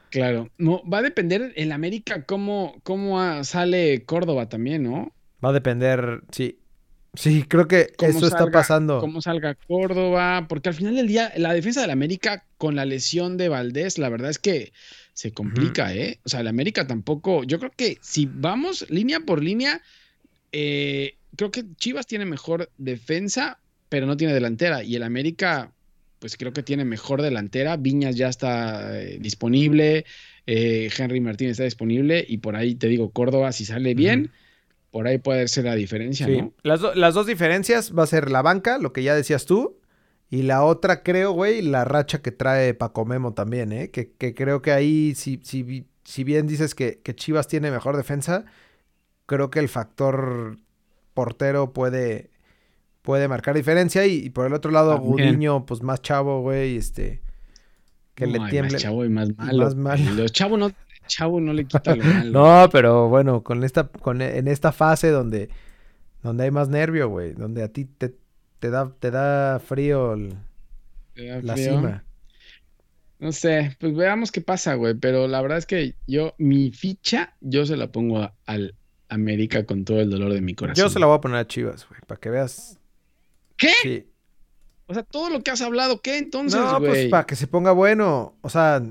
claro, 0.09 0.49
no, 0.57 0.81
va 0.89 0.99
a 0.99 1.01
depender 1.03 1.53
el 1.55 1.71
América 1.71 2.25
cómo, 2.25 2.81
cómo 2.83 3.19
ah, 3.21 3.43
sale 3.43 4.05
Córdoba 4.05 4.49
también, 4.49 4.83
¿no? 4.83 5.13
Va 5.43 5.49
a 5.49 5.53
depender, 5.53 6.23
sí. 6.31 6.59
Sí, 7.15 7.43
creo 7.43 7.67
que 7.67 7.93
eso 7.99 8.25
está 8.25 8.47
pasando. 8.47 8.99
Cómo 8.99 9.21
salga 9.21 9.55
Córdoba, 9.55 10.47
porque 10.49 10.69
al 10.69 10.75
final 10.75 10.95
del 10.95 11.07
día 11.07 11.31
la 11.37 11.53
defensa 11.53 11.81
del 11.81 11.91
América 11.91 12.43
con 12.57 12.75
la 12.75 12.85
lesión 12.85 13.37
de 13.37 13.49
Valdés, 13.49 13.99
la 13.99 14.09
verdad 14.09 14.31
es 14.31 14.39
que 14.39 14.73
se 15.13 15.31
complica, 15.31 15.93
¿eh? 15.93 16.19
O 16.25 16.29
sea, 16.29 16.39
el 16.39 16.47
América 16.47 16.87
tampoco, 16.87 17.43
yo 17.43 17.59
creo 17.59 17.71
que 17.75 17.99
si 18.01 18.25
vamos 18.25 18.89
línea 18.89 19.19
por 19.19 19.43
línea, 19.43 19.81
eh, 20.51 21.17
creo 21.35 21.51
que 21.51 21.65
Chivas 21.77 22.07
tiene 22.07 22.25
mejor 22.25 22.71
defensa, 22.79 23.59
pero 23.89 24.07
no 24.07 24.17
tiene 24.17 24.33
delantera, 24.33 24.83
y 24.83 24.95
el 24.95 25.03
América, 25.03 25.71
pues 26.17 26.35
creo 26.35 26.51
que 26.51 26.63
tiene 26.63 26.83
mejor 26.83 27.21
delantera, 27.21 27.77
Viñas 27.77 28.15
ya 28.15 28.27
está 28.27 28.99
eh, 28.99 29.19
disponible, 29.19 30.05
eh, 30.47 30.89
Henry 30.97 31.21
Martínez 31.21 31.53
está 31.53 31.65
disponible, 31.65 32.25
y 32.27 32.37
por 32.37 32.55
ahí 32.55 32.73
te 32.73 32.87
digo, 32.87 33.11
Córdoba, 33.11 33.51
si 33.51 33.65
sale 33.65 33.93
bien, 33.93 34.31
por 34.93 35.07
ahí 35.07 35.17
puede 35.17 35.47
ser 35.49 35.65
la 35.65 35.73
diferencia, 35.75 36.27
Sí. 36.27 36.37
¿no? 36.41 36.53
Las, 36.63 36.79
do- 36.79 36.93
las 36.93 37.13
dos 37.15 37.25
diferencias 37.25 37.91
va 37.97 38.03
a 38.03 38.07
ser 38.07 38.29
la 38.31 38.41
banca, 38.43 38.77
lo 38.77 38.93
que 38.93 39.03
ya 39.03 39.15
decías 39.15 39.45
tú. 39.45 39.79
Y 40.29 40.43
la 40.43 40.63
otra, 40.63 41.03
creo, 41.03 41.31
güey, 41.31 41.61
la 41.63 41.83
racha 41.83 42.21
que 42.21 42.31
trae 42.31 42.73
Paco 42.73 43.03
Memo 43.03 43.33
también, 43.33 43.71
¿eh? 43.71 43.89
Que, 43.89 44.11
que 44.13 44.33
creo 44.33 44.61
que 44.61 44.71
ahí, 44.71 45.13
si, 45.15 45.39
si, 45.43 45.85
si 46.03 46.23
bien 46.23 46.47
dices 46.47 46.73
que, 46.75 47.01
que 47.03 47.15
Chivas 47.15 47.47
tiene 47.47 47.69
mejor 47.71 47.97
defensa, 47.97 48.45
creo 49.25 49.49
que 49.49 49.59
el 49.59 49.67
factor 49.67 50.57
portero 51.13 51.73
puede, 51.73 52.29
puede 53.01 53.27
marcar 53.27 53.55
diferencia. 53.55 54.05
Y, 54.07 54.25
y 54.25 54.29
por 54.29 54.45
el 54.47 54.53
otro 54.53 54.71
lado, 54.71 54.95
También. 54.95 55.29
Gudiño, 55.29 55.65
pues 55.65 55.81
más 55.83 56.01
chavo, 56.01 56.41
güey, 56.41 56.77
este. 56.77 57.21
Que 58.15 58.27
No, 58.27 58.33
le 58.45 58.49
tiemble. 58.51 58.73
Más 58.73 58.81
chavo 58.81 59.05
y 59.05 59.09
más 59.09 59.29
y 59.29 59.33
malo. 59.33 59.63
más 59.63 59.75
malo. 59.75 60.11
Los 60.15 60.31
chavo 60.31 60.57
no, 60.57 60.71
chavo 61.07 61.39
no 61.39 61.53
le 61.53 61.65
quita 61.65 61.95
lo 61.95 62.03
malo. 62.03 62.31
No, 62.63 62.69
pero 62.71 63.09
bueno, 63.09 63.43
con 63.43 63.63
esta, 63.63 63.87
con, 63.87 64.21
en 64.21 64.47
esta 64.47 64.71
fase 64.71 65.09
donde, 65.09 65.49
donde 66.21 66.43
hay 66.45 66.51
más 66.51 66.69
nervio, 66.69 67.09
güey, 67.09 67.33
donde 67.33 67.63
a 67.63 67.67
ti 67.67 67.85
te, 67.85 68.15
te 68.59 68.69
da, 68.69 68.91
te 68.99 69.11
da 69.11 69.59
frío 69.59 70.13
el- 70.13 70.33
Te 71.13 71.27
da 71.27 71.41
la 71.41 71.53
frío. 71.53 71.65
cima. 71.77 72.03
No 73.19 73.31
sé, 73.31 73.75
pues 73.79 73.95
veamos 73.95 74.31
qué 74.31 74.41
pasa, 74.41 74.73
güey. 74.75 74.95
Pero 74.95 75.27
la 75.27 75.41
verdad 75.41 75.57
es 75.57 75.65
que 75.65 75.95
yo, 76.07 76.33
mi 76.37 76.71
ficha, 76.71 77.35
yo 77.39 77.65
se 77.65 77.77
la 77.77 77.91
pongo 77.91 78.19
a- 78.19 78.33
al 78.45 78.75
América 79.09 79.65
con 79.65 79.85
todo 79.85 80.01
el 80.01 80.09
dolor 80.09 80.33
de 80.33 80.41
mi 80.41 80.55
corazón. 80.55 80.83
Yo 80.83 80.89
se 80.89 80.99
la 80.99 81.05
voy 81.05 81.15
a 81.17 81.21
poner 81.21 81.37
a 81.37 81.47
Chivas, 81.47 81.87
güey, 81.87 82.01
para 82.07 82.19
que 82.19 82.29
veas. 82.29 82.79
¿Qué? 83.55 83.71
Sí. 83.81 84.07
O 84.87 84.93
sea, 84.93 85.03
todo 85.03 85.29
lo 85.29 85.41
que 85.41 85.51
has 85.51 85.61
hablado, 85.61 86.01
¿qué 86.01 86.17
entonces, 86.17 86.59
No, 86.59 86.79
pues 86.79 87.07
para 87.07 87.25
que 87.25 87.35
se 87.37 87.47
ponga 87.47 87.71
bueno. 87.71 88.35
O 88.41 88.49
sea, 88.49 88.81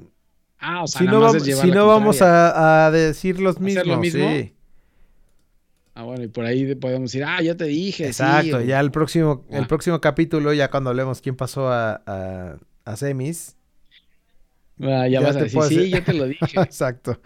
Ah, 0.63 0.85
o 0.85 0.87
sea, 0.87 1.01
si 1.01 1.05
nada 1.07 1.19
no, 1.19 1.25
más 1.25 1.33
vamos, 1.33 1.43
es 1.43 1.49
llevar 1.49 1.63
si 1.65 1.69
la 1.71 1.75
no 1.75 1.87
vamos 1.89 2.17
contraria. 2.19 2.49
a, 2.51 2.87
a 2.87 2.91
decir 2.93 3.41
los 3.41 3.57
¿Hacer 3.57 3.65
mismos. 3.65 3.87
lo 3.87 3.99
mismo? 3.99 4.29
Sí. 4.31 4.55
Ah, 5.95 6.05
bueno, 6.05 6.25
y 6.25 6.29
por 6.29 6.45
ahí 6.47 6.75
podemos 6.77 7.13
decir, 7.13 7.25
ah, 7.25 7.43
ya 7.43 7.55
te 7.57 7.65
dije. 7.65 8.05
sí, 8.05 8.09
Exacto, 8.23 8.57
o- 8.59 8.61
ya 8.63 8.81
el 8.81 8.91
próximo, 8.91 9.45
el 9.51 9.65
Ah. 9.65 9.67
próximo 9.69 10.01
capítulo, 10.01 10.53
ya 10.55 10.71
cuando 10.71 10.91
hablemos 10.91 11.21
quién 11.21 11.37
pasó 11.37 11.69
a, 11.69 12.01
a, 12.07 12.57
a 12.85 12.97
semis. 12.97 13.57
Ah, 14.81 15.07
ya, 15.07 15.09
ya 15.09 15.21
vas 15.21 15.37
a 15.37 15.41
decir, 15.41 15.63
sí, 15.65 15.91
ya 15.91 16.03
te 16.03 16.15
lo 16.15 16.27
dije. 16.27 16.45
Exacto. 16.61 17.21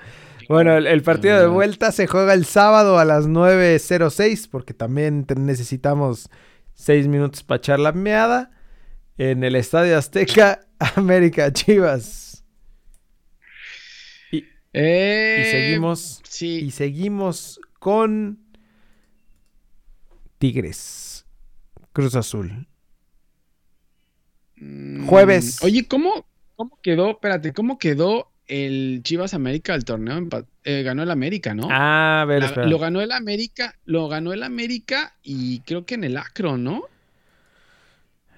Bueno, 0.48 0.76
el, 0.76 0.86
el 0.86 1.02
partido 1.02 1.38
de 1.38 1.44
Ah. 1.44 1.48
vuelta 1.48 1.92
se 1.92 2.06
juega 2.06 2.34
el 2.34 2.44
sábado 2.44 2.98
a 2.98 3.04
las 3.04 3.26
9.06 3.28 4.48
porque 4.50 4.74
también 4.74 5.26
necesitamos 5.36 6.28
seis 6.74 7.06
minutos 7.08 7.42
para 7.42 7.58
echar 7.58 7.78
la 7.80 7.92
meada 7.92 8.50
en 9.18 9.44
el 9.44 9.56
Estadio 9.56 9.96
Azteca, 9.96 10.60
América 10.96 11.52
Chivas. 11.52 12.25
Y, 14.76 14.78
y 14.78 14.82
Eh, 14.82 15.48
seguimos, 15.50 16.20
Sí, 16.28 16.58
y 16.58 16.70
seguimos 16.70 17.60
con 17.78 18.38
Tigres, 20.38 21.24
Cruz 21.92 22.14
Azul. 22.14 22.66
Mm, 24.56 25.06
Jueves. 25.06 25.62
Oye, 25.62 25.86
¿cómo, 25.86 26.26
¿cómo 26.56 26.78
quedó? 26.82 27.10
Espérate, 27.12 27.52
¿cómo 27.52 27.78
quedó 27.78 28.30
el 28.46 29.00
Chivas 29.02 29.34
América 29.34 29.72
del 29.72 29.84
torneo? 29.84 30.28
Eh, 30.64 30.82
ganó 30.82 31.02
el 31.02 31.10
América, 31.10 31.54
¿no? 31.54 31.68
Ah, 31.70 32.22
a 32.22 32.24
ver, 32.26 32.40
La- 32.42 32.46
espera. 32.48 32.66
lo 32.66 32.78
ganó 32.78 33.00
el 33.00 33.12
América, 33.12 33.78
lo 33.86 34.08
ganó 34.08 34.32
el 34.32 34.42
América 34.42 35.16
y 35.22 35.60
creo 35.60 35.86
que 35.86 35.94
en 35.94 36.04
el 36.04 36.16
Acro, 36.16 36.56
¿no? 36.58 36.82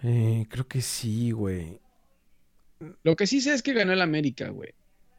Eh, 0.04 0.46
creo 0.48 0.68
que 0.68 0.80
sí, 0.82 1.32
güey. 1.32 1.80
Lo 3.02 3.16
que 3.16 3.26
sí 3.26 3.40
sé 3.40 3.54
es 3.54 3.62
que 3.62 3.72
ganó 3.72 3.92
el 3.92 4.00
América, 4.02 4.50
güey. 4.50 4.70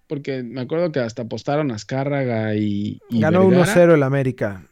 Porque 0.10 0.42
me 0.42 0.62
acuerdo 0.62 0.92
que 0.92 1.00
hasta 1.00 1.22
apostaron 1.22 1.70
a 1.72 1.76
Azcárraga 1.76 2.56
y, 2.56 3.00
y 3.10 3.22
Ganó 3.22 3.48
Vergara. 3.48 3.74
1-0 3.74 3.94
el 3.94 4.04
América. 4.04 4.64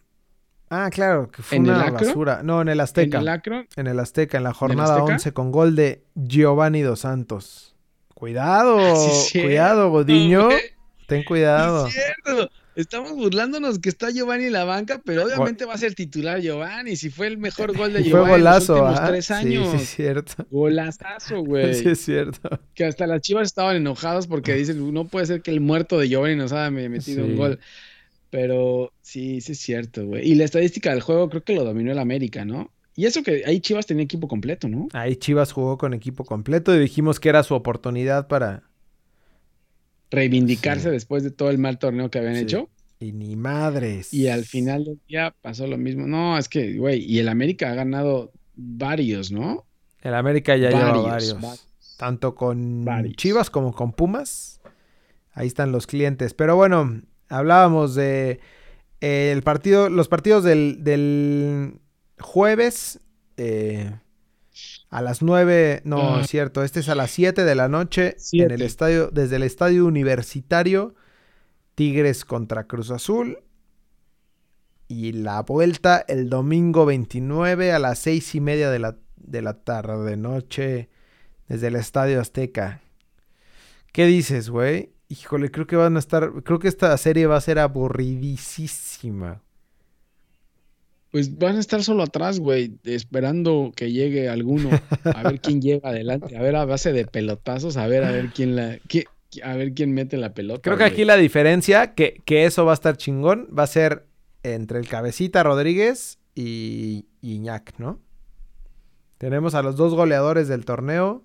Ah, 0.70 0.90
claro, 0.92 1.30
que 1.30 1.44
fue 1.44 1.58
¿En 1.60 1.70
una 1.70 1.92
basura. 1.92 2.42
No, 2.44 2.62
en 2.62 2.68
el 2.68 2.80
Azteca. 2.82 3.18
En 3.18 3.22
el 3.22 3.30
Akron, 3.30 3.68
En 3.78 3.88
el 3.88 4.00
Azteca, 4.00 4.38
en 4.38 4.44
la 4.44 4.54
jornada 4.54 4.96
Azteca? 4.96 5.14
11 5.14 5.32
con 5.34 5.52
gol 5.52 5.76
de 5.76 6.04
Giovanni 6.16 6.82
Dos 6.82 7.02
Santos. 7.02 7.76
Cuidado, 8.16 8.80
Sí, 9.30 9.42
cuidado, 9.44 9.92
Godiño. 9.92 10.50
Ten 11.08 11.24
cuidado. 11.24 11.88
Es 11.88 11.94
cierto. 11.94 12.50
Estamos 12.78 13.14
burlándonos 13.14 13.80
que 13.80 13.90
está 13.90 14.12
Giovanni 14.12 14.46
en 14.46 14.54
la 14.54 14.64
banca, 14.64 15.02
pero 15.04 15.26
obviamente 15.26 15.66
va 15.66 15.74
a 15.74 15.78
ser 15.80 15.96
titular 15.96 16.40
Giovanni. 16.40 16.96
Si 16.96 17.10
fue 17.10 17.26
el 17.26 17.40
mejor 17.40 17.76
gol 17.76 17.92
de 17.92 18.02
Y 18.02 18.04
fue 18.04 18.12
Giovanni 18.20 18.32
golazo, 18.34 18.74
en 18.78 18.80
los 18.84 18.90
últimos 18.90 19.00
¿ah? 19.02 19.08
tres 19.12 19.32
años. 19.32 19.72
Sí, 19.72 19.78
sí, 19.78 19.84
es 19.84 19.90
cierto. 19.90 20.48
Golazazo, 20.52 21.42
güey. 21.42 21.74
Sí, 21.74 21.90
es 21.90 22.02
cierto. 22.02 22.60
Que 22.76 22.86
hasta 22.86 23.08
las 23.08 23.22
chivas 23.22 23.48
estaban 23.48 23.76
enojados 23.78 24.28
porque 24.28 24.54
dicen, 24.54 24.94
no 24.94 25.06
puede 25.06 25.26
ser 25.26 25.42
que 25.42 25.50
el 25.50 25.60
muerto 25.60 25.98
de 25.98 26.08
Giovanni 26.08 26.36
nos 26.36 26.52
haya 26.52 26.70
metido 26.70 27.26
Sí. 27.26 27.32
un 27.32 27.36
gol. 27.36 27.60
Pero 28.30 28.94
sí, 29.02 29.42
sí 29.42 29.54
es 29.54 29.60
cierto, 29.60 30.06
güey. 30.06 30.30
Y 30.30 30.36
la 30.36 30.44
estadística 30.44 30.92
del 30.92 31.02
juego 31.02 31.30
creo 31.30 31.44
que 31.44 31.56
lo 31.56 31.64
dominó 31.64 31.92
el 31.92 32.00
América, 32.00 32.46
¿no? 32.46 32.72
Y 32.96 33.06
eso 33.06 33.24
que 33.24 33.44
ahí 33.46 33.60
Chivas 33.62 33.86
tenía 33.86 34.04
equipo 34.04 34.28
completo, 34.28 34.68
¿no? 34.68 34.88
Ahí 34.94 35.16
Chivas 35.16 35.52
jugó 35.52 35.78
con 35.78 35.94
equipo 35.94 36.26
completo 36.26 36.76
y 36.76 36.80
dijimos 36.80 37.20
que 37.20 37.30
era 37.30 37.44
su 37.44 37.54
oportunidad 37.54 38.28
para. 38.28 38.64
Reivindicarse 40.12 40.86
Sí. 40.86 40.90
después 40.92 41.24
de 41.24 41.32
todo 41.32 41.50
el 41.50 41.58
mal 41.58 41.80
torneo 41.80 42.10
que 42.10 42.20
habían 42.20 42.36
Sí. 42.36 42.42
hecho. 42.44 42.70
Y 43.00 43.12
ni 43.12 43.36
madres. 43.36 44.14
Y 44.14 44.28
al 44.28 44.46
final 44.46 44.86
del 44.86 45.00
día 45.08 45.36
pasó 45.42 45.68
lo 45.68 45.78
mismo. 45.78 46.08
No, 46.08 46.38
es 46.38 46.50
que, 46.50 46.78
güey, 46.78 47.00
y 47.04 47.20
el 47.20 47.30
América 47.30 47.72
ha 47.72 47.76
ganado 47.76 48.32
varios, 48.56 49.32
¿no? 49.32 49.66
El 50.02 50.16
América 50.16 50.56
ya 50.58 50.70
lleva 50.70 50.86
Varios, 50.92 51.06
varios. 51.06 51.34
varios. 51.42 51.68
Tanto 51.98 52.34
con 52.36 52.86
Varios. 52.86 53.16
Chivas 53.16 53.50
como 53.50 53.74
con 53.74 53.92
Pumas. 53.94 54.62
Ahí 55.34 55.48
están 55.48 55.72
los 55.72 55.86
clientes. 55.88 56.34
Pero 56.34 56.56
bueno, 56.56 57.02
hablábamos 57.30 57.94
de 57.96 58.40
eh, 59.02 59.32
el 59.32 59.44
partido, 59.44 59.90
los 59.90 60.08
partidos 60.08 60.44
del, 60.44 60.84
del 60.84 61.80
jueves. 62.20 63.00
eh, 63.38 63.92
a 64.90 65.02
las 65.02 65.22
9, 65.22 65.82
no, 65.84 66.20
es 66.20 66.28
cierto, 66.28 66.64
este 66.64 66.80
es 66.80 66.90
a 66.90 66.96
las 66.96 67.12
7 67.12 67.44
de 67.44 67.56
la 67.56 67.68
noche 67.68 68.16
en 68.32 68.52
el 68.52 68.62
estadio, 68.62 69.10
desde 69.12 69.36
el 69.38 69.44
estadio 69.44 69.86
universitario, 69.86 70.96
Tigres 71.76 72.26
contra 72.26 72.66
Cruz 72.66 72.92
Azul. 72.92 73.40
Y 74.88 75.12
la 75.12 75.42
vuelta 75.42 76.04
el 76.08 76.30
domingo 76.30 76.86
29 76.86 77.74
a 77.74 77.80
las 77.80 78.00
seis 78.00 78.34
y 78.36 78.40
media 78.40 78.72
de 78.72 78.80
la, 78.80 78.98
de 79.18 79.42
la 79.42 79.62
tarde, 79.62 80.16
noche, 80.16 80.90
desde 81.48 81.68
el 81.68 81.76
Estadio 81.76 82.22
Azteca. 82.22 82.82
¿Qué 83.92 84.06
dices, 84.06 84.50
güey? 84.50 84.94
Híjole, 85.10 85.52
creo 85.52 85.68
que 85.68 85.76
van 85.76 85.98
a 85.98 86.00
estar, 86.00 86.32
creo 86.44 86.60
que 86.60 86.68
esta 86.68 86.96
serie 86.98 87.28
va 87.28 87.36
a 87.36 87.42
ser 87.42 87.60
aburridísima. 87.60 89.42
Pues 91.12 91.38
van 91.38 91.56
a 91.56 91.60
estar 91.60 91.84
solo 91.84 92.04
atrás, 92.04 92.40
güey, 92.40 92.74
esperando 92.84 93.72
que 93.76 93.92
llegue 93.92 94.28
alguno. 94.30 94.70
A 95.06 95.24
ver 95.24 95.40
quién 95.40 95.62
llega 95.62 95.90
adelante. 95.90 96.36
A 96.38 96.42
ver 96.42 96.56
a 96.56 96.66
base 96.66 96.92
de 96.92 97.06
pelotazos, 97.06 97.78
a 97.78 97.88
ver 97.88 98.04
a 98.04 98.12
ver 98.12 98.30
quién 98.36 98.56
la, 98.56 98.78
a 99.44 99.56
ver 99.56 99.74
quién 99.74 99.94
mete 99.94 100.18
la 100.18 100.34
pelota. 100.34 100.62
Creo 100.62 100.78
que 100.78 100.84
güey. 100.84 100.94
aquí 100.94 101.06
la 101.06 101.16
diferencia, 101.16 101.94
que, 101.94 102.22
que 102.26 102.46
eso 102.46 102.66
va 102.66 102.72
a 102.72 102.76
estar 102.76 102.98
chingón, 102.98 103.48
va 103.58 103.64
a 103.64 103.68
ser 103.68 104.06
entre 104.44 104.80
el 104.80 104.88
cabecita 104.88 105.44
Rodríguez 105.44 106.20
y 106.36 107.06
Iñak, 107.22 107.80
¿no? 107.80 108.02
Tenemos 109.18 109.56
a 109.56 109.64
los 109.64 109.76
dos 109.78 109.94
goleadores 109.96 110.48
del 110.48 110.66
torneo. 110.66 111.24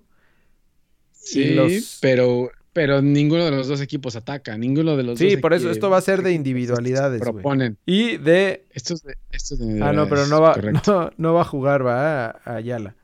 Sí, 1.11 1.53
los- 1.53 1.99
pero, 2.01 2.49
pero 2.73 3.01
ninguno 3.01 3.45
de 3.45 3.51
los 3.51 3.67
dos 3.67 3.79
equipos 3.81 4.15
ataca. 4.15 4.57
Ninguno 4.57 4.97
de 4.97 5.03
los 5.03 5.19
Sí, 5.19 5.31
dos 5.33 5.41
por 5.41 5.53
eso 5.53 5.69
esto 5.69 5.89
va 5.89 5.97
a 5.97 6.01
ser 6.01 6.23
de 6.23 6.33
individualidades, 6.33 7.21
proponen. 7.21 7.77
Y 7.85 8.17
de... 8.17 8.65
Estos 8.71 9.03
de, 9.03 9.15
estos 9.31 9.59
de 9.59 9.81
Ah, 9.81 9.93
no, 9.93 10.09
pero 10.09 10.25
no 10.27 10.41
va, 10.41 10.55
no, 10.87 11.11
no 11.15 11.33
va 11.33 11.41
a 11.41 11.45
jugar, 11.45 11.85
va 11.85 12.25
a, 12.25 12.41
a 12.43 12.55
Ayala. 12.55 12.95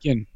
¿Quién? 0.00 0.26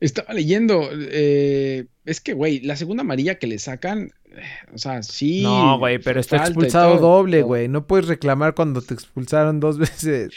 Estaba 0.00 0.32
leyendo, 0.34 0.88
eh, 0.92 1.84
es 2.04 2.20
que, 2.20 2.32
güey, 2.32 2.60
la 2.60 2.74
segunda 2.74 3.02
amarilla 3.02 3.36
que 3.36 3.46
le 3.46 3.58
sacan, 3.60 4.10
eh, 4.34 4.40
o 4.74 4.78
sea, 4.78 5.02
sí. 5.04 5.42
No, 5.42 5.78
güey, 5.78 5.98
pero 6.00 6.18
está 6.18 6.38
expulsado 6.38 6.98
doble, 6.98 7.42
güey. 7.42 7.68
No 7.68 7.86
puedes 7.86 8.08
reclamar 8.08 8.54
cuando 8.54 8.82
te 8.82 8.94
expulsaron 8.94 9.60
dos 9.60 9.78
veces. 9.78 10.30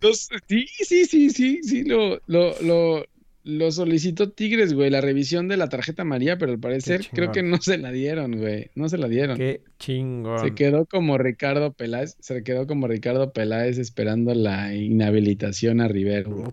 Dos- 0.00 0.28
sí, 0.48 0.66
sí, 0.78 1.04
sí, 1.04 1.28
sí, 1.28 1.60
sí, 1.62 1.84
lo, 1.84 2.18
lo, 2.28 2.54
lo, 2.62 3.04
lo 3.42 3.72
solicitó 3.72 4.30
Tigres, 4.30 4.74
güey, 4.74 4.90
la 4.90 5.00
revisión 5.00 5.48
de 5.48 5.56
la 5.56 5.68
tarjeta 5.70 6.02
amarilla, 6.02 6.36
pero 6.36 6.52
al 6.52 6.58
parecer 6.58 7.06
creo 7.12 7.32
que 7.32 7.42
no 7.42 7.56
se 7.60 7.78
la 7.78 7.90
dieron, 7.90 8.36
güey, 8.36 8.70
no 8.74 8.88
se 8.90 8.98
la 8.98 9.08
dieron. 9.08 9.38
Qué 9.38 9.62
chingón. 9.78 10.40
Se 10.40 10.54
quedó 10.54 10.84
como 10.86 11.16
Ricardo 11.16 11.72
Peláez, 11.72 12.16
se 12.20 12.42
quedó 12.42 12.66
como 12.66 12.86
Ricardo 12.86 13.32
Peláez 13.32 13.78
esperando 13.78 14.34
la 14.34 14.74
inhabilitación 14.74 15.80
a 15.80 15.88
Rivero. 15.88 16.52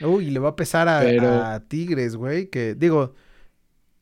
Uy, 0.00 0.30
le 0.30 0.40
va 0.40 0.50
a 0.50 0.56
pesar 0.56 0.88
a, 0.88 1.00
Pero- 1.02 1.28
a 1.32 1.60
Tigres, 1.68 2.16
güey. 2.16 2.48
Que 2.50 2.74
digo, 2.74 3.14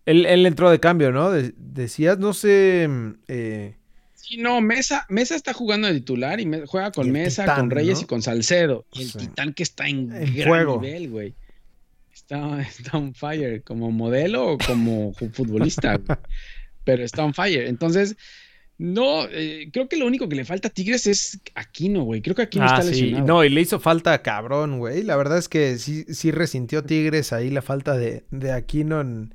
él, 0.06 0.26
él 0.26 0.46
entró 0.46 0.70
de 0.70 0.80
cambio, 0.80 1.12
¿no? 1.12 1.30
De- 1.30 1.52
decías, 1.56 2.18
no 2.18 2.32
sé. 2.32 2.86
mm, 2.88 3.10
eh, 3.28 3.76
Sí, 4.14 4.36
no, 4.36 4.60
Mesa, 4.60 5.04
Mesa 5.08 5.34
está 5.34 5.52
jugando 5.52 5.88
de 5.88 5.94
titular 5.94 6.40
y 6.40 6.46
me- 6.46 6.64
juega 6.64 6.92
con 6.92 7.10
Mesa, 7.10 7.42
Titán, 7.42 7.56
con 7.60 7.70
Reyes 7.70 7.98
¿no? 7.98 8.02
y 8.04 8.06
con 8.06 8.22
Salcedo. 8.22 8.86
Y 8.92 9.02
el 9.02 9.08
Sí. 9.10 9.18
Titán 9.18 9.52
que 9.52 9.64
está 9.64 9.88
en, 9.88 10.12
En 10.12 10.34
gran 10.34 10.48
fuego. 10.48 10.80
nivel, 10.80 11.10
güey. 11.10 11.34
Está, 12.32 12.60
está 12.62 12.96
on 12.98 13.14
fire, 13.14 13.62
como 13.62 13.90
modelo 13.90 14.52
o 14.52 14.58
como 14.58 15.12
futbolista. 15.12 16.00
Pero 16.84 17.04
está 17.04 17.24
on 17.24 17.34
fire. 17.34 17.66
Entonces, 17.68 18.16
no, 18.78 19.26
eh, 19.30 19.68
creo 19.72 19.88
que 19.88 19.96
lo 19.96 20.06
único 20.06 20.28
que 20.28 20.36
le 20.36 20.44
falta 20.44 20.68
a 20.68 20.70
Tigres 20.70 21.06
es 21.06 21.40
Aquino, 21.54 22.04
güey. 22.04 22.22
Creo 22.22 22.34
que 22.34 22.42
Aquino 22.42 22.64
ah, 22.64 22.78
está 22.78 22.82
sí. 22.82 23.02
lesionado. 23.02 23.26
No, 23.26 23.44
y 23.44 23.50
le 23.50 23.60
hizo 23.60 23.78
falta 23.80 24.22
cabrón, 24.22 24.78
güey. 24.78 25.02
La 25.02 25.16
verdad 25.16 25.38
es 25.38 25.48
que 25.48 25.78
sí, 25.78 26.04
sí 26.08 26.30
resintió 26.30 26.82
Tigres 26.82 27.32
ahí 27.32 27.50
la 27.50 27.62
falta 27.62 27.96
de, 27.96 28.24
de 28.30 28.52
Aquino 28.52 29.00
en, 29.00 29.34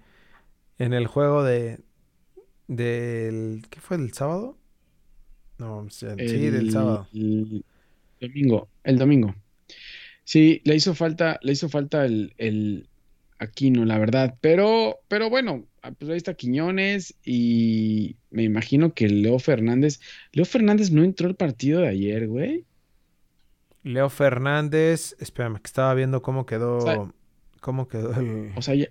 en 0.80 0.94
el 0.94 1.08
juego 1.08 1.44
de. 1.44 1.80
Del. 2.68 3.62
¿Qué 3.70 3.80
fue? 3.80 3.98
¿Del 3.98 4.12
sábado? 4.14 4.58
No, 5.60 5.88
sí, 5.90 6.06
del 6.08 6.20
El- 6.56 6.72
sábado. 6.72 7.08
el 7.14 7.64
domingo, 8.20 8.68
el 8.84 8.98
domingo. 8.98 9.36
Sí, 10.30 10.62
le 10.66 10.76
hizo 10.76 10.94
falta, 10.94 11.40
le 11.42 11.54
hizo 11.54 11.70
falta 11.70 12.04
el, 12.06 12.34
el 12.38 12.90
Aquino, 13.40 13.86
la 13.86 13.98
verdad. 13.98 14.36
Pero, 14.42 14.98
pero 15.08 15.30
bueno, 15.30 15.64
ah, 15.84 15.92
pues 15.98 16.12
ahí 16.12 16.18
está 16.18 16.34
Quiñones 16.34 17.16
y 17.24 18.18
me 18.30 18.44
imagino 18.44 18.94
que 18.94 19.08
Leo 19.08 19.40
Fernández. 19.40 20.02
Leo 20.34 20.44
Fernández 20.44 20.92
no 20.92 21.06
entró 21.06 21.30
al 21.30 21.36
partido 21.36 21.80
de 21.80 21.88
ayer, 21.88 22.28
güey. 22.28 22.66
Leo 23.84 24.10
Fernández. 24.10 25.16
Espérame, 25.20 25.56
que 25.62 25.68
estaba 25.68 25.94
viendo 25.94 26.22
cómo 26.22 26.46
quedó. 26.46 26.78
O 26.80 26.82
sea- 26.82 27.12
cómo 27.62 27.88
quedó 27.88 28.14
el. 28.20 28.52
O 28.58 28.62
sea, 28.62 28.76
ya, 28.76 28.88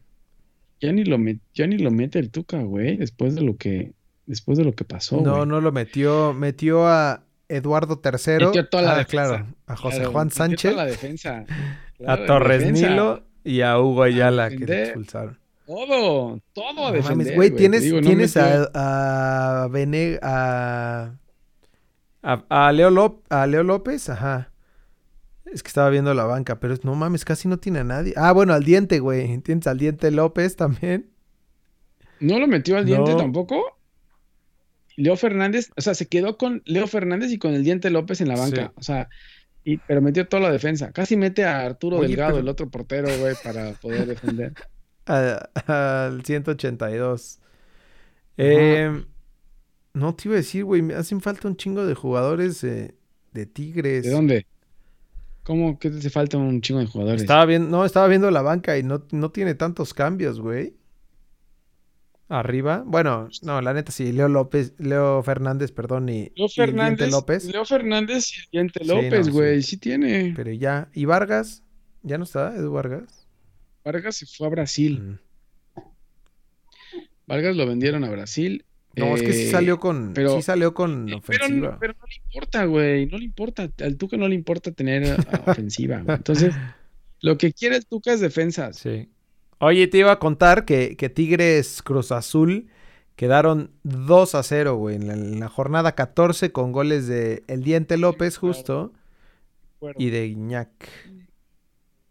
ya 0.80 0.90
ni 0.92 1.04
lo 1.04 1.18
met- 1.18 1.40
ya 1.54 1.66
ni 1.66 1.76
lo 1.76 1.90
mete 1.90 2.18
el 2.18 2.30
Tuca, 2.30 2.62
güey, 2.62 2.96
después 2.96 3.34
de 3.34 3.42
lo 3.42 3.58
que, 3.58 3.92
después 4.24 4.56
de 4.56 4.64
lo 4.64 4.72
que 4.74 4.84
pasó, 4.84 5.20
No, 5.20 5.34
güey. 5.36 5.46
no 5.48 5.60
lo 5.60 5.70
metió. 5.70 6.32
Metió 6.32 6.86
a 6.86 7.25
Eduardo 7.48 8.00
III. 8.04 8.64
Toda 8.70 8.82
la 8.82 8.92
ah, 8.92 8.98
defensa. 8.98 9.06
claro. 9.10 9.46
A 9.66 9.76
José 9.76 9.96
Claro, 9.98 10.12
Juan 10.12 10.28
toda 10.28 10.36
Sánchez. 10.46 10.76
la 10.76 10.84
defensa. 10.86 11.38
a 11.38 11.44
Claro, 11.98 12.26
Torres 12.26 12.60
defensa. 12.60 12.88
Nilo 12.90 13.22
y 13.44 13.60
a 13.62 13.78
Hugo 13.78 14.02
Ayala 14.02 14.50
que 14.50 14.66
se 14.66 14.82
expulsaron. 14.84 15.38
Todo, 15.66 16.40
todo 16.52 16.86
a 16.86 16.92
defender, 16.92 17.34
güey, 17.34 17.50
tienes, 17.50 17.82
digo, 17.82 18.00
tienes 18.00 18.36
a, 18.36 18.70
a 19.64 19.66
Bene- 19.68 20.18
a, 20.22 21.14
a, 22.22 22.44
a 22.48 22.72
Leo 22.72 22.90
Lop- 22.90 23.22
a 23.30 23.46
Leo 23.48 23.64
López, 23.64 24.08
ajá. 24.08 24.52
Es 25.44 25.62
que 25.64 25.68
estaba 25.68 25.90
viendo 25.90 26.14
la 26.14 26.24
banca, 26.24 26.60
pero 26.60 26.74
no 26.82 26.94
mames, 26.94 27.24
casi 27.24 27.48
no 27.48 27.58
tiene 27.58 27.80
a 27.80 27.84
nadie. 27.84 28.12
Ah, 28.16 28.32
bueno, 28.32 28.52
al 28.52 28.62
diente, 28.64 28.98
güey. 29.00 29.38
Tienes 29.38 29.66
al 29.66 29.78
diente 29.78 30.10
López 30.12 30.54
también. 30.56 31.10
¿No 32.20 32.38
lo 32.38 32.46
metió 32.46 32.76
al 32.78 32.84
diente 32.84 33.12
No. 33.12 33.16
tampoco? 33.16 33.75
Leo 34.96 35.16
Fernández, 35.16 35.70
o 35.76 35.80
sea, 35.80 35.94
se 35.94 36.06
quedó 36.06 36.36
con 36.36 36.62
Leo 36.64 36.86
Fernández 36.86 37.30
y 37.30 37.38
con 37.38 37.54
el 37.54 37.62
diente 37.64 37.90
López 37.90 38.20
en 38.20 38.28
la 38.28 38.36
banca. 38.36 38.66
Sí. 38.68 38.72
O 38.76 38.82
sea, 38.82 39.08
y, 39.64 39.78
pero 39.78 40.00
metió 40.00 40.26
toda 40.26 40.42
la 40.42 40.52
defensa. 40.52 40.92
Casi 40.92 41.16
mete 41.16 41.44
a 41.44 41.66
Arturo 41.66 41.98
Oye, 41.98 42.08
Delgado, 42.08 42.32
pero- 42.32 42.42
el 42.42 42.48
otro 42.48 42.70
portero, 42.70 43.08
güey, 43.18 43.34
para 43.42 43.72
poder 43.72 44.06
defender. 44.06 44.54
Al 45.06 46.24
182. 46.24 47.38
Eh, 48.38 49.04
no 49.92 50.14
te 50.14 50.28
iba 50.28 50.34
a 50.34 50.38
decir, 50.38 50.64
güey. 50.64 50.82
Me 50.82 50.94
hacen 50.94 51.20
falta 51.20 51.48
un 51.48 51.56
chingo 51.56 51.86
de 51.86 51.94
jugadores 51.94 52.62
eh, 52.64 52.94
de 53.32 53.46
Tigres. 53.46 54.04
¿De 54.04 54.10
dónde? 54.10 54.46
¿Cómo 55.42 55.78
que 55.78 55.90
te 55.90 55.98
hace 55.98 56.10
falta 56.10 56.38
un 56.38 56.60
chingo 56.60 56.80
de 56.80 56.86
jugadores? 56.86 57.22
Estaba 57.22 57.44
viendo, 57.46 57.68
no, 57.68 57.84
estaba 57.84 58.08
viendo 58.08 58.30
la 58.30 58.42
banca 58.42 58.78
y 58.78 58.82
no, 58.82 59.04
no 59.12 59.30
tiene 59.30 59.54
tantos 59.54 59.94
cambios, 59.94 60.40
güey. 60.40 60.74
Arriba. 62.28 62.82
Bueno, 62.84 63.28
no, 63.42 63.60
la 63.60 63.72
neta 63.72 63.92
sí. 63.92 64.10
Leo 64.12 64.28
López, 64.28 64.74
Leo 64.78 65.22
Fernández, 65.22 65.70
perdón, 65.70 66.08
y, 66.08 66.32
Leo 66.34 66.46
y 66.46 66.48
Fernández, 66.48 67.10
López. 67.10 67.44
Leo 67.44 67.64
Fernández 67.64 68.32
y 68.32 68.50
diente 68.50 68.80
Sí, 68.82 68.88
López, 68.88 69.28
no, 69.28 69.32
güey, 69.32 69.62
sí. 69.62 69.76
tiene. 69.76 70.32
Pero 70.34 70.50
ya. 70.52 70.88
¿Y 70.92 71.04
Vargas? 71.04 71.62
¿Ya 72.02 72.18
no 72.18 72.24
está? 72.24 72.54
¿Edu 72.56 72.72
Vargas? 72.72 73.26
Vargas 73.84 74.16
se 74.16 74.26
fue 74.26 74.48
a 74.48 74.50
Brasil. 74.50 75.00
Mm. 75.76 75.80
Vargas 77.26 77.56
lo 77.56 77.66
vendieron 77.66 78.04
a 78.04 78.10
Brasil. 78.10 78.64
No, 78.96 79.14
es 79.14 79.22
que 79.22 79.32
sí 79.32 79.42
Eh, 79.42 79.50
salió 79.50 79.78
con, 79.78 80.12
pero- 80.14 80.36
sí 80.36 80.42
salió 80.42 80.72
con 80.72 81.04
Pero, 81.06 81.18
ofensiva. 81.18 81.72
no- 81.72 81.78
pero 81.78 81.92
no 82.00 82.06
le 82.06 82.14
importa, 82.24 82.64
güey. 82.64 83.06
No 83.06 83.18
le 83.18 83.24
importa. 83.24 83.68
Al 83.84 83.96
Tuca 83.98 84.16
no 84.16 84.26
le 84.26 84.34
importa 84.34 84.72
tener 84.72 85.16
ofensiva, 85.46 85.98
güey. 86.00 86.16
Entonces, 86.16 86.54
lo 87.20 87.36
que 87.36 87.52
quiere 87.52 87.76
el 87.76 87.86
Tuca 87.86 88.12
es 88.12 88.20
defensas. 88.20 88.76
Sí. 88.78 89.08
Oye, 89.58 89.86
te 89.86 89.98
iba 89.98 90.12
a 90.12 90.18
contar 90.18 90.64
que, 90.64 90.96
que 90.96 91.08
Tigres 91.08 91.82
Cruz 91.82 92.12
Azul 92.12 92.68
quedaron 93.16 93.70
2 93.84 94.34
a 94.34 94.42
0, 94.42 94.76
güey, 94.76 94.96
en 94.96 95.06
la, 95.08 95.14
en 95.14 95.40
la 95.40 95.48
jornada 95.48 95.94
14 95.94 96.52
con 96.52 96.72
goles 96.72 97.06
de 97.06 97.42
El 97.48 97.62
Diente 97.62 97.96
López, 97.96 98.36
justo, 98.36 98.92
y 99.96 100.10
de 100.10 100.26
Iñak. 100.26 100.68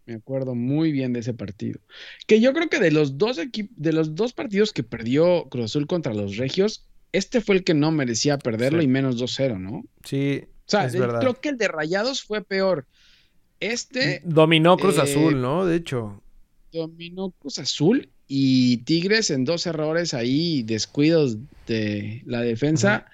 me 0.08 0.16
acuerdo 0.16 0.56
muy 0.56 0.91
bien 0.91 1.14
de 1.14 1.20
ese 1.20 1.34
partido. 1.36 1.80
Que 2.26 2.41
yo 2.41 2.54
creo 2.54 2.70
que 2.70 2.80
de 2.80 2.89
los 2.91 3.18
dos 3.20 3.38
de 3.38 3.93
los 3.93 4.16
dos 4.16 4.34
partidos 4.34 4.74
que 4.74 4.84
perdió 4.84 5.48
Cruz 5.50 5.66
Azul 5.66 5.86
contra 5.88 6.14
los 6.16 6.38
Regios, 6.38 6.88
este 7.12 7.41
fue 7.41 7.56
el 7.58 7.64
que 7.64 7.76
no 7.76 7.91
merecía 7.91 8.39
perderlo 8.39 8.80
Sí. 8.80 8.86
y 8.86 8.89
menos 8.89 9.18
2-0, 9.22 9.60
¿no? 9.60 9.78
O 9.80 9.84
Sí, 10.04 10.43
sea, 10.66 10.86
es 10.86 10.96
el- 10.96 11.02
verdad. 11.02 11.20
creo 11.22 11.36
que 11.36 11.50
el 11.50 11.58
de 11.60 11.68
Rayados 11.68 12.24
fue 12.24 12.41
peor. 12.43 12.88
Este 13.60 14.22
Dominó 14.26 14.78
Cruz 14.78 14.98
eh, 14.98 15.02
Azul, 15.02 15.39
¿no? 15.41 15.66
De 15.68 15.76
hecho. 15.76 16.22
Dominó 16.76 17.32
Cruz 17.39 17.59
Azul 17.59 18.09
y 18.28 18.78
Tigres 18.78 19.30
en 19.32 19.45
dos 19.45 19.65
errores 19.67 20.13
ahí, 20.13 20.63
descuidos 20.63 21.38
de 21.67 22.21
la 22.26 22.41
defensa, 22.41 23.05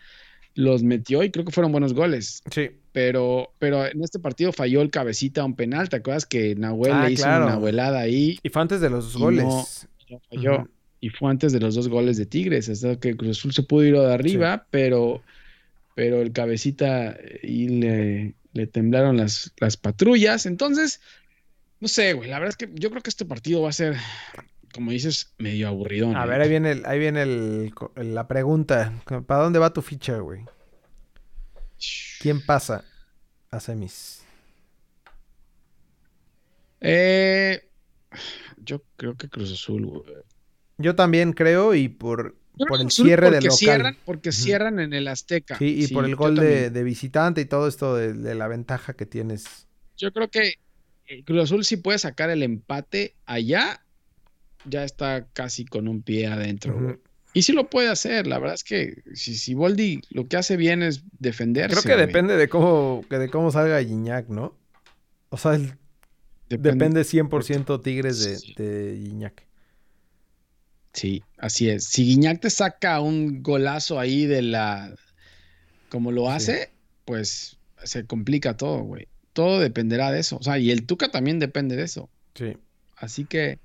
los 0.55 0.83
metió 0.83 1.23
y 1.23 1.31
creo 1.31 1.45
que 1.45 1.51
fueron 1.51 1.71
buenos 1.71 1.93
goles. 1.93 2.41
Sí. 2.51 2.69
Pero, 2.91 3.53
pero 3.57 3.85
en 3.85 4.03
este 4.03 4.19
partido 4.19 4.51
falló 4.51 4.81
el 4.81 4.89
cabecita 4.91 5.45
un 5.45 5.55
penal. 5.55 5.87
¿Te 5.87 5.95
acuerdas 5.97 6.25
que 6.25 6.55
Nahuel 6.55 6.91
Ah, 6.91 7.05
le 7.07 7.13
hizo 7.13 7.23
claro. 7.23 7.45
una 7.45 7.53
abuelada 7.53 7.99
ahí 8.01 8.37
Y 8.43 8.49
fue 8.49 8.61
antes 8.61 8.81
de 8.81 8.89
los 8.89 9.15
Y 9.15 9.19
goles. 9.19 9.43
no- 10.09 10.19
falló? 10.29 10.67
Y 10.99 11.09
fue 11.09 11.31
antes 11.31 11.53
de 11.53 11.59
los 11.61 11.73
dos 11.75 11.87
goles 11.87 12.17
de 12.17 12.25
Tigres. 12.25 12.67
Hasta 12.69 12.97
que 12.99 13.15
Cruz 13.15 13.37
Azul 13.37 13.53
se 13.53 13.63
pudo 13.63 13.85
ir 13.85 13.93
de 13.97 14.13
arriba, 14.13 14.67
pero, 14.71 15.23
pero 15.95 16.21
el 16.21 16.31
cabecita 16.33 17.17
y 17.41 17.69
le, 17.69 18.33
le 18.53 18.67
temblaron 18.67 19.15
las, 19.17 19.53
las 19.59 19.77
patrullas. 19.77 20.45
Entonces, 20.45 20.99
no 21.81 21.87
sé, 21.87 22.13
güey. 22.13 22.29
La 22.29 22.39
verdad 22.39 22.55
es 22.57 22.67
que 22.67 22.73
yo 22.79 22.89
creo 22.91 23.01
que 23.01 23.09
este 23.09 23.25
partido 23.25 23.63
va 23.63 23.69
a 23.69 23.73
ser, 23.73 23.97
como 24.73 24.91
dices, 24.91 25.33
medio 25.39 25.67
aburrido. 25.67 26.15
A 26.15 26.25
ver, 26.25 26.39
ahí 26.41 26.49
viene, 26.49 26.71
el- 26.71 26.85
ahí 26.85 26.99
viene 26.99 27.23
el, 27.23 27.73
la 27.95 28.27
pregunta. 28.27 28.93
¿Para 29.25 29.43
dónde 29.43 29.59
va 29.59 29.73
tu 29.73 29.81
ficha, 29.81 30.17
güey? 30.19 30.45
¿Quién 32.19 32.45
pasa 32.45 32.85
a 33.49 33.59
semis? 33.59 34.21
Eh, 36.79 37.67
yo 38.57 38.83
creo 38.95 39.15
que 39.15 39.27
Cruz 39.27 39.51
Azul, 39.51 39.85
güey. 39.85 40.03
Yo 40.77 40.95
también 40.95 41.33
creo 41.33 41.73
y 41.73 41.89
por, 41.89 42.35
por 42.67 42.79
el 42.79 42.91
cierre 42.91 43.31
del 43.31 43.35
porque 43.35 43.47
local. 43.47 43.57
Cierran, 43.57 43.97
porque 44.05 44.31
cierran 44.31 44.79
en 44.79 44.93
el 44.93 45.07
Azteca. 45.07 45.57
Sí, 45.57 45.83
y 45.83 45.87
por 45.93 46.05
el 46.05 46.15
gol 46.15 46.35
de, 46.35 46.83
visitante 46.83 47.41
y 47.41 47.45
todo 47.45 47.67
esto 47.67 47.95
de, 47.95 48.13
de 48.13 48.35
la 48.35 48.47
ventaja 48.47 48.93
que 48.93 49.05
tienes. 49.07 49.67
Yo 49.97 50.11
creo 50.11 50.29
que 50.29 50.55
Cruz 51.25 51.43
Azul 51.43 51.65
si 51.65 51.77
puede 51.77 51.97
sacar 51.99 52.29
el 52.29 52.43
empate 52.43 53.15
allá, 53.25 53.83
ya 54.65 54.83
está 54.83 55.27
casi 55.33 55.65
con 55.65 55.87
un 55.87 56.01
pie 56.01 56.27
adentro. 56.27 56.99
Y 57.33 57.43
sí 57.43 57.53
lo 57.53 57.69
puede 57.69 57.87
hacer, 57.89 58.27
la 58.27 58.39
verdad 58.39 58.55
es 58.55 58.63
que 58.63 59.03
si, 59.13 59.35
si 59.35 59.53
Boldi 59.53 60.01
lo 60.09 60.27
que 60.27 60.37
hace 60.37 60.57
bien 60.57 60.83
es 60.83 61.03
defenderse. 61.19 61.71
Creo 61.75 61.83
que 61.83 61.93
güey. 61.95 62.05
depende 62.07 62.35
de 62.35 62.49
cómo, 62.49 63.05
que 63.09 63.17
de 63.17 63.29
cómo 63.29 63.51
salga 63.51 63.81
Gignac, 63.81 64.27
¿no? 64.27 64.57
O 65.29 65.37
sea, 65.37 65.55
el- 65.55 65.73
depende 66.49 67.03
100% 67.05 67.81
Tigres 67.81 68.23
de, 68.25 68.37
Sí. 68.37 68.53
de 68.57 68.99
Gignac. 69.01 69.47
Sí, 70.93 71.23
así 71.37 71.69
es. 71.69 71.85
Si 71.85 72.03
Guiñac 72.03 72.41
te 72.41 72.49
saca 72.49 72.99
un 72.99 73.41
golazo 73.41 73.97
ahí 73.97 74.25
de 74.25 74.41
la... 74.41 74.93
como 75.87 76.11
lo 76.11 76.25
Sí. 76.25 76.31
hace, 76.33 76.69
pues 77.05 77.57
se 77.83 78.05
complica 78.05 78.57
todo, 78.57 78.79
güey. 78.79 79.07
Todo 79.33 79.59
dependerá 79.59 80.11
de 80.11 80.19
eso. 80.19 80.37
O 80.37 80.43
sea, 80.43 80.57
y 80.57 80.71
el 80.71 80.85
Tuca 80.85 81.09
también 81.09 81.39
depende 81.39 81.75
de 81.75 81.83
eso. 81.83 82.09
Sí. 82.35 82.57
Así 82.95 83.25
que 83.25 83.59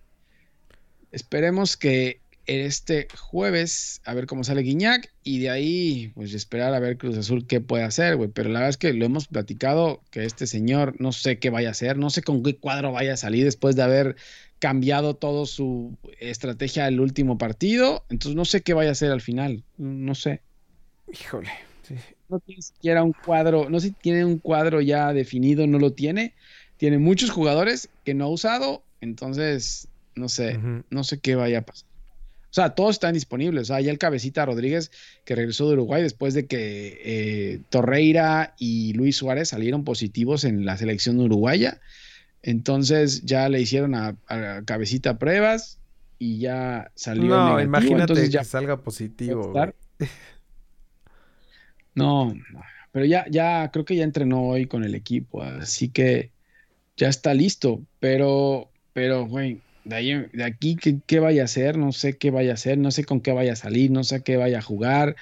esperemos 1.13 1.77
que 1.77 2.21
este 2.47 3.09
jueves 3.17 4.01
a 4.05 4.15
ver 4.15 4.27
cómo 4.27 4.45
sale 4.45 4.63
Guiñac 4.63 5.13
y 5.25 5.41
de 5.41 5.51
ahí 5.51 6.13
pues 6.15 6.33
esperar 6.33 6.75
a 6.75 6.79
ver 6.79 6.97
Cruz 6.97 7.17
Azul 7.19 7.47
qué 7.47 7.61
puede 7.61 7.85
hacer, 7.85 8.17
güey. 8.17 8.31
Pero 8.31 8.49
la 8.49 8.61
verdad 8.61 8.71
es 8.71 8.77
que 8.77 8.93
lo 8.93 9.05
hemos 9.05 9.27
platicado 9.27 10.01
que 10.11 10.25
este 10.25 10.47
señor 10.47 10.95
no 11.01 11.13
sé 11.13 11.39
qué 11.39 11.51
vaya 11.51 11.69
a 11.69 11.73
hacer, 11.73 11.99
no 11.99 12.11
sé 12.11 12.23
con 12.23 12.43
qué 12.43 12.57
cuadro 12.57 12.93
vaya 12.93 13.15
a 13.15 13.17
salir 13.17 13.45
después 13.45 13.77
de 13.77 13.83
haber 13.83 14.17
cambiado 14.59 15.15
todo 15.15 15.45
su 15.47 15.99
estrategia 16.21 16.87
el 16.89 17.01
último 17.01 17.37
partido. 17.37 18.05
Entonces 18.09 18.37
no 18.37 18.45
sé 18.45 18.63
qué 18.63 18.75
vaya 18.75 18.91
a 18.91 18.93
hacer 18.93 19.11
al 19.11 19.21
final, 19.21 19.65
no 19.77 20.15
sé. 20.15 20.41
Híjole. 21.13 21.51
sí. 21.83 21.97
No 22.29 22.41
tiene 22.41 22.63
siquiera 22.63 23.03
un 23.03 23.13
cuadro, 23.13 23.69
no 23.71 23.81
sé 23.81 23.89
si 23.89 23.93
tiene 23.95 24.25
un 24.25 24.39
cuadro 24.39 24.81
ya 24.81 25.13
definido, 25.13 25.67
no 25.67 25.79
lo 25.79 25.93
tiene. 25.93 26.35
Tiene 26.77 26.99
muchos 26.99 27.31
jugadores 27.31 27.89
que 28.05 28.15
no 28.15 28.25
ha 28.25 28.29
usado, 28.29 28.83
entonces 29.01 29.89
no 30.15 30.29
sé 30.29 30.59
no 30.91 31.05
sé 31.05 31.19
qué 31.19 31.35
vaya 31.35 31.59
a 31.59 31.63
pasar. 31.63 31.87
O 32.51 32.55
sea, 32.57 32.71
todos 32.71 32.97
están 32.97 33.13
disponibles. 33.13 33.63
O 33.63 33.65
sea, 33.67 33.81
ya 33.83 33.91
el 33.91 33.99
cabecita 33.99 34.47
Rodríguez 34.47 34.91
que 35.25 35.35
regresó 35.35 35.67
de 35.69 35.75
Uruguay 35.75 36.03
después 36.03 36.33
de 36.33 36.47
que 36.47 37.01
eh, 37.05 37.61
Torreira 37.69 38.55
y 38.59 38.95
Luis 38.95 39.17
Suárez 39.17 39.51
salieron 39.51 39.85
positivos 39.85 40.45
en 40.45 40.65
la 40.65 40.77
selección 40.79 41.21
uruguaya. 41.21 41.81
Entonces 42.43 43.23
ya 43.25 43.49
le 43.49 43.61
hicieron 43.61 43.95
a, 43.95 44.17
a 44.29 44.63
cabecita 44.65 45.19
pruebas 45.19 45.79
y 46.19 46.39
ya 46.39 46.91
salió 46.95 47.25
No, 47.29 47.45
negativo. 47.45 47.61
imagínate 47.63 48.03
Entonces 48.03 48.31
ya 48.31 48.41
que 48.41 48.45
salga 48.47 48.81
positivo. 48.81 49.53
No, 51.97 52.27
no, 52.53 52.61
pero 52.93 53.05
ya, 53.05 53.27
ya 53.29 53.71
creo 53.73 53.85
que 53.85 53.97
ya 53.97 54.05
entrenó 54.05 54.43
hoy 54.43 54.67
con 54.67 54.85
el 54.85 54.95
equipo, 54.95 55.43
así 55.43 55.89
que 55.89 56.31
ya 56.97 57.09
está 57.09 57.35
listo. 57.35 57.81
Pero, 58.01 58.71
pero, 58.93 59.27
güey, 59.27 59.61
de 59.85 59.97
ahí, 59.97 60.27
de 60.33 60.45
aquí, 60.45 60.77
¿qué, 60.77 60.99
qué 61.07 61.21
vaya 61.21 61.43
a 61.43 61.45
hacer? 61.47 61.77
No 61.79 61.93
sé 61.93 62.17
qué 62.17 62.31
vaya 62.31 62.53
a 62.53 62.55
hacer, 62.55 62.79
no 62.79 62.91
sé 62.91 63.05
con 63.05 63.21
qué 63.21 63.33
vaya 63.33 63.53
a 63.53 63.57
salir, 63.57 63.91
no 63.91 64.05
sé 64.05 64.23
qué 64.23 64.37
vaya 64.37 64.59
a 64.59 64.63
jugar. 64.63 65.17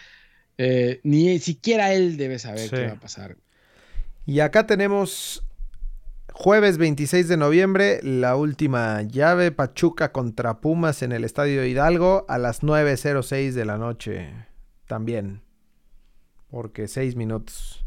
Eh, 0.59 1.01
ni 1.03 1.39
siquiera 1.39 1.93
él 1.93 2.16
debe 2.16 2.39
saber 2.39 2.68
Sí. 2.68 2.77
qué 2.77 2.87
va 2.87 2.93
a 2.93 3.01
pasar. 3.01 3.37
Y 4.27 4.41
acá 4.41 4.66
tenemos 4.66 5.45
jueves 6.33 6.79
26 6.79 7.29
de 7.29 7.37
noviembre, 7.37 8.01
la 8.03 8.37
última 8.37 9.03
llave, 9.03 9.53
Pachuca 9.53 10.12
contra 10.12 10.61
Pumas 10.61 11.03
en 11.03 11.12
el 11.12 11.25
Estadio 11.25 11.64
Hidalgo 11.64 12.25
a 12.29 12.39
las 12.39 12.62
9.06 12.62 13.55
de 13.55 13.64
la 13.64 13.79
noche. 13.79 14.31
También. 14.87 15.44
Porque 16.55 16.87
6 16.87 17.17
minutos. 17.17 17.85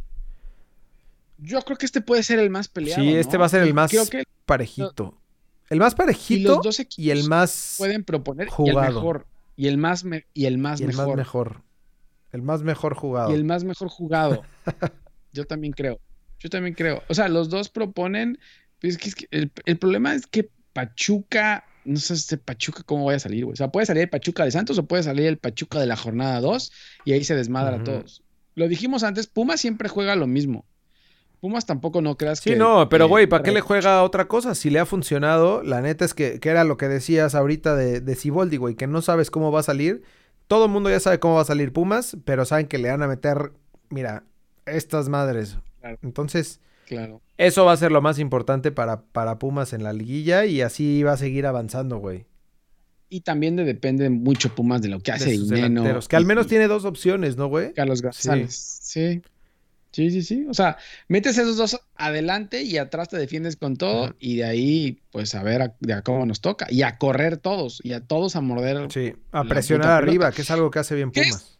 Yo 1.37 1.61
creo 1.61 1.77
que 1.77 1.85
este 1.85 2.01
puede 2.01 2.21
ser 2.21 2.37
el 2.37 2.49
más 2.49 2.67
peleado. 2.67 3.01
Sí, 3.01 3.13
¿no? 3.13 3.17
este 3.17 3.37
va 3.37 3.45
a 3.45 3.49
ser 3.49 3.63
Y 3.63 3.69
el 3.69 3.73
más 3.73 3.89
Creo 3.89 4.05
que 4.07 4.25
parejito. 4.45 5.17
El 5.69 5.79
más 5.79 5.93
y 5.93 5.95
parejito 5.95 6.55
los 6.55 6.63
dos 6.63 6.79
y 6.97 7.11
el 7.11 7.19
equipos 7.19 7.29
más, 7.29 7.75
pueden 7.77 8.03
proponer 8.03 8.47
y 8.47 8.49
el 8.49 8.53
jugado. 8.53 8.93
mejor. 8.95 9.25
Y 9.55 9.67
el 9.67 9.77
más, 9.77 10.03
me- 10.03 10.25
y 10.33 10.47
el 10.47 10.57
más 10.57 10.81
y 10.81 10.83
el 10.83 10.89
más 10.89 10.97
mejor. 10.97 11.17
mejor. 11.17 11.61
El 12.33 12.41
más 12.41 12.61
mejor 12.63 12.93
jugado. 12.93 13.31
Y 13.31 13.35
el 13.35 13.45
más 13.45 13.63
mejor 13.63 13.87
jugado. 13.87 14.43
Yo 15.31 15.45
también 15.45 15.71
creo. 15.71 16.01
Yo 16.37 16.49
también 16.49 16.75
creo. 16.75 17.03
O 17.07 17.13
sea, 17.13 17.29
los 17.29 17.49
dos 17.49 17.69
proponen. 17.69 18.37
pues 18.81 18.95
es 18.95 18.97
que, 18.99 19.07
es 19.07 19.15
que 19.15 19.27
el, 19.31 19.49
el 19.65 19.77
problema 19.77 20.13
es 20.13 20.27
que 20.27 20.49
Pachuca. 20.73 21.63
No 21.85 21.95
sé 21.95 22.15
este 22.15 22.37
Pachuca 22.37 22.83
cómo 22.85 23.05
vaya 23.05 23.15
a 23.15 23.19
salir, 23.21 23.45
güey. 23.45 23.53
O 23.53 23.55
sea, 23.55 23.69
puede 23.69 23.85
salir 23.85 24.03
el 24.03 24.09
Pachuca 24.09 24.43
de 24.43 24.51
Santos 24.51 24.77
o 24.77 24.85
puede 24.85 25.03
salir 25.03 25.25
el 25.27 25.37
Pachuca 25.37 25.79
de 25.79 25.85
la 25.85 25.95
jornada 25.95 26.41
2 26.41 26.71
y 27.05 27.13
ahí 27.13 27.23
se 27.23 27.33
desmadra 27.33 27.77
a 27.77 27.83
todos. 27.85 28.23
Lo 28.57 28.67
dijimos 28.67 29.03
antes, 29.03 29.27
Pumas 29.27 29.61
siempre 29.61 29.87
juega 29.87 30.15
lo 30.15 30.25
mismo. 30.25 30.65
Pumas 31.39 31.67
tampoco 31.67 32.01
no 32.01 32.17
creas 32.17 32.39
Sí, 32.39 32.49
que. 32.49 32.55
no, 32.55 32.89
pero 32.89 33.07
güey, 33.07 33.27
¿para 33.27 33.43
qué 33.43 33.51
le 33.51 33.61
juega 33.61 33.99
a 33.99 34.03
otra 34.03 34.27
cosa? 34.27 34.55
Si 34.55 34.71
le 34.71 34.79
ha 34.79 34.87
funcionado, 34.87 35.61
la 35.61 35.79
neta 35.81 36.03
es 36.05 36.15
que, 36.15 36.39
que 36.39 36.49
era 36.49 36.63
lo 36.63 36.75
que 36.75 36.87
decías 36.87 37.35
ahorita 37.35 37.75
de, 37.75 38.01
de 38.01 38.57
güey, 38.57 38.73
que 38.73 38.87
no 38.87 39.03
sabes 39.03 39.29
cómo 39.29 39.51
va 39.51 39.59
a 39.59 39.63
salir. 39.63 40.01
Todo 40.47 40.65
el 40.65 40.71
mundo 40.71 40.89
ya 40.89 40.99
sabe 40.99 41.19
cómo 41.19 41.35
va 41.35 41.41
a 41.41 41.45
salir 41.45 41.71
Pumas, 41.71 42.17
pero 42.25 42.45
saben 42.45 42.65
que 42.65 42.79
le 42.79 42.89
van 42.89 43.03
a 43.03 43.07
meter, 43.07 43.51
mira, 43.89 44.23
estas 44.65 45.07
madres. 45.07 45.59
Claro. 45.79 45.99
Entonces, 46.01 46.59
Claro. 46.87 47.21
eso 47.37 47.63
va 47.65 47.73
a 47.73 47.77
ser 47.77 47.91
lo 47.91 48.01
más 48.01 48.17
importante 48.17 48.71
para, 48.71 49.03
para 49.03 49.37
Pumas 49.37 49.73
en 49.73 49.83
la 49.83 49.93
liguilla 49.93 50.45
y 50.45 50.61
así 50.61 51.03
va 51.03 51.11
a 51.11 51.17
seguir 51.17 51.45
avanzando, 51.45 51.97
güey. 51.97 52.25
Y 53.09 53.21
también 53.21 53.55
de- 53.55 53.63
depende 53.63 54.09
mucho 54.09 54.53
Pumas 54.53 54.81
de 54.81 54.89
lo 54.89 54.99
que 54.99 55.11
hace 55.11 55.31
Dineno. 55.31 55.99
Que 56.07 56.15
al 56.15 56.25
menos 56.25 56.45
y 56.47 56.49
tiene 56.49 56.67
dos 56.67 56.83
opciones, 56.85 57.37
¿no, 57.37 57.47
güey? 57.47 57.73
Carlos 57.73 58.01
González. 58.01 58.53
Sí. 58.81 59.21
Sí, 59.91 60.11
sí, 60.11 60.21
sí. 60.21 60.45
O 60.49 60.53
sea, 60.53 60.77
metes 61.07 61.37
esos 61.39 61.57
dos 61.57 61.79
adelante 61.95 62.61
y 62.61 62.77
atrás 62.77 63.09
te 63.09 63.17
defiendes 63.17 63.55
con 63.55 63.77
todo 63.77 64.13
y 64.19 64.35
de 64.37 64.43
ahí, 64.43 64.99
pues 65.11 65.33
a 65.33 65.41
ver 65.41 65.61
a, 65.61 65.75
de 65.79 65.93
a 65.93 66.01
cómo 66.03 66.25
nos 66.25 66.41
toca. 66.41 66.67
Y 66.69 66.83
a 66.83 66.97
correr 66.99 67.37
todos 67.37 67.79
y 67.83 67.93
a 67.93 68.01
todos 68.01 68.35
a 68.35 68.41
morder. 68.41 68.91
Sí, 68.91 69.13
a 69.31 69.43
presionar 69.45 69.89
arriba, 69.91 70.25
pelota. 70.25 70.35
que 70.35 70.41
es 70.43 70.51
algo 70.51 70.69
que 70.69 70.79
hace 70.79 70.93
bien. 70.95 71.11
Pumas. 71.11 71.56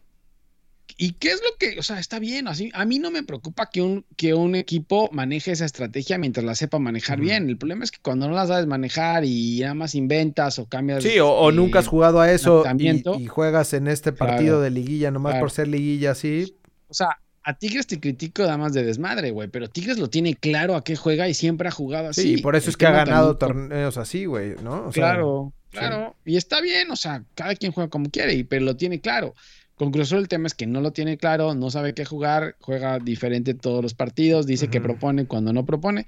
¿Y 1.00 1.12
qué 1.12 1.28
es 1.28 1.40
lo 1.44 1.56
que, 1.56 1.78
o 1.78 1.82
sea, 1.84 2.00
está 2.00 2.18
bien, 2.18 2.48
así, 2.48 2.72
a 2.74 2.84
mí 2.84 2.98
no 2.98 3.12
me 3.12 3.22
preocupa 3.22 3.70
que 3.70 3.82
un, 3.82 4.04
que 4.16 4.34
un 4.34 4.56
equipo 4.56 5.08
maneje 5.12 5.52
esa 5.52 5.64
estrategia 5.64 6.18
mientras 6.18 6.44
la 6.44 6.56
sepa 6.56 6.80
manejar 6.80 7.20
bien. 7.20 7.48
El 7.48 7.56
problema 7.56 7.84
es 7.84 7.92
que 7.92 8.00
cuando 8.02 8.26
no 8.26 8.34
la 8.34 8.48
sabes 8.48 8.66
manejar 8.66 9.24
y 9.24 9.60
nada 9.60 9.74
más 9.74 9.94
inventas 9.94 10.58
o 10.58 10.66
cambias. 10.66 11.04
Sí, 11.04 11.20
o, 11.22 11.52
nunca 11.52 11.78
has 11.78 11.86
jugado 11.86 12.20
a 12.20 12.32
eso 12.32 12.64
y, 12.76 13.26
juegas 13.26 13.74
en 13.74 13.86
este 13.86 14.12
partido 14.12 14.60
de 14.60 14.70
liguilla 14.70 15.12
nomás 15.12 15.36
por 15.36 15.52
ser 15.52 15.68
liguilla 15.68 16.10
así. 16.10 16.56
O 16.88 16.94
sea, 16.94 17.20
a 17.44 17.54
Tigres 17.54 17.86
te 17.86 18.00
critico 18.00 18.42
nada 18.42 18.58
más 18.58 18.72
de 18.72 18.82
desmadre, 18.82 19.30
güey, 19.30 19.46
pero 19.46 19.68
Tigres 19.68 19.98
lo 19.98 20.10
tiene 20.10 20.34
claro 20.34 20.74
a 20.74 20.82
qué 20.82 20.96
juega 20.96 21.28
y 21.28 21.34
siempre 21.34 21.68
ha 21.68 21.70
jugado 21.70 22.08
así. 22.08 22.22
Sí, 22.22 22.42
por 22.42 22.56
eso 22.56 22.70
es 22.70 22.76
que 22.76 22.86
ha 22.86 22.90
ganado 22.90 23.36
torneos 23.36 23.98
así, 23.98 24.24
güey, 24.24 24.56
¿no? 24.64 24.90
claro, 24.90 25.52
claro. 25.70 26.16
Y 26.24 26.36
está 26.36 26.60
bien, 26.60 26.90
o 26.90 26.96
sea, 26.96 27.22
cada 27.36 27.54
quien 27.54 27.70
juega 27.70 27.88
como 27.88 28.10
quiere, 28.10 28.44
pero 28.44 28.64
lo 28.64 28.76
tiene 28.76 29.00
claro. 29.00 29.36
Con 29.78 29.92
el 29.94 30.28
tema 30.28 30.48
es 30.48 30.54
que 30.54 30.66
no 30.66 30.80
lo 30.80 30.92
tiene 30.92 31.18
claro, 31.18 31.54
no 31.54 31.70
sabe 31.70 31.94
qué 31.94 32.04
jugar, 32.04 32.56
juega 32.60 32.98
diferente 32.98 33.54
todos 33.54 33.80
los 33.80 33.94
partidos, 33.94 34.44
dice 34.44 34.68
que 34.68 34.80
propone 34.80 35.26
cuando 35.26 35.52
no 35.52 35.64
propone. 35.64 36.06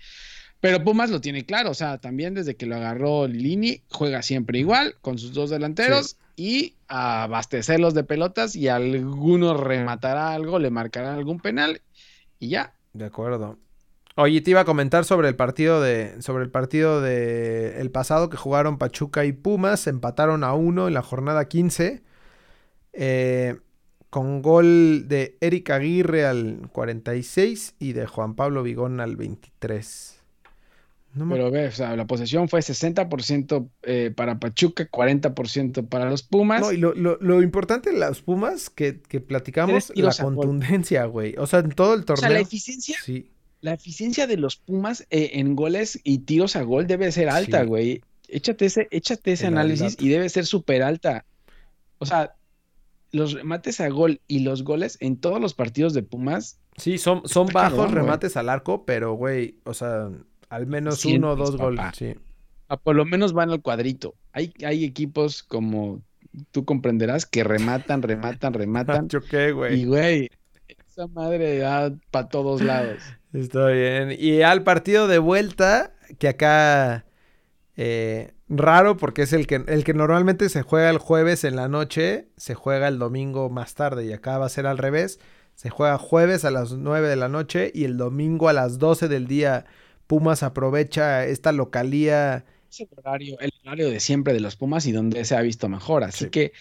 Pero 0.61 0.83
Pumas 0.83 1.09
lo 1.09 1.21
tiene 1.21 1.47
claro, 1.47 1.71
o 1.71 1.75
sea, 1.75 1.99
también 1.99 2.35
desde 2.35 2.57
que 2.57 2.67
lo 2.67 2.75
agarró 2.75 3.29
Lini, 3.29 3.83
juega 3.89 4.23
siempre 4.23 4.59
igual, 4.59 4.97
con 5.01 5.19
sus 5.19 5.33
dos 5.33 5.51
delanteros 5.51 6.17
y 6.35 6.75
abastecerlos 6.89 7.95
de 7.95 8.03
pelotas 8.03 8.57
y 8.57 8.67
alguno 8.67 9.57
rematará 9.57 10.35
algo, 10.35 10.59
le 10.59 10.71
marcará 10.71 11.15
algún 11.15 11.39
penal 11.39 11.81
y 12.41 12.49
ya. 12.49 12.75
De 12.93 13.05
acuerdo. 13.05 13.57
Oye, 14.17 14.41
te 14.41 14.51
iba 14.51 14.61
a 14.61 14.65
comentar 14.65 15.05
sobre 15.05 15.29
el 15.29 15.37
partido 15.37 15.81
de 15.81 16.21
sobre 16.21 16.43
el 16.43 16.51
partido 16.51 17.01
de 17.01 17.81
el 17.81 17.93
pasado 17.93 18.29
que 18.29 18.37
jugaron 18.37 18.79
Pachuca 18.79 19.25
y 19.25 19.33
Pumas, 19.33 19.87
empataron 19.87 20.43
a 20.43 20.55
uno 20.55 20.89
en 20.89 20.95
la 20.95 21.03
jornada 21.03 21.47
15. 21.47 22.03
Eh, 22.93 23.57
con 24.11 24.43
gol 24.43 25.07
de 25.09 25.37
Eric 25.41 25.71
Aguirre 25.71 26.25
al 26.27 26.69
46 26.73 27.77
y 27.79 27.93
de 27.93 28.07
Juan 28.07 28.35
Pablo 28.35 28.63
Vigón 28.63 29.01
al 29.01 29.17
23. 29.17 30.21
Pero 31.13 31.51
ve, 31.51 31.67
o 31.67 31.73
sea, 31.73 31.97
la 31.97 32.07
posesión 32.07 32.49
fue 32.49 32.61
60% 32.61 33.69
eh, 33.83 34.13
para 34.15 34.39
Pachuca, 34.39 34.89
40% 34.89 35.89
para 35.89 36.09
los 36.09 36.23
Pumas. 36.23 36.61
No, 36.61 36.73
y 36.73 36.77
lo, 36.77 37.43
importante 37.43 37.91
de 37.91 37.99
los 37.99 38.23
Pumas 38.23 38.71
que, 38.71 39.01
que 39.01 39.21
platicamos, 39.21 39.93
la 39.97 40.15
contundencia, 40.15 41.07
güey. 41.07 41.35
O 41.37 41.49
sea, 41.49 41.61
en 41.61 41.71
todo 41.71 41.95
el 41.95 42.05
torneo. 42.05 42.21
O 42.21 42.29
sea, 42.29 42.31
la 42.31 42.41
eficiencia. 42.41 42.97
Sí. 43.05 43.29
La 43.61 43.75
eficiencia 43.75 44.27
de 44.27 44.37
los 44.37 44.57
Pumas 44.57 45.07
eh, 45.11 45.33
en 45.35 45.57
goles 45.57 46.01
y 46.05 46.19
tiros 46.19 46.55
a 46.55 46.63
gol 46.63 46.87
debe 46.87 47.11
ser 47.11 47.29
alta, 47.29 47.65
güey. 47.65 48.03
Échate 48.29 48.67
ese, 48.67 48.87
échate 48.93 49.33
ese 49.33 49.49
análisis 49.49 49.97
y 49.99 50.09
debe 50.09 50.29
ser 50.29 50.47
súper 50.47 50.83
alta. 50.83 51.27
O 51.99 52.07
sea, 52.07 52.35
los 53.13 53.35
remates 53.35 53.81
a 53.81 53.89
gol 53.89 54.21
y 54.29 54.41
los 54.41 54.63
goles 54.63 54.97
en 55.01 55.17
todos 55.17 55.41
los 55.41 55.55
partidos 55.55 55.95
de 55.95 56.03
Pumas. 56.03 56.59
Sí, 56.77 56.99
son, 56.99 57.23
son 57.27 57.49
bajos 57.49 57.91
remates 57.91 58.37
al 58.37 58.49
arco, 58.49 58.85
pero, 58.85 59.15
güey, 59.15 59.57
o 59.65 59.75
sea, 59.75 60.11
al 60.49 60.67
menos 60.67 61.05
uno 61.05 61.33
o 61.33 61.37
dos 61.37 61.57
goles, 61.57 61.85
sí. 61.95 62.15
A 62.69 62.77
por 62.77 62.95
lo 62.95 63.05
menos 63.05 63.33
van 63.33 63.51
al 63.51 63.63
cuadrito. 63.63 64.15
Hay, 64.33 64.53
hay 64.65 64.85
equipos 64.85 65.43
como 65.43 66.03
tú 66.53 66.65
comprenderás 66.65 67.27
que 67.27 67.43
rematan, 67.43 68.03
rematan, 68.03 68.53
rematan. 68.53 69.09
Choqué, 69.09 69.53
güey. 69.53 69.81
Y, 69.81 69.85
güey, 69.85 70.31
esa 70.87 71.07
madre 71.09 71.61
va 71.63 71.93
para 72.11 72.29
todos 72.29 72.63
lados. 72.63 72.99
Está 73.33 73.69
bien. 73.69 74.17
Y 74.17 74.43
al 74.43 74.63
partido 74.63 75.09
de 75.09 75.19
vuelta, 75.19 75.93
que 76.19 76.29
acá 76.29 77.05
eh, 77.83 78.35
raro 78.51 78.99
porque 78.99 79.23
es 79.23 79.33
el 79.33 79.47
que, 79.47 79.65
el 79.67 79.85
que 79.85 79.95
normalmente 79.95 80.51
se 80.51 80.61
juega 80.61 80.91
el 80.91 80.99
jueves 80.99 81.45
en 81.45 81.57
la 81.57 81.67
noche, 81.67 82.29
se 82.37 82.55
juega 82.55 82.89
el 82.89 82.99
domingo 82.99 83.49
más 83.49 83.75
tarde 83.75 84.05
y 84.05 84.13
acá 84.13 84.37
va 84.37 84.45
a 84.45 84.51
ser 84.51 84.67
al 84.67 84.77
revés. 84.77 85.19
Se 85.55 85.71
juega 85.71 85.97
jueves 85.97 86.45
a 86.45 86.51
las 86.51 86.73
9 86.73 87.09
de 87.09 87.17
la 87.17 87.31
noche 87.31 87.73
y 87.75 87.85
el 87.85 87.97
domingo 87.97 88.51
a 88.51 88.53
las 88.53 88.79
12 88.79 89.09
del 89.09 89.27
día 89.27 89.65
Pumas 90.07 90.43
aprovecha 90.43 91.25
esta 91.25 91.53
localía. 91.53 92.45
Es 92.71 92.81
el 92.81 92.89
horario, 92.99 93.41
el 93.41 93.51
horario 93.65 93.89
de 93.89 94.01
siempre 94.01 94.35
de 94.35 94.41
los 94.41 94.57
Pumas 94.57 94.85
y 94.85 94.93
donde 94.93 95.25
se 95.25 95.35
ha 95.35 95.41
visto 95.41 95.71
mejor. 95.71 96.05
Así 96.05 96.29
que 96.29 96.53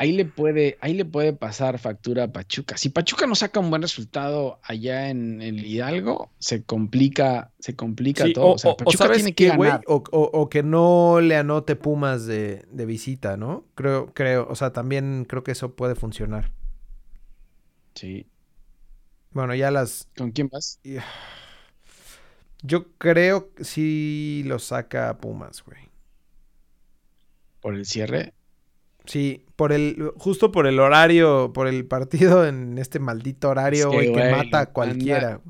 ahí 0.00 0.12
le 0.12 0.24
puede, 0.24 0.78
ahí 0.80 0.94
le 0.94 1.04
puede 1.04 1.34
pasar 1.34 1.78
factura 1.78 2.24
a 2.24 2.32
Pachuca. 2.32 2.78
Si 2.78 2.88
Pachuca 2.88 3.26
no 3.26 3.34
saca 3.34 3.60
un 3.60 3.68
buen 3.68 3.82
resultado 3.82 4.58
allá 4.62 5.10
en 5.10 5.42
el 5.42 5.62
Hidalgo, 5.62 6.30
se 6.38 6.64
complica, 6.64 7.52
se 7.58 7.76
complica 7.76 8.24
todo. 8.32 8.54
O, 8.54 8.58
sea, 8.58 8.74
Pachuca 8.78 9.12
tiene 9.12 9.34
que 9.34 9.48
ganar. 9.48 9.82
o, 9.86 10.48
que 10.48 10.62
no 10.62 11.20
le 11.20 11.36
anote 11.36 11.76
Pumas 11.76 12.24
de, 12.24 12.64
visita, 12.72 13.36
¿no? 13.36 13.66
Creo, 13.74 14.14
creo, 14.14 14.48
o 14.48 14.54
sea, 14.54 14.72
también 14.72 15.26
creo 15.28 15.44
que 15.44 15.52
eso 15.52 15.76
puede 15.76 15.94
funcionar. 15.94 16.50
Sí. 17.94 18.26
Bueno, 19.32 19.54
ya 19.54 19.70
las. 19.70 20.08
¿Con 20.16 20.30
quién 20.30 20.48
vas? 20.48 20.80
Yo 22.62 22.86
creo 22.96 23.52
que 23.52 23.64
sí 23.64 24.44
lo 24.46 24.58
saca 24.60 25.18
Pumas, 25.18 25.62
güey. 25.62 25.90
¿Por 27.60 27.74
el 27.74 27.84
cierre? 27.84 28.32
Sí, 29.04 29.44
por 29.56 29.72
el, 29.72 30.12
justo 30.16 30.52
por 30.52 30.66
el 30.66 30.78
horario, 30.78 31.52
por 31.52 31.66
el 31.66 31.86
partido 31.86 32.46
en 32.46 32.78
este 32.78 32.98
maldito 32.98 33.48
horario, 33.48 33.90
güey, 33.90 34.12
que, 34.12 34.30
mata 34.30 34.60
a 34.60 34.66
cualquiera. 34.66 35.40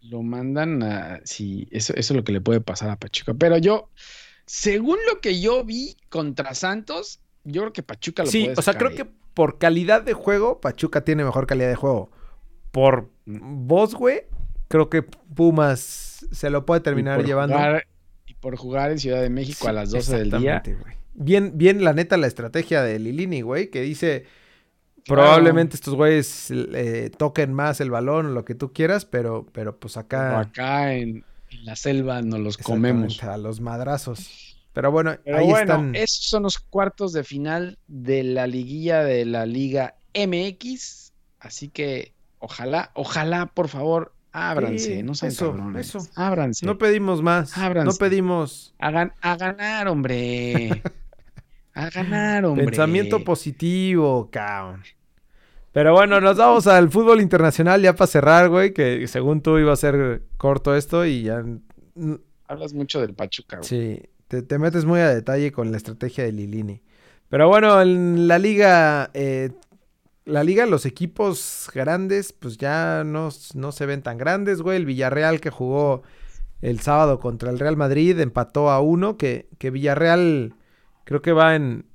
lo 0.00 0.22
mandan 0.22 0.82
a. 0.82 1.20
Sí, 1.24 1.68
eso, 1.70 1.92
eso 1.94 2.12
es 2.12 2.16
lo 2.16 2.24
que 2.24 2.32
le 2.32 2.40
puede 2.40 2.60
pasar 2.60 2.90
a 2.90 2.96
Pachuca. 2.98 3.34
Pero 3.34 3.58
yo, 3.58 3.90
según 4.46 4.98
lo 5.08 5.20
que 5.20 5.40
yo 5.40 5.64
vi 5.64 5.96
contra 6.08 6.54
Santos, 6.54 7.20
yo 7.44 7.62
creo 7.62 7.72
que 7.72 7.82
Pachuca 7.82 8.24
lo 8.24 8.30
sí, 8.30 8.44
puede 8.44 8.54
Sí, 8.54 8.58
o 8.58 8.62
sea, 8.62 8.74
creo 8.74 8.94
que 8.94 9.04
por 9.04 9.58
calidad 9.58 10.02
de 10.02 10.12
juego, 10.12 10.60
Pachuca 10.60 11.04
tiene 11.04 11.24
mejor 11.24 11.46
calidad 11.46 11.68
de 11.68 11.76
juego. 11.76 12.10
Por 12.70 13.10
voz, 13.26 13.94
güey, 13.94 14.22
creo 14.68 14.88
que 14.88 15.02
Pumas 15.02 16.26
se 16.30 16.50
lo 16.50 16.64
puede 16.64 16.80
terminar 16.80 17.24
llevando. 17.24 17.56
y 18.26 18.34
por 18.34 18.56
jugar 18.56 18.90
en 18.90 18.98
Ciudad 18.98 19.20
de 19.20 19.30
México 19.30 19.68
a 19.68 19.72
las 19.72 19.90
12 19.90 20.18
del 20.18 20.30
día. 20.30 20.62
Güey. 20.64 21.01
Bien, 21.14 21.52
bien, 21.54 21.84
la 21.84 21.92
neta, 21.92 22.16
la 22.16 22.26
estrategia 22.26 22.82
de 22.82 22.98
Lilini, 22.98 23.42
güey, 23.42 23.70
que 23.70 23.82
dice. 23.82 24.26
Probablemente 25.04 25.74
estos 25.74 25.94
güeyes 25.96 26.52
eh, 26.52 27.10
toquen 27.18 27.52
más 27.52 27.80
el 27.80 27.90
balón 27.90 28.26
o 28.26 28.30
lo 28.30 28.44
que 28.44 28.54
tú 28.54 28.72
quieras, 28.72 29.04
pero, 29.04 29.48
pero 29.52 29.76
pues 29.76 29.96
acá. 29.96 30.38
acá 30.38 30.94
en, 30.94 31.24
la 31.64 31.74
selva 31.74 32.22
nos 32.22 32.38
los 32.38 32.56
comemos. 32.56 33.22
A 33.24 33.36
los 33.36 33.60
madrazos. 33.60 34.56
Pero 34.72 34.90
bueno, 34.90 35.16
ahí 35.26 35.50
están. 35.50 35.94
Esos 35.94 36.24
son 36.24 36.44
los 36.44 36.58
cuartos 36.58 37.12
de 37.12 37.24
final 37.24 37.78
de 37.88 38.22
la 38.22 38.46
liguilla 38.46 39.02
de 39.02 39.24
la 39.24 39.44
Liga 39.44 39.96
MX. 40.14 41.12
Así 41.40 41.68
que 41.68 42.14
ojalá, 42.38 42.90
ojalá, 42.94 43.46
por 43.46 43.68
favor, 43.68 44.14
ábranse. 44.30 45.02
no 45.02 45.14
sean 45.14 45.32
eso, 45.32 45.54
Eso. 45.78 45.98
Ábranse. 46.14 46.64
No 46.64 46.78
pedimos 46.78 47.22
más. 47.22 47.58
Ábranse. 47.58 47.92
No 47.92 47.98
pedimos. 47.98 48.74
A, 48.78 49.10
a 49.20 49.36
ganar, 49.36 49.88
hombre. 49.88 50.82
A 51.74 51.90
ganar, 51.90 52.44
hombre. 52.44 52.66
Pensamiento 52.66 53.24
positivo, 53.24 54.28
cabrón. 54.30 54.82
Pero 55.72 55.94
bueno, 55.94 56.20
nos 56.20 56.36
vamos 56.36 56.66
al 56.66 56.90
fútbol 56.90 57.22
internacional 57.22 57.80
ya 57.80 57.94
para 57.94 58.06
cerrar, 58.06 58.50
güey, 58.50 58.74
que 58.74 59.08
según 59.08 59.40
tú 59.40 59.58
iba 59.58 59.72
a 59.72 59.76
ser 59.76 60.22
corto 60.36 60.76
esto 60.76 61.06
y 61.06 61.22
ya... 61.22 61.42
Hablas 62.46 62.74
mucho 62.74 63.00
del 63.00 63.14
Pachuca, 63.14 63.56
güey. 63.56 63.68
Sí, 63.68 64.02
te, 64.28 64.58
metes 64.58 64.84
muy 64.84 65.00
a 65.00 65.08
detalle 65.08 65.50
con 65.50 65.70
la 65.70 65.78
estrategia 65.78 66.24
de 66.24 66.32
Lilini. 66.32 66.82
Pero 67.30 67.48
bueno, 67.48 67.80
en 67.80 68.28
la 68.28 68.38
liga, 68.38 69.10
eh, 69.14 69.52
la 70.26 70.44
liga, 70.44 70.66
los 70.66 70.84
equipos 70.84 71.70
grandes, 71.72 72.34
pues 72.34 72.58
ya 72.58 73.02
no, 73.04 73.30
no 73.54 73.72
se 73.72 73.86
ven 73.86 74.02
tan 74.02 74.18
grandes, 74.18 74.60
güey. 74.60 74.76
El 74.76 74.84
Villarreal 74.84 75.40
que 75.40 75.48
jugó 75.48 76.02
el 76.60 76.80
sábado 76.80 77.18
contra 77.18 77.50
el 77.50 77.58
Real 77.58 77.78
Madrid 77.78 78.20
empató 78.20 78.68
a 78.68 78.80
uno, 78.80 79.16
que, 79.16 79.48
que 79.58 79.70
Villarreal 79.70 80.54
Creo 81.04 81.22
que 81.22 81.32
va 81.32 81.54
en. 81.54 81.86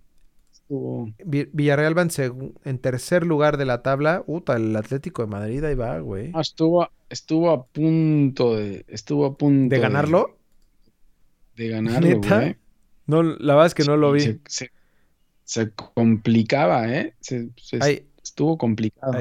Villarreal 1.23 1.97
va 1.97 2.01
en, 2.01 2.53
en, 2.65 2.79
tercer 2.79 3.25
lugar 3.25 3.57
de 3.57 3.65
la 3.65 3.81
tabla. 3.83 4.23
Uta, 4.27 4.57
el 4.57 4.75
Atlético 4.75 5.21
de 5.21 5.29
Madrid 5.29 5.63
ahí 5.63 5.75
va, 5.75 5.99
güey. 5.99 6.31
Ah, 6.33 6.41
estuvo, 6.41 6.89
estuvo 7.09 7.51
a 7.51 7.65
punto 7.65 8.55
de. 8.55 8.85
Estuvo 8.87 9.25
a 9.25 9.37
punto. 9.37 9.73
¿De 9.73 9.81
ganarlo? 9.81 10.37
De, 11.55 11.69
ganarlo, 11.69 12.19
güey. 12.19 12.57
No, 13.05 13.23
la 13.23 13.53
verdad 13.53 13.67
es 13.67 13.75
que 13.75 13.85
no 13.85 13.95
lo 13.95 14.11
vi. 14.11 14.41
Se, 15.45 15.71
complicaba, 15.71 16.89
¿eh? 16.93 17.15
Se, 17.21 17.49
estuvo 18.21 18.57
complicado. 18.57 19.17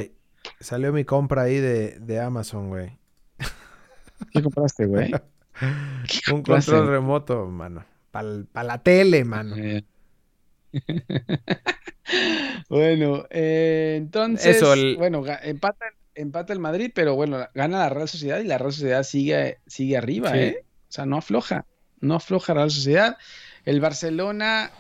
Salió 0.58 0.92
mi 0.92 1.04
compra 1.04 1.42
ahí 1.42 1.58
de, 1.58 2.00
de 2.00 2.20
Amazon, 2.20 2.68
güey. 2.68 2.98
¿Qué 4.32 4.42
compraste, 4.42 4.86
güey? 4.86 5.12
Un 6.32 6.42
control 6.42 6.88
remoto, 6.88 7.46
mano. 7.46 7.84
Para 8.52 8.66
la 8.66 8.78
tele, 8.78 9.24
mano. 9.24 9.56
Eh. 9.56 9.84
bueno, 12.68 13.26
eh, 13.30 13.94
entonces, 13.96 14.62
bueno, 14.96 15.22
empata, 15.42 15.86
empata, 16.14 16.52
el 16.52 16.60
Madrid, 16.60 16.90
pero 16.94 17.14
bueno, 17.14 17.38
gana 17.54 17.78
la 17.78 17.88
Real 17.88 18.08
Sociedad 18.08 18.40
y 18.40 18.44
la 18.44 18.58
Real 18.58 18.72
Sociedad 18.72 19.02
sigue, 19.02 19.58
sigue 19.66 19.96
arriba, 19.96 20.36
¿eh? 20.36 20.64
O 20.88 20.92
sea, 20.92 21.06
no 21.06 21.16
afloja, 21.16 21.66
no 22.00 22.14
afloja 22.14 22.54
la 22.54 22.60
Real 22.60 22.70
Sociedad. 22.70 23.16
El 23.64 23.80
Barcelona, 23.80 24.70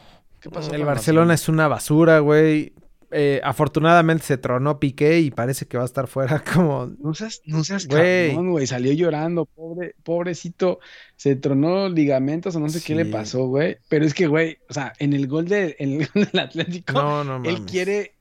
¿qué 0.40 0.50
pasó? 0.50 0.72
El 0.72 0.84
Barcelona, 0.84 1.34
es 1.34 1.48
una 1.48 1.68
basura, 1.68 2.20
güey. 2.20 2.72
Eh, 3.10 3.40
afortunadamente 3.44 4.24
se 4.24 4.36
tronó 4.38 4.78
Piqué 4.80 5.20
y 5.20 5.30
parece 5.30 5.66
que 5.66 5.76
va 5.76 5.84
a 5.84 5.86
estar 5.86 6.06
fuera 6.08 6.42
como... 6.54 6.86
No 6.98 7.14
seas, 7.14 7.40
no 7.46 7.62
seas 7.64 7.86
Güey. 7.86 8.28
cabrón, 8.30 8.50
güey. 8.50 8.66
Salió 8.66 8.92
llorando, 8.92 9.44
pobre, 9.46 9.94
pobrecito. 10.02 10.80
Se 11.16 11.36
tronó 11.36 11.88
ligamentos 11.88 12.56
o 12.56 12.60
no 12.60 12.68
sé 12.68 12.82
qué 12.82 12.94
le 12.94 13.06
pasó, 13.06 13.46
güey. 13.46 13.78
Pero 13.88 14.04
es 14.04 14.14
que, 14.14 14.26
güey, 14.26 14.58
o 14.68 14.74
sea, 14.74 14.92
en 14.98 15.12
el 15.12 15.26
gol, 15.28 15.46
de, 15.48 15.76
en 15.78 16.00
el 16.02 16.08
gol 16.14 16.28
del 16.32 16.40
Atlético, 16.40 16.92
No, 16.92 17.24
no 17.24 17.32
mames. 17.38 17.54
él 17.54 17.64
quiere, 17.66 18.14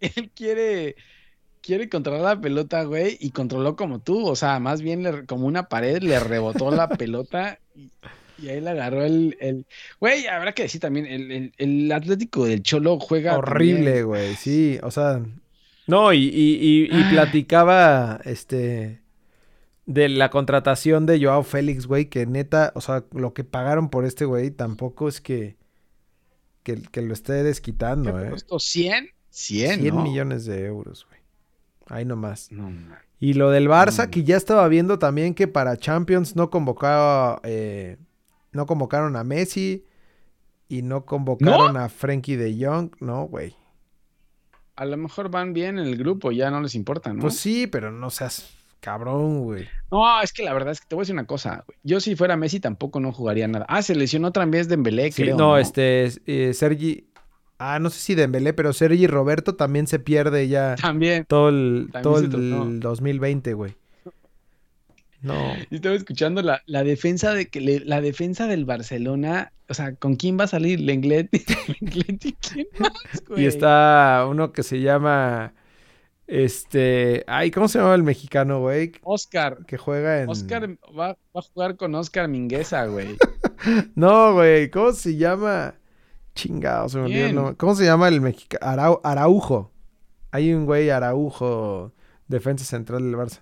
él 0.00 0.30
quiere, 0.34 0.96
quiere 1.60 1.88
controlar 1.88 2.22
la 2.36 2.40
pelota, 2.40 2.82
güey, 2.84 3.16
y 3.20 3.30
controló 3.30 3.76
como 3.76 4.00
tú. 4.00 4.26
O 4.26 4.36
sea, 4.36 4.58
más 4.58 4.82
bien 4.82 5.02
le- 5.02 5.26
como 5.26 5.46
una 5.46 5.68
pared, 5.68 6.02
le 6.02 6.18
rebotó 6.18 6.70
la 6.70 6.88
pelota 6.98 7.58
y, 7.74 7.90
y 8.42 8.48
ahí 8.48 8.60
le 8.60 8.70
agarró 8.70 9.04
el, 9.04 9.36
el... 9.40 9.66
Güey, 10.00 10.26
habrá 10.26 10.52
que 10.52 10.64
decir 10.64 10.80
también, 10.80 11.06
el, 11.06 11.30
el- 11.30 11.52
el 11.56 11.92
Atlético 11.92 12.44
del 12.46 12.62
Cholo 12.62 12.98
juega 12.98 13.36
Horrible, 13.38 13.84
también- 13.84 14.06
güey, 14.06 14.34
sí, 14.36 14.78
o 14.82 14.90
sea... 14.90 15.22
No, 15.86 16.12
y, 16.12 16.18
y, 16.24 16.54
y- 16.60 16.84
y 16.96 17.02
Ah. 17.02 17.08
platicaba, 17.10 18.20
este... 18.24 19.00
De 19.84 20.08
la 20.08 20.30
contratación 20.30 21.06
de 21.06 21.22
Joao 21.24 21.42
Félix, 21.42 21.86
güey, 21.86 22.06
que 22.06 22.24
neta, 22.24 22.72
o 22.76 22.80
sea, 22.80 23.04
lo 23.12 23.34
que 23.34 23.42
pagaron 23.44 23.88
por 23.90 24.04
este 24.04 24.24
güey 24.24 24.50
tampoco 24.50 25.08
es 25.08 25.20
que... 25.20 25.56
Que, 26.62 26.80
que 26.80 27.02
lo 27.02 27.12
esté 27.12 27.32
¿Qué 27.32 27.42
desquitando, 27.42 28.20
eh. 28.20 28.30
costó? 28.30 28.56
¿100? 28.56 29.10
100, 29.30 29.80
100 29.80 29.94
¿no? 29.94 30.02
millones 30.04 30.44
de 30.44 30.64
euros, 30.66 31.06
güey. 31.08 31.20
Ahí 31.88 32.04
nomás. 32.04 32.52
No, 32.52 32.70
man. 32.70 32.98
Y 33.18 33.34
lo 33.34 33.50
del 33.50 33.68
Barça, 33.68 34.08
que 34.10 34.22
ya 34.24 34.36
estaba 34.36 34.66
viendo 34.68 34.98
también 35.00 35.34
que 35.34 35.48
para 35.48 35.76
Champions 35.76 36.36
no 36.36 36.50
convocaba, 36.50 37.40
eh, 37.42 37.96
no 38.52 38.66
convocaron 38.66 39.16
a 39.16 39.24
Messi 39.24 39.84
y 40.68 40.82
no 40.82 41.04
convocaron 41.04 41.76
a 41.76 41.88
Frenkie 41.88 42.36
de 42.36 42.56
Jong, 42.64 42.92
no, 43.00 43.24
güey. 43.24 43.54
A 44.76 44.84
lo 44.86 44.96
mejor 44.96 45.30
van 45.30 45.52
bien 45.52 45.78
en 45.78 45.86
el 45.86 45.96
grupo, 45.96 46.32
ya 46.32 46.50
no 46.50 46.60
les 46.60 46.74
importa, 46.74 47.12
¿no? 47.12 47.20
Pues 47.20 47.36
sí, 47.36 47.66
pero 47.66 47.92
no 47.92 48.08
seas 48.10 48.50
cabrón, 48.80 49.44
güey. 49.44 49.68
No, 49.90 50.20
es 50.22 50.32
que 50.32 50.42
la 50.42 50.52
verdad 50.52 50.72
es 50.72 50.80
que 50.80 50.86
te 50.88 50.94
voy 50.94 51.02
a 51.02 51.04
decir 51.04 51.14
una 51.14 51.26
cosa, 51.26 51.64
güey. 51.66 51.78
Yo 51.82 52.00
si 52.00 52.16
fuera 52.16 52.36
Messi 52.36 52.58
tampoco 52.58 52.98
no 53.00 53.12
jugaría 53.12 53.46
nada. 53.48 53.64
Ah, 53.68 53.82
se 53.82 53.94
lesionó 53.94 54.28
otra 54.28 54.44
vez 54.46 54.68
Dembélé, 54.68 55.12
Sí, 55.12 55.22
creo, 55.22 55.36
no, 55.36 55.56
este, 55.58 56.10
eh, 56.26 56.52
Sergi, 56.54 57.06
ah, 57.58 57.78
no 57.78 57.90
sé 57.90 58.00
si 58.00 58.14
Dembélé, 58.14 58.54
pero 58.54 58.72
Sergi 58.72 59.06
Roberto 59.06 59.54
también 59.54 59.86
se 59.86 59.98
pierde 59.98 60.48
ya 60.48 60.74
También. 60.80 61.26
todo 61.28 61.50
el, 61.50 61.90
También 61.92 62.02
todo 62.02 62.18
el 62.18 62.30
tronó. 62.30 62.64
2020, 62.80 63.52
güey. 63.54 63.76
No, 65.22 65.54
Yo 65.70 65.76
estaba 65.76 65.94
escuchando 65.94 66.42
la, 66.42 66.62
la 66.66 66.82
defensa 66.84 67.32
de 67.32 67.48
que 67.48 67.60
le- 67.60 67.80
la 67.84 68.00
defensa 68.00 68.46
del 68.48 68.64
Barcelona, 68.64 69.52
o 69.68 69.74
sea, 69.74 69.94
¿con 69.94 70.16
quién 70.16 70.38
va 70.38 70.44
a 70.44 70.48
salir? 70.48 70.80
Lenglet, 70.80 71.28
Lenglet 71.80 72.24
y 72.26 72.32
quién 72.34 72.66
más, 72.78 72.92
güey. 73.28 73.44
y 73.44 73.46
está 73.46 74.26
uno 74.28 74.52
que 74.52 74.62
se 74.64 74.80
llama, 74.80 75.54
este, 76.26 77.24
ay, 77.26 77.50
¿cómo 77.50 77.68
se 77.68 77.78
llama 77.78 77.94
el 77.94 78.02
mexicano, 78.02 78.60
güey? 78.60 78.92
Oscar. 79.02 79.58
Que 79.66 79.76
juega 79.78 80.22
en... 80.22 80.28
Oscar 80.28 80.68
va, 80.98 81.08
va 81.08 81.16
a 81.34 81.42
jugar 81.42 81.76
con 81.76 81.94
Oscar 81.94 82.28
Mingueza, 82.28 82.86
güey. 82.86 83.16
No, 83.94 84.32
güey, 84.34 84.70
¿cómo 84.70 84.90
se 84.90 85.14
llama? 85.16 85.76
Chingado, 86.34 86.88
se 86.88 86.98
me 86.98 87.04
olvidó 87.04 87.26
el 87.26 87.34
nombre. 87.36 87.56
¿Cómo 87.56 87.76
se 87.76 87.84
llama 87.84 88.08
el 88.08 88.20
mexicano? 88.20 89.00
Araujo. 89.04 89.70
Hay 90.32 90.52
un 90.52 90.66
güey 90.66 90.90
Araujo, 90.90 91.92
defensa 92.26 92.64
central 92.64 93.02
del 93.02 93.14
Barça. 93.14 93.38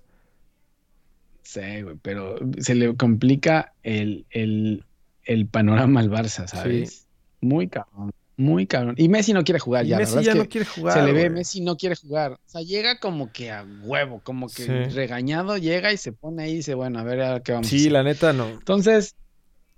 Sí, 1.53 1.82
güey, 1.82 1.96
pero 2.01 2.36
se 2.59 2.74
le 2.76 2.94
complica 2.94 3.72
el, 3.82 4.24
el, 4.30 4.84
el 5.24 5.46
panorama 5.46 5.98
al 6.01 6.09
Barça, 6.11 6.46
¿sabes? 6.46 7.09
Muy 7.40 7.66
cabrón, 7.66 8.12
muy 8.36 8.66
cabrón. 8.68 8.94
Y 8.96 9.09
Messi 9.09 9.32
no 9.32 9.42
quiere 9.42 9.59
jugar 9.59 9.84
ya, 9.84 9.98
Messi 9.98 10.22
ya 10.22 10.32
es 10.32 10.38
no 10.38 10.48
quiere 10.48 10.64
jugar. 10.66 10.98
se 10.98 11.05
le 11.05 11.12
ve, 11.12 11.22
güey. 11.22 11.30
Messi 11.30 11.61
no 11.61 11.76
quiere 11.76 11.96
jugar. 11.96 12.32
O 12.34 12.38
sea, 12.46 12.62
llega 12.62 13.01
como 13.01 13.32
que 13.32 13.51
a 13.51 13.66
huevo, 13.82 14.20
como 14.22 14.46
que 14.46 14.62
Sí. 14.62 14.94
regañado, 14.94 15.57
llega 15.57 15.92
y 15.92 15.96
se 15.96 16.12
pone 16.12 16.44
ahí 16.44 16.53
y 16.53 16.57
dice, 16.57 16.74
bueno, 16.74 17.01
a 17.01 17.03
ver 17.03 17.20
a 17.22 17.40
qué 17.40 17.51
vamos 17.53 17.66
a 17.66 17.70
Sí, 17.70 17.90
la 17.90 18.05
neta 18.05 18.32
no. 18.32 18.46
Entonces, 18.48 19.16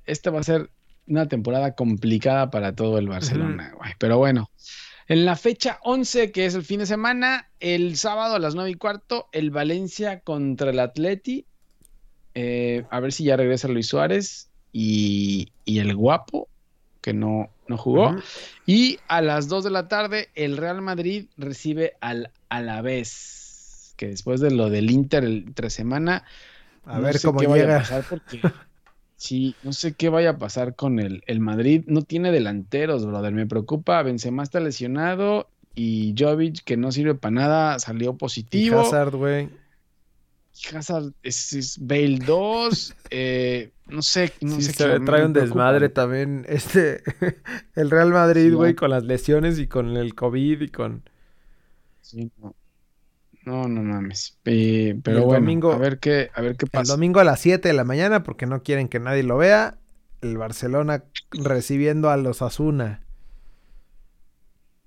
esta 0.05 0.31
va 0.31 0.41
a 0.41 0.45
ser 0.45 0.69
una 1.07 1.27
temporada 1.27 1.75
complicada 1.75 2.51
para 2.51 2.75
todo 2.75 2.99
el 2.99 3.09
Barcelona, 3.09 3.73
güey. 3.79 3.93
Pero 3.99 4.19
bueno, 4.19 4.51
en 5.09 5.25
la 5.25 5.37
fecha 5.37 5.79
11, 5.85 6.33
que 6.33 6.45
es 6.45 6.55
el 6.55 6.65
fin 6.65 6.81
de 6.81 6.87
semana, 6.87 7.49
el 7.61 7.97
sábado 7.97 8.35
a 8.35 8.39
las 8.39 8.55
9 8.55 8.71
y 8.71 8.75
cuarto, 8.75 9.29
el 9.33 9.51
Valencia 9.51 10.21
contra 10.21 10.69
el 10.71 10.79
Atleti. 10.81 11.47
Eh, 12.35 12.85
a 12.91 13.01
ver 13.01 13.13
si 13.13 13.25
ya 13.25 13.37
regresa 13.37 13.69
Luis 13.69 13.89
Suárez 13.89 14.51
y, 14.73 15.53
y 15.65 15.79
el 15.81 15.95
guapo, 15.95 16.49
que 17.01 17.13
no, 17.13 17.51
no 17.69 17.77
jugó. 17.77 18.17
Y 18.67 18.99
a 19.09 19.21
las 19.21 19.49
2 19.49 19.65
de 19.65 19.71
la 19.71 19.89
tarde, 19.89 20.29
el 20.35 20.57
Real 20.57 20.81
Madrid 20.83 21.27
recibe 21.37 21.95
al 22.01 22.31
Alavés, 22.49 23.95
que 23.97 24.09
después 24.09 24.41
de 24.41 24.51
lo 24.51 24.71
del 24.71 24.91
Inter 24.91 25.25
el- 25.25 25.45
entre 25.49 25.71
semana, 25.71 26.25
A 26.85 26.97
no 26.99 27.03
ver 27.03 27.19
sé 27.19 27.29
cómo 27.29 27.41
qué 27.41 27.47
vaya 27.47 27.63
a 27.65 27.67
llega. 27.67 27.79
pasar 27.81 28.05
porque 28.09 28.41
sí, 29.17 29.57
no 29.63 29.73
sé 29.73 29.95
qué 29.95 30.09
vaya 30.09 30.31
a 30.31 30.39
pasar 30.39 30.75
con 30.75 30.99
el, 30.99 31.23
el 31.27 31.41
Madrid. 31.41 31.85
No 31.87 32.03
tiene 32.03 32.31
delanteros, 32.33 33.07
brother. 33.07 33.33
Me 33.33 33.47
preocupa. 33.47 34.03
Benzema 34.03 34.43
está 34.43 34.61
lesionado 34.61 35.49
y 35.75 36.15
Jovic, 36.19 36.63
que 36.65 36.77
no 36.77 36.93
sirve 36.93 37.15
para 37.15 37.33
nada, 37.33 37.79
salió 37.79 38.13
Y 38.13 38.15
positivo. 38.19 38.81
Hazard, 38.81 39.15
güey. 39.17 39.49
Hazard 40.75 41.13
es, 41.23 41.53
es 41.55 41.79
Bale 41.81 42.19
2. 42.25 42.95
eh, 43.11 43.71
no 43.89 44.03
sé, 44.03 44.33
no 44.41 44.57
Sí, 44.57 44.63
sé 44.63 44.73
se 44.73 44.85
qué. 44.87 45.01
trae 45.01 45.25
un 45.27 45.33
desmadre 45.33 45.89
también. 45.89 46.45
Este, 46.49 47.03
el 47.75 47.91
Real 47.91 48.11
Madrid, 48.11 48.49
Sí, 48.51 48.55
güey, 48.55 48.75
con 48.75 48.91
las 48.91 49.05
lesiones 49.05 49.59
y 49.59 49.67
con 49.67 49.97
el 49.97 50.15
COVID 50.15 50.61
y 50.63 50.69
con... 50.69 51.03
Sí, 52.01 52.31
no. 52.39 52.55
No, 53.45 53.67
no 53.69 53.83
mames. 53.83 54.39
Eh, 54.45 54.91
el 54.91 55.03
pero 55.03 55.25
bueno, 55.25 55.41
domingo- 55.41 55.73
a 55.73 55.79
ver 55.79 55.99
qué, 55.99 56.31
a 56.35 56.41
ver 56.43 56.57
qué 56.57 56.67
El 56.67 56.71
pasa. 56.71 56.93
domingo 56.93 57.19
a 57.21 57.25
las 57.25 57.41
7 57.41 57.67
de 57.69 57.75
la 57.75 57.83
mañana, 57.85 58.23
porque 58.23 58.47
no 58.47 58.63
quieren 58.63 58.89
que 58.89 59.01
nadie 59.01 59.25
lo 59.25 59.37
vea, 59.37 59.79
el 60.21 60.37
Barcelona 60.39 61.05
recibiendo 61.33 62.11
a 62.11 62.17
los 62.17 62.41
Asuna. 62.41 63.03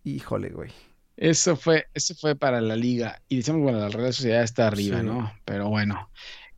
Híjole, 0.04 0.50
güey. 0.50 0.72
Eso 1.18 1.56
fue, 1.56 1.86
eso 1.94 2.14
fue 2.16 2.36
para 2.36 2.60
la 2.62 2.76
liga. 2.76 3.22
Y 3.30 3.38
decimos, 3.38 3.62
bueno, 3.62 3.80
la 3.80 3.90
Real 3.90 4.14
Sociedad 4.14 4.44
está 4.44 4.68
arriba, 4.68 5.00
Sí. 5.00 5.06
¿no? 5.06 5.32
Pero 5.46 5.70
bueno. 5.70 6.10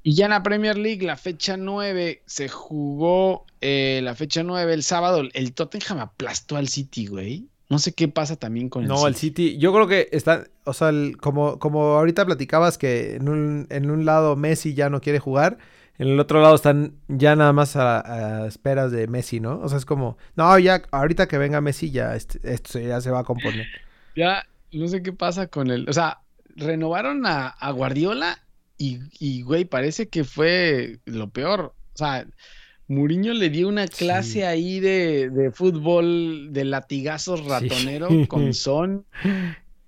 Y 0.04 0.16
ya 0.16 0.26
en 0.26 0.32
la 0.32 0.42
Premier 0.44 0.78
League, 0.78 1.06
la 1.06 1.18
fecha 1.18 1.58
9, 1.58 2.24
se 2.26 2.48
jugó 2.50 3.46
eh, 3.62 4.00
la 4.04 4.16
fecha 4.16 4.42
9 4.44 4.74
el 4.74 4.84
sábado. 4.84 5.22
El 5.34 5.54
Tottenham 5.54 6.00
aplastó 6.00 6.56
al 6.58 6.68
City, 6.70 7.08
güey. 7.08 7.48
No 7.70 7.80
sé 7.80 7.92
qué 7.94 8.08
pasa 8.08 8.38
también 8.38 8.70
con 8.70 8.84
el 8.84 8.88
No, 8.88 9.06
el 9.08 9.16
City. 9.16 9.44
City, 9.52 9.58
yo 9.60 9.74
creo 9.74 9.88
que 9.88 10.08
está, 10.14 10.46
o 10.64 10.74
sea, 10.74 10.90
el- 10.90 11.18
como, 11.18 11.60
como 11.60 11.82
ahorita 11.98 12.26
platicabas 12.26 12.78
que 12.78 13.16
en 13.16 13.28
un, 13.28 13.68
en 13.70 13.92
un 13.92 14.06
lado 14.06 14.38
Messi 14.38 14.74
ya 14.74 14.90
no 14.90 15.02
quiere 15.02 15.20
jugar, 15.20 15.58
en 15.98 16.08
el 16.08 16.20
otro 16.20 16.42
lado 16.42 16.56
están 16.56 16.94
ya 17.10 17.36
nada 17.36 17.52
más 17.52 17.76
a, 17.76 18.44
a 18.44 18.48
esperas 18.48 18.92
de 18.94 19.08
Messi, 19.08 19.42
¿no? 19.42 19.60
O 19.60 19.68
sea, 19.68 19.78
es 19.78 19.86
como, 19.86 20.18
no, 20.38 20.58
ya 20.60 20.84
ahorita 20.92 21.28
que 21.28 21.38
venga 21.38 21.60
Messi 21.60 21.92
ya 21.92 22.16
este- 22.16 22.40
esto 22.54 22.80
ya 22.80 23.02
se 23.02 23.12
va 23.12 23.20
a 23.20 23.24
componer. 23.26 23.66
Ya, 24.18 24.46
no 24.74 24.88
sé 24.88 25.02
qué 25.02 25.14
pasa 25.14 25.48
con 25.48 25.70
el. 25.70 25.88
O 25.90 25.94
sea, 25.94 26.20
renovaron 26.56 27.26
a, 27.26 27.48
a 27.48 27.72
Guardiola 27.72 28.40
y, 28.78 29.00
y, 29.20 29.44
güey, 29.44 29.64
parece 29.66 30.10
que 30.10 30.24
fue 30.24 31.00
lo 31.06 31.30
peor. 31.30 31.74
O 31.94 31.98
sea, 31.98 32.26
Mourinho 32.88 33.34
le 33.34 33.50
dio 33.50 33.68
una 33.68 33.88
clase 33.88 34.32
Sí. 34.34 34.42
ahí 34.42 34.80
de, 34.80 35.30
de 35.30 35.52
fútbol 35.52 36.50
de 36.52 36.66
latigazos 36.66 37.46
ratonero 37.46 38.10
Sí. 38.10 38.26
con 38.28 38.54
Son. 38.54 39.06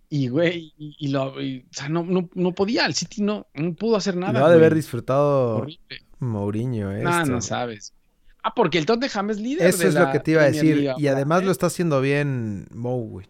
Y, 0.10 0.28
güey, 0.28 0.74
y, 0.78 0.96
y 1.00 1.08
lo, 1.10 1.40
y, 1.42 1.66
o 1.70 1.74
sea, 1.74 1.88
no, 1.90 2.04
no, 2.04 2.30
no 2.34 2.52
podía, 2.54 2.86
el 2.86 2.96
City 2.96 3.22
no, 3.22 3.48
no 3.54 3.74
pudo 3.74 3.96
hacer 3.96 4.16
nada. 4.16 4.40
Lo 4.40 4.46
ha 4.46 4.50
de 4.50 4.56
haber 4.56 4.74
disfrutado 4.76 5.58
Horrible. 5.58 6.02
Mourinho, 6.20 6.92
eh. 6.92 7.02
No, 7.04 7.10
esto. 7.22 7.32
no 7.32 7.42
sabes. 7.42 7.94
Ah, 8.42 8.54
porque 8.56 8.78
el 8.78 8.86
Tottenham 8.86 9.30
es 9.32 9.40
líder 9.40 9.68
Eso 9.68 9.84
de 9.84 9.90
es 9.90 9.96
lo 9.96 10.12
que 10.12 10.20
te 10.20 10.32
iba 10.32 10.42
a 10.44 10.46
decir. 10.52 10.90
Y 10.98 11.08
además 11.08 11.42
¿eh? 11.42 11.46
lo 11.46 11.52
está 11.52 11.68
haciendo 11.68 12.00
bien 12.02 12.68
Mou, 12.72 13.08
güey. 13.08 13.28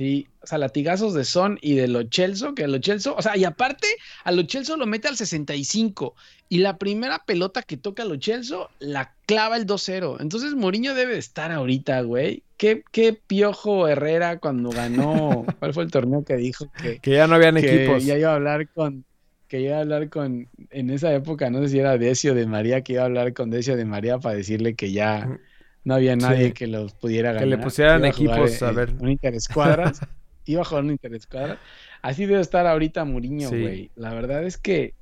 Sí, 0.00 0.28
o 0.40 0.46
sea, 0.46 0.56
latigazos 0.56 1.12
de 1.12 1.26
Son 1.26 1.58
y 1.60 1.74
de 1.74 1.86
Lo 1.86 2.04
Celso, 2.10 2.54
que 2.54 2.66
Lo 2.66 2.80
Celso, 2.82 3.14
o 3.16 3.20
sea, 3.20 3.36
y 3.36 3.44
aparte, 3.44 3.86
a 4.24 4.32
Lo 4.32 4.44
Celso 4.48 4.78
lo 4.78 4.86
mete 4.86 5.08
al 5.08 5.16
65 5.18 6.14
y 6.48 6.60
la 6.60 6.78
primera 6.78 7.18
pelota 7.26 7.60
que 7.60 7.76
toca 7.76 8.04
a 8.04 8.06
Lo 8.06 8.18
Celso 8.18 8.70
la 8.78 9.12
clava 9.26 9.58
el 9.58 9.66
2-0. 9.66 10.16
Entonces 10.20 10.54
Mourinho 10.54 10.94
debe 10.94 11.12
de 11.12 11.18
estar 11.18 11.52
ahorita, 11.52 12.00
güey. 12.00 12.44
¿Qué, 12.56 12.82
qué 12.90 13.12
piojo 13.12 13.88
Herrera 13.88 14.38
cuando 14.38 14.70
ganó, 14.70 15.44
¿cuál 15.58 15.74
fue 15.74 15.84
el 15.84 15.90
torneo 15.90 16.24
que 16.24 16.36
dijo 16.36 16.72
que, 16.80 16.98
Que 17.00 17.10
ya 17.10 17.26
no 17.26 17.34
habían 17.34 17.56
que 17.56 17.84
equipos. 17.84 18.02
ya 18.02 18.16
iba 18.16 18.30
a 18.30 18.36
hablar 18.36 18.68
con, 18.70 19.04
que 19.48 19.60
iba 19.60 19.76
a 19.76 19.80
hablar 19.80 20.08
con, 20.08 20.48
en 20.70 20.88
esa 20.88 21.12
época, 21.12 21.50
no 21.50 21.60
sé 21.60 21.68
si 21.68 21.78
era 21.78 21.98
Decio 21.98 22.34
de 22.34 22.46
María, 22.46 22.80
que 22.80 22.94
iba 22.94 23.02
a 23.02 23.04
hablar 23.04 23.34
con 23.34 23.50
Decio 23.50 23.76
de 23.76 23.84
María 23.84 24.16
para 24.16 24.34
decirle 24.34 24.74
que 24.76 24.92
ya 24.92 25.28
no 25.84 25.94
había 25.94 26.16
nadie 26.16 26.46
Sí. 26.48 26.52
que 26.52 26.66
los 26.66 26.92
pudiera 26.94 27.30
Que 27.30 27.40
ganar. 27.40 27.48
le 27.48 27.58
pusieran 27.58 28.00
Iba 28.00 28.08
a 28.08 28.12
jugar, 28.12 28.38
equipos, 28.40 28.62
a 28.62 28.72
ver. 28.72 28.92
Un 28.98 29.08
interescuadras. 29.10 30.00
iba 30.46 30.62
a 30.62 30.64
jugar 30.64 30.84
un 30.84 30.90
interescuadras. 30.90 31.58
Así 32.02 32.26
debe 32.26 32.40
estar 32.40 32.66
ahorita 32.66 33.04
Mourinho, 33.04 33.48
Sí. 33.50 33.60
güey. 33.60 33.90
La 33.96 34.12
verdad 34.14 34.44
es 34.44 34.56
que 34.58 34.94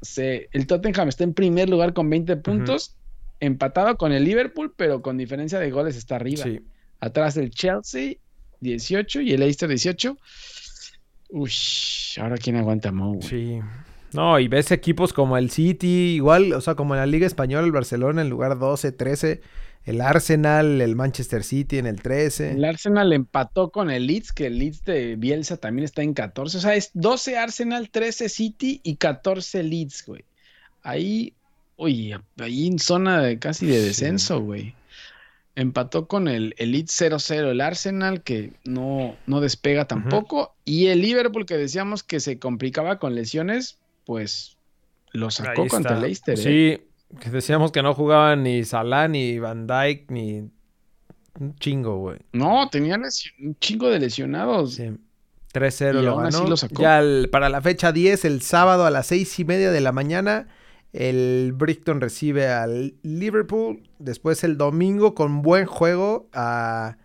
se, 0.00 0.48
el 0.52 0.66
Tottenham 0.66 1.08
está 1.08 1.24
en 1.24 1.34
primer 1.34 1.68
lugar 1.68 1.92
con 1.92 2.08
20 2.10 2.36
puntos, 2.36 2.96
empatado 3.40 3.96
con 3.96 4.12
el 4.12 4.24
Liverpool, 4.24 4.72
pero 4.76 5.02
con 5.02 5.16
diferencia 5.18 5.58
de 5.58 5.70
goles 5.70 5.96
está 5.96 6.16
arriba. 6.16 6.44
Sí. 6.44 6.60
Atrás 7.00 7.36
el 7.36 7.50
Chelsea 7.50 8.14
18 8.60 9.20
y 9.20 9.32
el 9.32 9.40
Leicester 9.40 9.68
18. 9.68 10.16
Uy, 11.30 11.50
ahora 12.20 12.36
quién 12.36 12.56
aguanta 12.56 12.92
Mo, 12.92 13.14
güey? 13.14 13.22
Sí. 13.28 13.58
No, 14.12 14.38
y 14.38 14.46
ves 14.48 14.70
equipos 14.70 15.12
como 15.14 15.38
el 15.38 15.50
City, 15.50 16.14
igual, 16.16 16.52
o 16.52 16.60
sea, 16.60 16.74
como 16.74 16.94
en 16.94 17.00
la 17.00 17.06
Liga 17.06 17.26
Española, 17.26 17.64
el 17.64 17.72
Barcelona 17.72 18.20
en 18.20 18.28
lugar 18.28 18.58
12, 18.58 18.92
13, 18.92 19.40
el 19.84 20.00
Arsenal, 20.00 20.80
el 20.80 20.94
Manchester 20.96 21.42
City 21.44 21.78
en 21.78 21.86
el 21.86 22.00
13. 22.00 22.52
El 22.52 22.64
Arsenal 22.64 23.12
empató 23.12 23.70
con 23.70 23.90
el 23.90 24.06
Leeds, 24.06 24.32
que 24.32 24.46
el 24.46 24.58
Leeds 24.58 24.84
de 24.84 25.16
Bielsa 25.16 25.56
también 25.56 25.84
está 25.84 26.02
en 26.02 26.14
14. 26.14 26.58
O 26.58 26.60
sea, 26.60 26.74
es 26.76 26.90
12 26.94 27.36
Arsenal, 27.36 27.90
13 27.90 28.28
City 28.28 28.80
y 28.84 28.96
14 28.96 29.62
Leeds, 29.62 30.06
güey. 30.06 30.24
Ahí, 30.82 31.32
oye, 31.76 32.18
ahí 32.38 32.66
en 32.68 32.78
zona 32.78 33.20
de 33.22 33.38
casi 33.38 33.66
de 33.66 33.78
Sí. 33.80 33.84
descenso, 33.86 34.40
güey. 34.40 34.74
Empató 35.54 36.06
con 36.08 36.28
el, 36.28 36.54
el 36.56 36.72
Leeds 36.72 36.98
0-0, 36.98 37.50
el 37.50 37.60
Arsenal, 37.60 38.22
que 38.22 38.52
no, 38.64 39.16
no 39.26 39.40
despega 39.40 39.86
tampoco. 39.86 40.54
Y 40.64 40.86
el 40.86 41.02
Liverpool, 41.02 41.44
que 41.44 41.58
decíamos 41.58 42.02
que 42.02 42.20
se 42.20 42.38
complicaba 42.38 42.98
con 42.98 43.14
lesiones, 43.14 43.78
pues 44.06 44.56
lo 45.12 45.30
sacó 45.30 45.66
contra 45.68 46.00
Leicester. 46.00 46.38
¿eh? 46.38 46.42
Sí, 46.78 46.84
que 47.20 47.30
decíamos 47.30 47.72
que 47.72 47.82
no 47.82 47.94
jugaban 47.94 48.42
ni 48.42 48.64
Salah, 48.64 49.08
ni 49.08 49.38
Van 49.38 49.66
Dyke, 49.66 50.06
ni 50.10 50.50
un 51.40 51.54
chingo, 51.56 51.98
güey. 51.98 52.18
No, 52.32 52.68
tenía 52.70 52.96
un 53.40 53.56
chingo 53.58 53.88
de 53.90 53.98
lesionados. 53.98 54.74
Sí. 54.74 54.90
3-0 55.52 56.00
Y 56.00 56.04
lo 56.04 56.16
ganó. 56.16 56.46
lo 56.48 56.56
sacó. 56.56 56.80
Ya 56.82 56.98
el- 57.00 57.28
para 57.30 57.48
la 57.50 57.60
fecha 57.60 57.92
10, 57.92 58.24
el 58.24 58.40
sábado 58.42 58.86
a 58.86 58.90
las 58.90 59.06
6 59.08 59.38
y 59.40 59.44
media 59.44 59.70
de 59.70 59.80
la 59.82 59.92
mañana, 59.92 60.48
el 60.94 61.52
Brighton 61.54 62.00
recibe 62.00 62.48
al 62.48 62.94
Liverpool. 63.02 63.82
Después 63.98 64.44
el 64.44 64.56
domingo 64.56 65.14
con 65.14 65.42
buen 65.42 65.66
juego 65.66 66.28
a, 66.32 66.96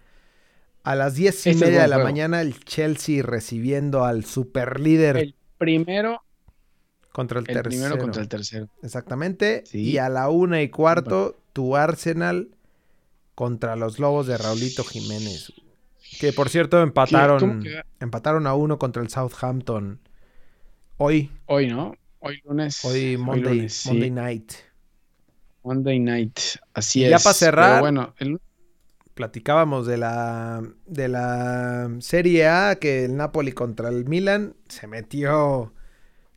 a 0.83 0.95
las 0.95 1.15
10 1.15 1.45
y 1.47 1.49
Este 1.51 1.65
media 1.65 1.81
de 1.81 1.87
la 1.89 1.95
juego. 1.97 2.07
mañana, 2.09 2.41
el 2.41 2.59
Chelsea 2.63 3.21
recibiendo 3.21 4.05
al 4.05 4.23
superlíder 4.23 5.17
El 5.17 5.35
primero, 5.57 6.21
contra 7.17 7.39
el, 7.39 7.45
el 7.49 7.53
tercero. 7.55 7.69
primero 7.69 7.97
contra 7.97 8.21
el 8.21 8.29
tercero. 8.29 8.69
Exactamente. 8.83 9.63
Sí. 9.65 9.79
Y 9.91 9.97
a 9.97 10.07
la 10.07 10.29
una 10.29 10.61
y 10.61 10.69
cuarto, 10.69 11.35
tu 11.51 11.75
Arsenal 11.75 12.49
contra 13.35 13.75
los 13.75 13.97
Lobos 13.99 14.27
de 14.27 14.37
Raulito 14.37 14.83
Jiménez. 14.83 15.51
Que 16.19 16.31
por 16.31 16.49
cierto 16.49 16.81
empataron, 16.81 17.63
empataron 17.99 18.45
a 18.47 18.53
uno 18.53 18.77
contra 18.77 19.01
el 19.01 19.09
Southampton. 19.09 19.99
Hoy, 20.97 21.31
Hoy, 21.47 21.67
¿no? 21.67 21.93
Hoy 22.19 22.39
lunes. 22.45 22.83
hoy 22.85 23.17
Monday, 23.17 23.55
lunes, 23.55 23.73
sí. 23.73 23.89
Monday 23.89 24.11
night. 24.11 24.51
Monday 25.63 25.99
night. 25.99 26.39
Así 26.73 27.01
Y 27.01 27.05
es. 27.05 27.11
ya 27.11 27.19
pa' 27.19 27.33
cerrar, 27.33 27.69
Pero 27.71 27.81
bueno, 27.81 28.13
el- 28.19 28.39
Platicábamos 29.13 29.87
de 29.87 29.97
la, 29.97 30.61
de 30.85 31.07
la 31.07 31.89
Serie 31.99 32.47
A, 32.47 32.75
que 32.79 33.05
el 33.05 33.17
Napoli 33.17 33.51
contra 33.51 33.89
el 33.89 34.05
Milan 34.05 34.55
se 34.69 34.85
metió 34.85 35.73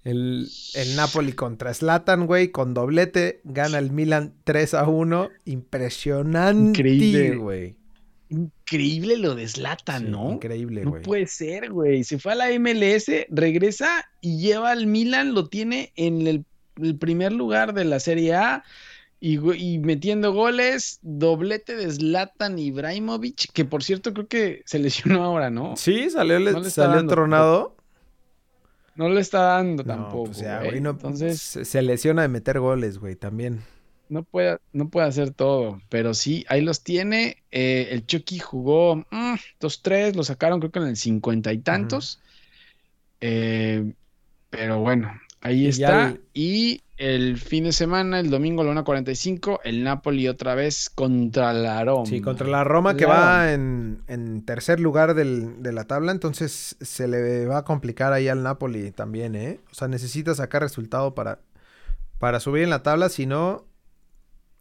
el, 0.05 0.48
el 0.74 0.96
Napoli 0.96 1.32
contra 1.32 1.72
Slatan, 1.74 2.26
güey, 2.26 2.48
con 2.51 2.72
doblete. 2.74 3.40
Gana 3.44 3.78
el 3.78 3.90
Milan 3.90 4.34
3 4.44 4.74
a 4.74 4.84
1. 4.88 5.28
Impresionante, 5.46 6.78
Increíble. 6.80 7.36
güey. 7.36 7.76
increíble 8.30 9.16
lo 9.18 9.34
de 9.34 9.48
Zlatan, 9.48 10.05
Sí, 10.05 10.11
¿no? 10.11 10.32
Increíble, 10.32 10.84
No 10.84 10.90
güey. 10.90 11.03
puede 11.03 11.26
ser, 11.26 11.70
güey. 11.70 12.05
Se 12.05 12.18
fue 12.18 12.32
a 12.32 12.34
la 12.36 12.46
MLS, 12.59 13.11
regresa 13.28 14.07
y 14.20 14.38
lleva 14.38 14.70
al 14.70 14.86
Milan, 14.86 15.34
lo 15.34 15.48
tiene 15.48 15.92
en 15.96 16.26
el, 16.26 16.44
el 16.80 16.96
primer 16.96 17.32
lugar 17.32 17.74
de 17.74 17.84
la 17.84 18.01
Serie 18.01 18.34
A 18.34 18.64
y, 19.22 19.36
metiendo 19.80 20.32
goles, 20.32 20.98
doblete 21.03 21.76
de 21.76 21.90
Zlatan 21.90 22.59
Ibrahimovic, 22.59 23.53
que 23.53 23.66
por 23.66 23.82
cierto 23.82 24.14
creo 24.14 24.28
que 24.28 24.62
se 24.64 24.78
lesionó 24.78 25.22
ahora, 25.24 25.51
¿no? 25.51 25.76
Sí, 25.76 26.09
salió, 26.09 26.40
No 26.40 26.61
le 26.61 26.70
salió 26.70 26.96
dando, 26.96 27.12
tronado. 27.12 27.76
No 28.95 29.09
le 29.09 29.20
está 29.20 29.41
dando 29.43 29.82
No, 29.84 29.88
tampoco. 29.95 30.24
pues 30.24 30.38
ya, 30.38 30.62
güey. 30.62 30.80
no, 30.80 30.91
Entonces, 30.91 31.41
se, 31.41 31.82
lesiona 31.82 32.22
de 32.22 32.28
meter 32.28 32.61
goles, 32.61 32.99
güey, 32.99 33.16
también. 33.16 33.62
no 34.09 34.24
puede, 34.24 34.59
no 34.72 34.88
puede 34.91 35.07
hacer 35.07 35.30
todo, 35.32 35.80
pero 35.88 36.14
sí, 36.14 36.45
ahí 36.49 36.62
los 36.62 36.82
tiene. 36.82 37.43
Eh, 37.53 37.88
el 37.93 38.07
Chucky 38.07 38.38
jugó 38.41 38.97
mm, 39.11 39.34
2-3, 39.61 40.14
lo 40.16 40.24
sacaron 40.24 40.59
creo 40.61 40.72
que 40.72 40.80
en 40.80 40.86
el 40.88 40.97
cincuenta 40.97 41.53
y 41.53 41.59
tantos. 41.59 42.20
Eh, 43.20 43.93
pero 44.51 44.80
bueno, 44.80 45.12
ahí 45.41 45.66
Y 45.66 45.68
está. 45.68 46.09
el- 46.11 46.20
Y 46.34 46.82
el 47.01 47.38
fin 47.38 47.64
de 47.64 47.72
semana, 47.72 48.20
el 48.20 48.28
domingo 48.30 48.61
a 48.62 48.64
la 48.66 48.72
1.45, 48.84 49.61
el 49.64 49.82
Napoli 49.82 50.28
otra 50.28 50.55
vez 50.55 50.90
contra 50.90 51.53
la 51.55 51.82
Roma. 51.82 52.05
Sí, 52.07 52.20
contra 52.20 52.46
la 52.46 52.62
Roma 52.62 52.94
que 52.96 53.07
La 53.07 53.09
va 53.11 53.53
en, 53.53 54.03
en 54.07 54.44
tercer 54.44 54.80
lugar 54.80 55.14
del- 55.14 55.62
de 55.62 55.72
la 55.72 55.84
tabla, 55.84 56.12
entonces 56.12 56.76
se 56.80 57.09
le 57.09 57.46
va 57.46 57.59
a 57.59 57.64
complicar 57.64 58.12
ahí 58.12 58.28
al 58.28 58.42
Napoli 58.42 58.90
también, 58.90 59.34
¿eh? 59.34 59.61
O 59.70 59.74
sea, 59.74 59.88
necesita 59.88 60.34
sacar 60.34 60.61
resultado 60.62 61.14
para, 61.14 61.40
para 62.18 62.38
subir 62.38 62.62
en 62.64 62.70
la 62.70 62.82
tabla, 62.82 63.09
si 63.09 63.24
no... 63.24 63.64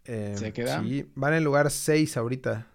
eh, 0.05 0.33
¿Se 0.37 0.53
queda? 0.53 0.81
Sí, 0.81 1.09
van 1.15 1.33
en 1.33 1.43
lugar 1.43 1.69
6 1.71 2.15
ahorita, 2.15 2.67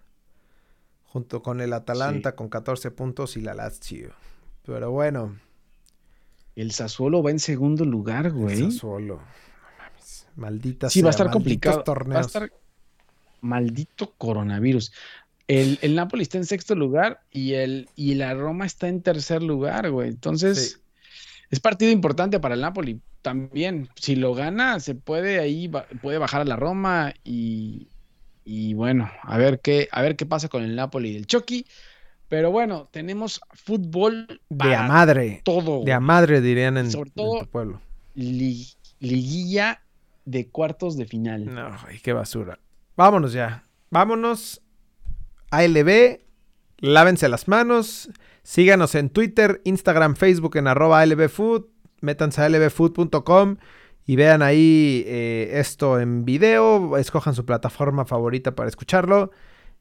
junto 1.05 1.41
con 1.41 1.59
el 1.59 1.73
Atalanta 1.73 2.35
con 2.35 2.49
14 2.49 2.91
puntos 2.91 3.35
y 3.35 3.41
la 3.41 3.55
Lazio. 3.55 4.11
Pero 4.63 4.91
bueno, 4.91 5.35
El 6.55 6.71
Sassuolo 6.71 7.23
va 7.23 7.31
en 7.31 7.39
segundo 7.39 7.83
lugar, 7.83 8.27
el 8.27 8.33
güey. 8.33 8.61
Sassuolo. 8.71 9.21
Maldita 10.35 10.89
Sí, 10.89 11.01
va 11.01 11.09
a 11.09 11.11
estar 11.11 11.31
complicado. 11.31 11.83
Va 11.87 12.17
a 12.17 12.21
estar 12.21 12.51
maldito 13.41 14.13
coronavirus. 14.17 14.91
El, 15.47 15.77
el 15.81 15.95
Napoli 15.95 16.23
está 16.23 16.37
en 16.37 16.45
sexto 16.45 16.73
lugar 16.75 17.21
y, 17.31 17.53
el, 17.53 17.87
y 17.95 18.15
la 18.15 18.33
Roma 18.33 18.65
está 18.65 18.87
en 18.87 19.01
tercer 19.01 19.43
lugar, 19.43 19.91
güey. 19.91 20.09
Entonces, 20.09 20.71
Sí. 20.71 20.77
es 21.51 21.59
partido 21.59 21.91
importante 21.91 22.39
para 22.39 22.55
el 22.55 22.61
Napoli 22.61 22.99
también. 23.21 23.89
Si 23.95 24.15
lo 24.15 24.33
gana, 24.33 24.79
se 24.79 24.95
puede 24.95 25.39
ahí, 25.39 25.71
puede 26.01 26.17
bajar 26.17 26.41
a 26.41 26.45
la 26.45 26.55
Roma 26.55 27.13
y, 27.23 27.87
y 28.43 28.73
bueno, 28.73 29.09
a 29.21 29.37
ver 29.37 29.59
qué, 29.59 29.87
a 29.91 30.01
ver 30.01 30.15
qué 30.15 30.25
pasa 30.25 30.49
con 30.49 30.63
el 30.63 30.75
Napoli 30.75 31.11
y 31.11 31.15
el 31.17 31.27
Chucky. 31.27 31.65
Pero 32.27 32.49
bueno, 32.49 32.89
tenemos 32.91 33.39
fútbol 33.53 34.41
De 34.49 34.73
a 34.75 34.87
madre. 34.87 35.41
todo. 35.45 35.83
De 35.83 35.93
a 35.93 35.99
madre 35.99 36.41
dirían 36.41 36.75
en, 36.77 36.89
Sobre 36.89 37.09
en 37.09 37.13
todo- 37.13 37.39
tu 37.41 37.47
pueblo. 37.47 37.81
Li- 38.15 38.67
liguilla 38.99 39.83
de 40.25 40.49
cuartos 40.49 40.97
de 40.97 41.05
final. 41.05 41.45
No, 41.45 41.69
güey, 41.83 41.99
qué 41.99 42.13
basura. 42.13 42.59
Vámonos 42.97 43.33
ya. 43.33 43.65
Vámonos. 43.89 44.61
ALB. 45.51 46.19
Lávense 46.79 47.29
las 47.29 47.47
manos. 47.47 48.09
Síganos 48.43 48.93
en 48.95 49.09
Twitter, 49.09 49.61
Instagram, 49.63 50.15
Facebook 50.15 50.57
en 50.57 50.67
arroba 50.67 50.99
ALBFood. 50.99 51.65
Métanse 52.01 52.41
a 52.41 52.49
lbfood.com 52.49 53.57
y 54.05 54.15
vean 54.15 54.41
ahí 54.41 55.03
eh, 55.07 55.51
esto 55.53 55.99
en 55.99 56.25
video. 56.25 56.97
Escojan 56.97 57.33
su 57.33 57.45
plataforma 57.45 58.05
favorita 58.05 58.53
para 58.55 58.69
escucharlo. 58.69 59.31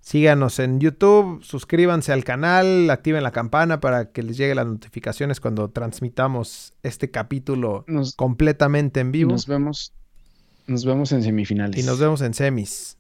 Síganos 0.00 0.58
en 0.58 0.80
YouTube, 0.80 1.42
suscríbanse 1.42 2.12
al 2.12 2.24
canal, 2.24 2.90
activen 2.90 3.22
la 3.22 3.32
campana 3.32 3.80
para 3.80 4.12
que 4.12 4.22
les 4.22 4.36
lleguen 4.36 4.56
las 4.56 4.66
notificaciones 4.66 5.40
cuando 5.40 5.70
transmitamos 5.70 6.74
este 6.82 7.10
capítulo 7.10 7.84
Nos, 7.86 8.14
completamente 8.14 9.00
en 9.00 9.12
vivo. 9.12 9.32
nos 9.32 9.46
vemos. 9.46 9.94
Nos 10.66 10.84
vemos 10.84 11.12
en 11.12 11.22
semifinales. 11.22 11.82
Y 11.82 11.86
nos 11.86 11.98
vemos 11.98 12.20
en 12.22 12.34
semis. 12.34 12.96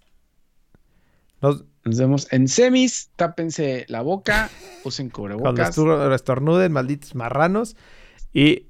Nos, 1.40 1.64
Nos 1.84 1.98
vemos 1.98 2.32
en 2.32 2.48
semis. 2.48 3.10
Tápense 3.16 3.84
la 3.88 4.02
boca. 4.02 4.50
Usen 4.84 5.10
cuando 5.10 5.36
cubrebocas. 5.38 5.76
estu- 5.76 6.14
estornuden, 6.14 6.72
malditos 6.72 7.14
marranos. 7.14 7.76
Y 8.32 8.66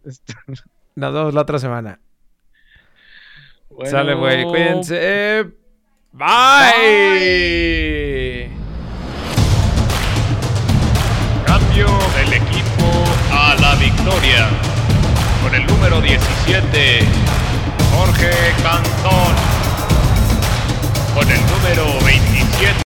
nos 0.95 1.13
vemos 1.15 1.35
la 1.35 1.41
otra 1.43 1.59
semana. 1.59 2.01
Bueno, 3.71 3.91
Sale, 3.91 4.15
güey. 4.15 4.45
Cuídense. 4.45 5.45
Bye. 6.13 6.25
Cambio 11.47 11.87
del 12.17 12.33
equipo 12.35 13.05
a 13.33 13.55
la 13.61 13.75
victoria. 13.77 14.49
Con 15.43 15.55
el 15.55 15.67
número 15.67 16.01
17, 16.01 17.01
Jorge 17.95 18.31
Cantón. 18.63 19.35
Con 21.15 21.31
el 21.31 21.41
número 21.47 22.05
27. 22.05 22.75